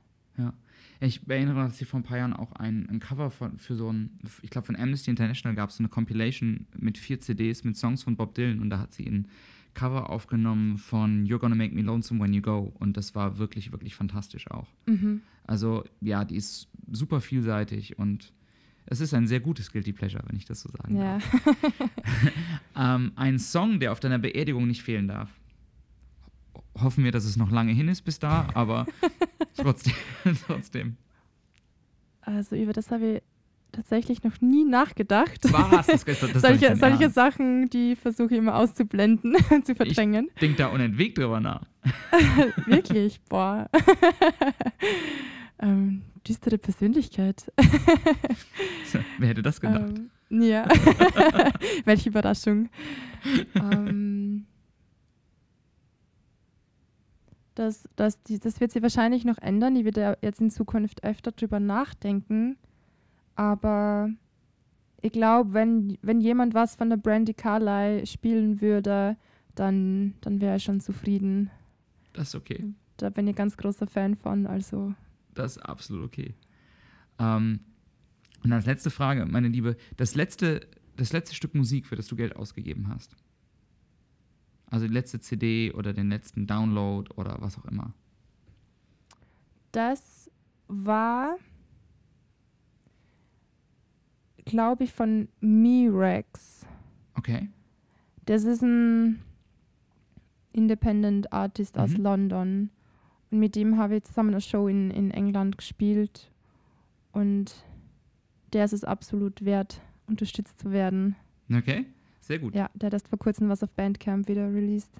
Ich 0.98 1.28
erinnere, 1.28 1.64
dass 1.64 1.76
sie 1.76 1.84
vor 1.84 2.00
ein 2.00 2.04
paar 2.04 2.16
Jahren 2.16 2.32
auch 2.32 2.52
ein, 2.52 2.88
ein 2.88 3.00
Cover 3.00 3.30
von, 3.30 3.58
für 3.58 3.74
so 3.76 3.92
ein, 3.92 4.18
ich 4.40 4.48
glaube 4.48 4.66
von 4.66 4.76
Amnesty 4.76 5.10
International 5.10 5.54
gab 5.54 5.68
es 5.68 5.76
so 5.76 5.82
eine 5.82 5.90
Compilation 5.90 6.66
mit 6.74 6.96
vier 6.96 7.20
CDs 7.20 7.64
mit 7.64 7.76
Songs 7.76 8.02
von 8.02 8.16
Bob 8.16 8.34
Dylan 8.34 8.60
und 8.60 8.70
da 8.70 8.78
hat 8.78 8.94
sie 8.94 9.04
ein 9.06 9.28
Cover 9.74 10.08
aufgenommen 10.08 10.78
von 10.78 11.26
You're 11.26 11.38
Gonna 11.38 11.54
Make 11.54 11.74
Me 11.74 11.82
Lonesome 11.82 12.24
When 12.24 12.32
You 12.32 12.40
Go 12.40 12.72
und 12.78 12.96
das 12.96 13.14
war 13.14 13.36
wirklich, 13.36 13.72
wirklich 13.72 13.94
fantastisch 13.94 14.50
auch. 14.50 14.68
Mhm. 14.86 15.20
Also 15.46 15.84
ja, 16.00 16.24
die 16.24 16.36
ist 16.36 16.68
super 16.90 17.20
vielseitig 17.20 17.98
und 17.98 18.32
es 18.86 19.00
ist 19.00 19.12
ein 19.14 19.26
sehr 19.26 19.40
gutes 19.40 19.70
Guilty 19.72 19.92
Pleasure, 19.92 20.22
wenn 20.28 20.36
ich 20.36 20.44
das 20.44 20.60
so 20.62 20.68
sagen 20.70 20.96
Ja. 20.96 21.18
darf. 21.18 21.24
Ähm, 22.78 23.12
ein 23.16 23.38
Song, 23.38 23.80
der 23.80 23.90
auf 23.92 24.00
deiner 24.00 24.18
Beerdigung 24.18 24.66
nicht 24.66 24.82
fehlen 24.82 25.08
darf. 25.08 25.30
Ho- 26.54 26.82
Hoffen 26.84 27.04
wir, 27.04 27.10
dass 27.12 27.24
es 27.24 27.36
noch 27.38 27.50
lange 27.50 27.72
hin 27.72 27.88
ist 27.88 28.02
bis 28.02 28.18
da, 28.18 28.48
aber 28.54 28.86
trotzdem. 29.56 29.94
trotzdem. 30.46 30.96
Also 32.20 32.54
über 32.56 32.72
das 32.74 32.90
habe 32.90 33.06
ich 33.16 33.22
tatsächlich 33.72 34.22
noch 34.24 34.40
nie 34.40 34.64
nachgedacht. 34.64 35.40
Was? 35.52 35.86
Das, 35.86 36.04
das, 36.04 36.20
solche 36.42 36.76
solche. 36.76 37.10
Sachen, 37.10 37.68
die 37.70 37.96
versuche 37.96 38.34
ich 38.34 38.38
immer 38.38 38.56
auszublenden, 38.56 39.36
zu 39.64 39.74
verdrängen. 39.74 40.28
Denk 40.40 40.56
da 40.58 40.66
unentwegt 40.68 41.16
drüber 41.18 41.40
nach. 41.40 41.62
Wirklich, 42.66 43.20
boah. 43.28 43.68
ähm, 45.60 46.02
düstere 46.26 46.58
Persönlichkeit. 46.58 47.52
Wer 49.18 49.28
hätte 49.28 49.42
das 49.42 49.60
gedacht? 49.60 49.94
Ähm, 50.30 50.42
ja. 50.42 50.66
Welche 51.84 52.08
Überraschung. 52.08 52.68
ähm, 53.54 54.46
das, 57.54 57.88
das, 57.96 58.22
die, 58.22 58.38
das 58.38 58.60
wird 58.60 58.72
sich 58.72 58.82
wahrscheinlich 58.82 59.24
noch 59.24 59.38
ändern. 59.38 59.76
Ich 59.76 59.84
werde 59.84 60.00
ja 60.00 60.16
jetzt 60.22 60.40
in 60.40 60.50
Zukunft 60.50 61.04
öfter 61.04 61.32
drüber 61.32 61.60
nachdenken. 61.60 62.56
Aber 63.34 64.10
ich 65.00 65.12
glaube, 65.12 65.52
wenn, 65.52 65.98
wenn 66.02 66.20
jemand 66.20 66.54
was 66.54 66.74
von 66.74 66.90
der 66.90 66.96
Brandy 66.96 67.34
Carlyle 67.34 68.06
spielen 68.06 68.60
würde, 68.60 69.16
dann, 69.54 70.14
dann 70.20 70.40
wäre 70.40 70.52
er 70.52 70.58
schon 70.58 70.80
zufrieden. 70.80 71.50
Das 72.12 72.28
ist 72.28 72.34
okay. 72.34 72.64
Da 72.96 73.10
bin 73.10 73.26
ich 73.26 73.36
ganz 73.36 73.56
großer 73.56 73.86
Fan 73.86 74.16
von. 74.16 74.46
Also, 74.46 74.94
Das 75.38 75.56
ist 75.56 75.62
absolut 75.62 76.04
okay. 76.04 76.34
Ähm, 77.18 77.60
und 78.44 78.52
als 78.52 78.66
letzte 78.66 78.90
Frage, 78.90 79.26
meine 79.26 79.48
Liebe, 79.48 79.76
das 79.96 80.14
letzte, 80.14 80.66
das 80.96 81.12
letzte 81.12 81.34
Stück 81.34 81.54
Musik, 81.54 81.86
für 81.86 81.96
das 81.96 82.06
du 82.06 82.16
Geld 82.16 82.36
ausgegeben 82.36 82.88
hast. 82.88 83.16
Also 84.70 84.86
die 84.86 84.92
letzte 84.92 85.20
CD 85.20 85.72
oder 85.72 85.92
den 85.92 86.08
letzten 86.08 86.46
Download 86.46 87.10
oder 87.14 87.36
was 87.40 87.56
auch 87.58 87.64
immer. 87.66 87.92
das 89.72 90.30
war, 90.68 91.36
glaube 94.46 94.84
ich, 94.84 94.92
von 94.92 95.28
Mirex. 95.40 96.64
Okay. 97.14 97.50
Das 98.24 98.44
ist 98.44 98.62
ein 98.62 99.22
Independent 100.52 101.32
Artist 101.32 101.78
aus 101.78 101.90
Mhm. 101.90 102.02
London. 102.02 102.70
Und 103.30 103.38
mit 103.38 103.56
dem 103.56 103.78
habe 103.78 103.96
ich 103.96 104.04
zusammen 104.04 104.30
eine 104.30 104.40
Show 104.40 104.68
in, 104.68 104.90
in 104.90 105.10
England 105.10 105.58
gespielt. 105.58 106.30
Und 107.12 107.54
der 108.52 108.64
ist 108.64 108.72
es 108.72 108.84
absolut 108.84 109.44
wert, 109.44 109.80
unterstützt 110.06 110.60
zu 110.60 110.70
werden. 110.70 111.16
Okay. 111.52 111.86
Sehr 112.20 112.38
gut. 112.38 112.54
Ja, 112.54 112.70
der 112.74 112.88
hat 112.88 112.92
erst 112.92 113.08
vor 113.08 113.18
kurzem 113.18 113.48
was 113.48 113.62
auf 113.62 113.72
Bandcamp 113.74 114.28
wieder 114.28 114.52
released. 114.52 114.90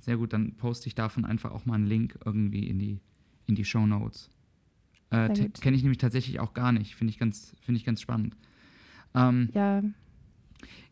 Sehr 0.00 0.16
gut, 0.16 0.32
dann 0.32 0.54
poste 0.56 0.88
ich 0.88 0.94
davon 0.96 1.24
einfach 1.24 1.52
auch 1.52 1.66
mal 1.66 1.74
einen 1.74 1.86
Link 1.86 2.18
irgendwie 2.24 2.66
in 2.68 2.78
die, 2.78 3.00
in 3.46 3.54
die 3.54 3.64
Show 3.64 3.86
Notes. 3.86 4.28
Äh. 5.10 5.28
Kenne 5.60 5.76
ich 5.76 5.82
nämlich 5.82 5.98
tatsächlich 5.98 6.40
auch 6.40 6.52
gar 6.52 6.72
nicht. 6.72 6.96
Finde 6.96 7.12
ich 7.12 7.18
ganz, 7.18 7.54
finde 7.60 7.78
ich 7.78 7.84
ganz 7.84 8.00
spannend. 8.00 8.36
Ähm, 9.14 9.50
Ja, 9.52 9.82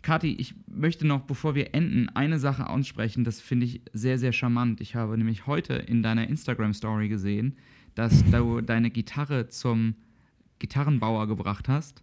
Kathi, 0.02 0.34
ich 0.34 0.54
möchte 0.66 1.06
noch, 1.06 1.22
bevor 1.22 1.54
wir 1.54 1.74
enden, 1.74 2.08
eine 2.10 2.38
Sache 2.38 2.66
ansprechen. 2.66 3.24
Das 3.24 3.40
finde 3.40 3.66
ich 3.66 3.82
sehr, 3.92 4.18
sehr 4.18 4.32
charmant. 4.32 4.80
Ich 4.80 4.94
habe 4.94 5.16
nämlich 5.16 5.46
heute 5.46 5.74
in 5.74 6.02
deiner 6.02 6.28
Instagram-Story 6.28 7.08
gesehen, 7.08 7.56
dass 7.94 8.24
du 8.30 8.60
deine 8.60 8.90
Gitarre 8.90 9.48
zum 9.48 9.94
Gitarrenbauer 10.58 11.26
gebracht 11.26 11.68
hast 11.68 12.02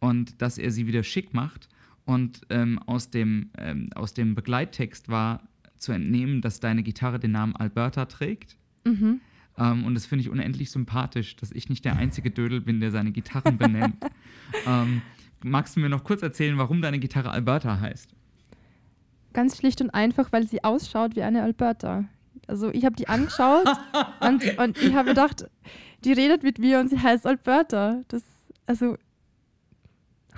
und 0.00 0.40
dass 0.40 0.58
er 0.58 0.70
sie 0.70 0.86
wieder 0.86 1.02
schick 1.02 1.34
macht. 1.34 1.68
Und 2.04 2.42
ähm, 2.50 2.78
aus, 2.80 3.10
dem, 3.10 3.50
ähm, 3.58 3.90
aus 3.94 4.14
dem 4.14 4.34
Begleittext 4.34 5.08
war 5.08 5.48
zu 5.76 5.92
entnehmen, 5.92 6.40
dass 6.40 6.60
deine 6.60 6.82
Gitarre 6.82 7.18
den 7.18 7.32
Namen 7.32 7.54
Alberta 7.56 8.06
trägt. 8.06 8.56
mhm. 8.84 9.20
Ähm, 9.58 9.84
und 9.84 9.94
das 9.94 10.06
finde 10.06 10.22
ich 10.22 10.28
unendlich 10.28 10.70
sympathisch, 10.70 11.36
dass 11.36 11.50
ich 11.50 11.68
nicht 11.68 11.84
der 11.84 11.96
einzige 11.96 12.30
Dödel 12.30 12.60
bin, 12.60 12.80
der 12.80 12.90
seine 12.90 13.10
Gitarren 13.12 13.56
benennt. 13.56 13.96
ähm, 14.66 15.00
magst 15.42 15.76
du 15.76 15.80
mir 15.80 15.88
noch 15.88 16.04
kurz 16.04 16.22
erzählen, 16.22 16.58
warum 16.58 16.82
deine 16.82 16.98
Gitarre 16.98 17.30
Alberta 17.30 17.80
heißt? 17.80 18.10
Ganz 19.32 19.58
schlicht 19.58 19.80
und 19.80 19.90
einfach, 19.90 20.32
weil 20.32 20.48
sie 20.48 20.64
ausschaut 20.64 21.16
wie 21.16 21.22
eine 21.22 21.42
Alberta. 21.42 22.04
Also 22.46 22.70
ich 22.72 22.84
habe 22.84 22.96
die 22.96 23.08
angeschaut 23.08 23.66
und, 24.20 24.58
und 24.58 24.78
ich 24.78 24.94
habe 24.94 25.10
gedacht, 25.10 25.46
die 26.04 26.12
redet 26.12 26.42
mit 26.42 26.58
mir 26.58 26.80
und 26.80 26.88
sie 26.88 26.98
heißt 26.98 27.26
Alberta. 27.26 28.02
Das, 28.08 28.22
also 28.66 28.96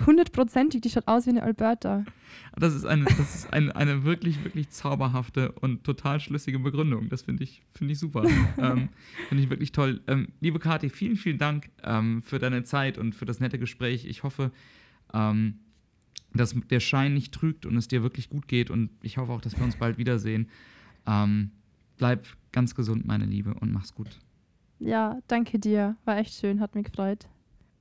hundertprozentig, 0.05 0.81
die 0.81 0.89
schaut 0.89 1.07
aus 1.07 1.25
wie 1.25 1.31
eine 1.31 1.43
Alberta. 1.43 2.05
Das 2.57 2.73
ist 2.73 2.85
eine, 2.85 3.05
das 3.05 3.35
ist 3.35 3.53
eine, 3.53 3.75
eine 3.75 4.03
wirklich, 4.03 4.43
wirklich 4.43 4.69
zauberhafte 4.69 5.51
und 5.53 5.83
total 5.83 6.19
schlüssige 6.19 6.59
Begründung. 6.59 7.09
Das 7.09 7.23
finde 7.23 7.43
ich, 7.43 7.61
finde 7.73 7.93
ich 7.93 7.99
super. 7.99 8.23
ähm, 8.57 8.89
finde 9.27 9.43
ich 9.43 9.49
wirklich 9.49 9.71
toll. 9.71 10.01
Ähm, 10.07 10.29
liebe 10.39 10.59
Kathi, 10.59 10.89
vielen, 10.89 11.15
vielen 11.15 11.37
Dank 11.37 11.69
ähm, 11.83 12.21
für 12.21 12.39
deine 12.39 12.63
Zeit 12.63 12.97
und 12.97 13.15
für 13.15 13.25
das 13.25 13.39
nette 13.39 13.59
Gespräch. 13.59 14.05
Ich 14.05 14.23
hoffe, 14.23 14.51
ähm, 15.13 15.59
dass 16.33 16.55
der 16.69 16.79
Schein 16.79 17.13
nicht 17.13 17.33
trügt 17.33 17.65
und 17.65 17.75
es 17.77 17.87
dir 17.87 18.03
wirklich 18.03 18.29
gut 18.29 18.47
geht. 18.47 18.69
Und 18.69 18.89
ich 19.01 19.17
hoffe 19.17 19.31
auch, 19.31 19.41
dass 19.41 19.57
wir 19.57 19.63
uns 19.63 19.75
bald 19.75 19.97
wiedersehen. 19.97 20.49
Ähm, 21.07 21.51
bleib 21.97 22.27
ganz 22.51 22.75
gesund, 22.75 23.05
meine 23.05 23.25
Liebe, 23.25 23.53
und 23.53 23.71
mach's 23.71 23.93
gut. 23.93 24.19
Ja, 24.79 25.19
danke 25.27 25.59
dir. 25.59 25.97
War 26.05 26.17
echt 26.17 26.33
schön, 26.33 26.59
hat 26.59 26.75
mich 26.75 26.85
gefreut. 26.85 27.27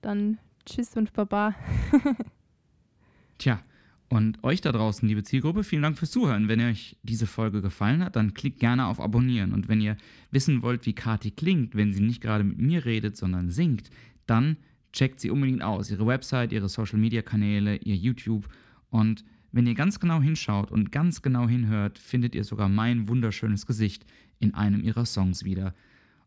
Dann 0.01 0.39
tschüss 0.64 0.97
und 0.97 1.12
baba. 1.12 1.55
Tja, 3.39 3.61
und 4.09 4.43
euch 4.43 4.61
da 4.61 4.72
draußen, 4.72 5.07
liebe 5.07 5.22
Zielgruppe, 5.22 5.64
vielen 5.64 5.83
Dank 5.83 5.99
fürs 5.99 6.11
Zuhören. 6.11 6.49
Wenn 6.49 6.61
euch 6.61 6.97
diese 7.03 7.26
Folge 7.26 7.61
gefallen 7.61 8.03
hat, 8.03 8.16
dann 8.16 8.35
klickt 8.35 8.59
gerne 8.59 8.87
auf 8.87 9.01
Abonnieren. 9.01 9.53
Und 9.53 9.68
wenn 9.68 9.81
ihr 9.81 9.97
wissen 10.31 10.62
wollt, 10.62 10.87
wie 10.87 10.95
Kati 10.95 11.31
klingt, 11.31 11.76
wenn 11.76 11.93
sie 11.93 12.01
nicht 12.01 12.22
gerade 12.22 12.43
mit 12.43 12.59
mir 12.59 12.85
redet, 12.85 13.16
sondern 13.16 13.51
singt, 13.51 13.91
dann 14.26 14.57
checkt 14.93 15.20
sie 15.20 15.30
unbedingt 15.30 15.62
aus. 15.62 15.91
Ihre 15.91 16.07
Website, 16.07 16.53
ihre 16.53 16.68
Social-Media-Kanäle, 16.68 17.76
ihr 17.76 17.97
YouTube. 17.97 18.49
Und 18.91 19.24
wenn 19.53 19.66
ihr 19.66 19.74
ganz 19.74 20.01
genau 20.01 20.20
hinschaut 20.20 20.70
und 20.70 20.93
ganz 20.93 21.22
genau 21.22 21.49
hinhört, 21.49 21.99
findet 21.99 22.34
ihr 22.34 22.45
sogar 22.45 22.68
mein 22.68 23.09
wunderschönes 23.09 23.66
Gesicht 23.66 24.05
in 24.39 24.55
einem 24.55 24.82
ihrer 24.82 25.07
Songs 25.07 25.45
wieder. 25.45 25.74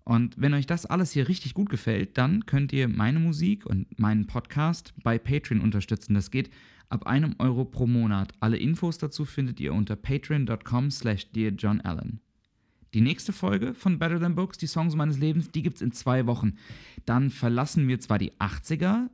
Und 0.04 0.40
wenn 0.42 0.54
euch 0.54 0.66
das 0.66 0.86
alles 0.86 1.12
hier 1.12 1.28
richtig 1.28 1.54
gut 1.54 1.70
gefällt, 1.70 2.18
dann 2.18 2.46
könnt 2.46 2.74
ihr 2.74 2.88
meine 2.88 3.20
Musik 3.20 3.66
und 3.66 4.00
meinen 4.00 4.26
Podcast 4.26 4.94
bei 5.04 5.20
Patreon 5.20 5.62
unterstützen. 5.62 6.16
Das 6.16 6.32
geht 6.32 6.50
ab 6.90 7.06
einem 7.06 7.36
Euro 7.38 7.66
pro 7.66 7.86
Monat. 7.86 8.34
Alle 8.40 8.58
Infos 8.58 8.98
dazu 8.98 9.26
findet 9.26 9.60
ihr 9.60 9.74
unter 9.74 9.96
patreon.com 9.96 10.90
slash 10.90 11.32
dearjohnallen. 11.32 12.20
Die 12.94 13.02
nächste 13.02 13.32
Folge 13.32 13.74
von 13.74 14.00
Better 14.00 14.20
Than 14.20 14.36
Books, 14.36 14.58
die 14.58 14.68
Songs 14.68 14.96
meines 14.96 15.18
Lebens, 15.18 15.50
die 15.52 15.62
gibt 15.62 15.78
es 15.78 15.82
in 15.82 15.94
zwei 15.94 16.26
Wochen. 16.28 16.58
Dann 17.06 17.30
verlassen 17.30 17.88
wir 17.88 18.00
zwar 18.00 18.18
die 18.18 18.34
80er, 18.34 19.08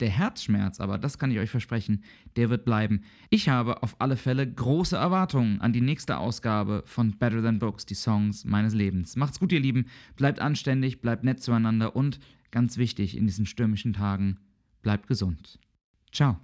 der 0.00 0.08
Herzschmerz, 0.08 0.80
aber 0.80 0.98
das 0.98 1.18
kann 1.18 1.30
ich 1.30 1.38
euch 1.38 1.50
versprechen, 1.50 2.02
der 2.36 2.50
wird 2.50 2.64
bleiben. 2.64 3.02
Ich 3.28 3.48
habe 3.48 3.82
auf 3.82 3.96
alle 3.98 4.16
Fälle 4.16 4.50
große 4.50 4.96
Erwartungen 4.96 5.60
an 5.60 5.72
die 5.72 5.80
nächste 5.80 6.18
Ausgabe 6.18 6.82
von 6.86 7.18
Better 7.18 7.42
Than 7.42 7.58
Books, 7.58 7.86
die 7.86 7.94
Songs 7.94 8.44
meines 8.44 8.74
Lebens. 8.74 9.16
Macht's 9.16 9.38
gut, 9.38 9.52
ihr 9.52 9.60
Lieben. 9.60 9.86
Bleibt 10.16 10.40
anständig, 10.40 11.00
bleibt 11.00 11.22
nett 11.22 11.42
zueinander 11.42 11.94
und 11.94 12.18
ganz 12.50 12.78
wichtig 12.78 13.16
in 13.16 13.26
diesen 13.26 13.46
stürmischen 13.46 13.92
Tagen, 13.92 14.38
bleibt 14.82 15.06
gesund. 15.06 15.58
Ciao. 16.10 16.40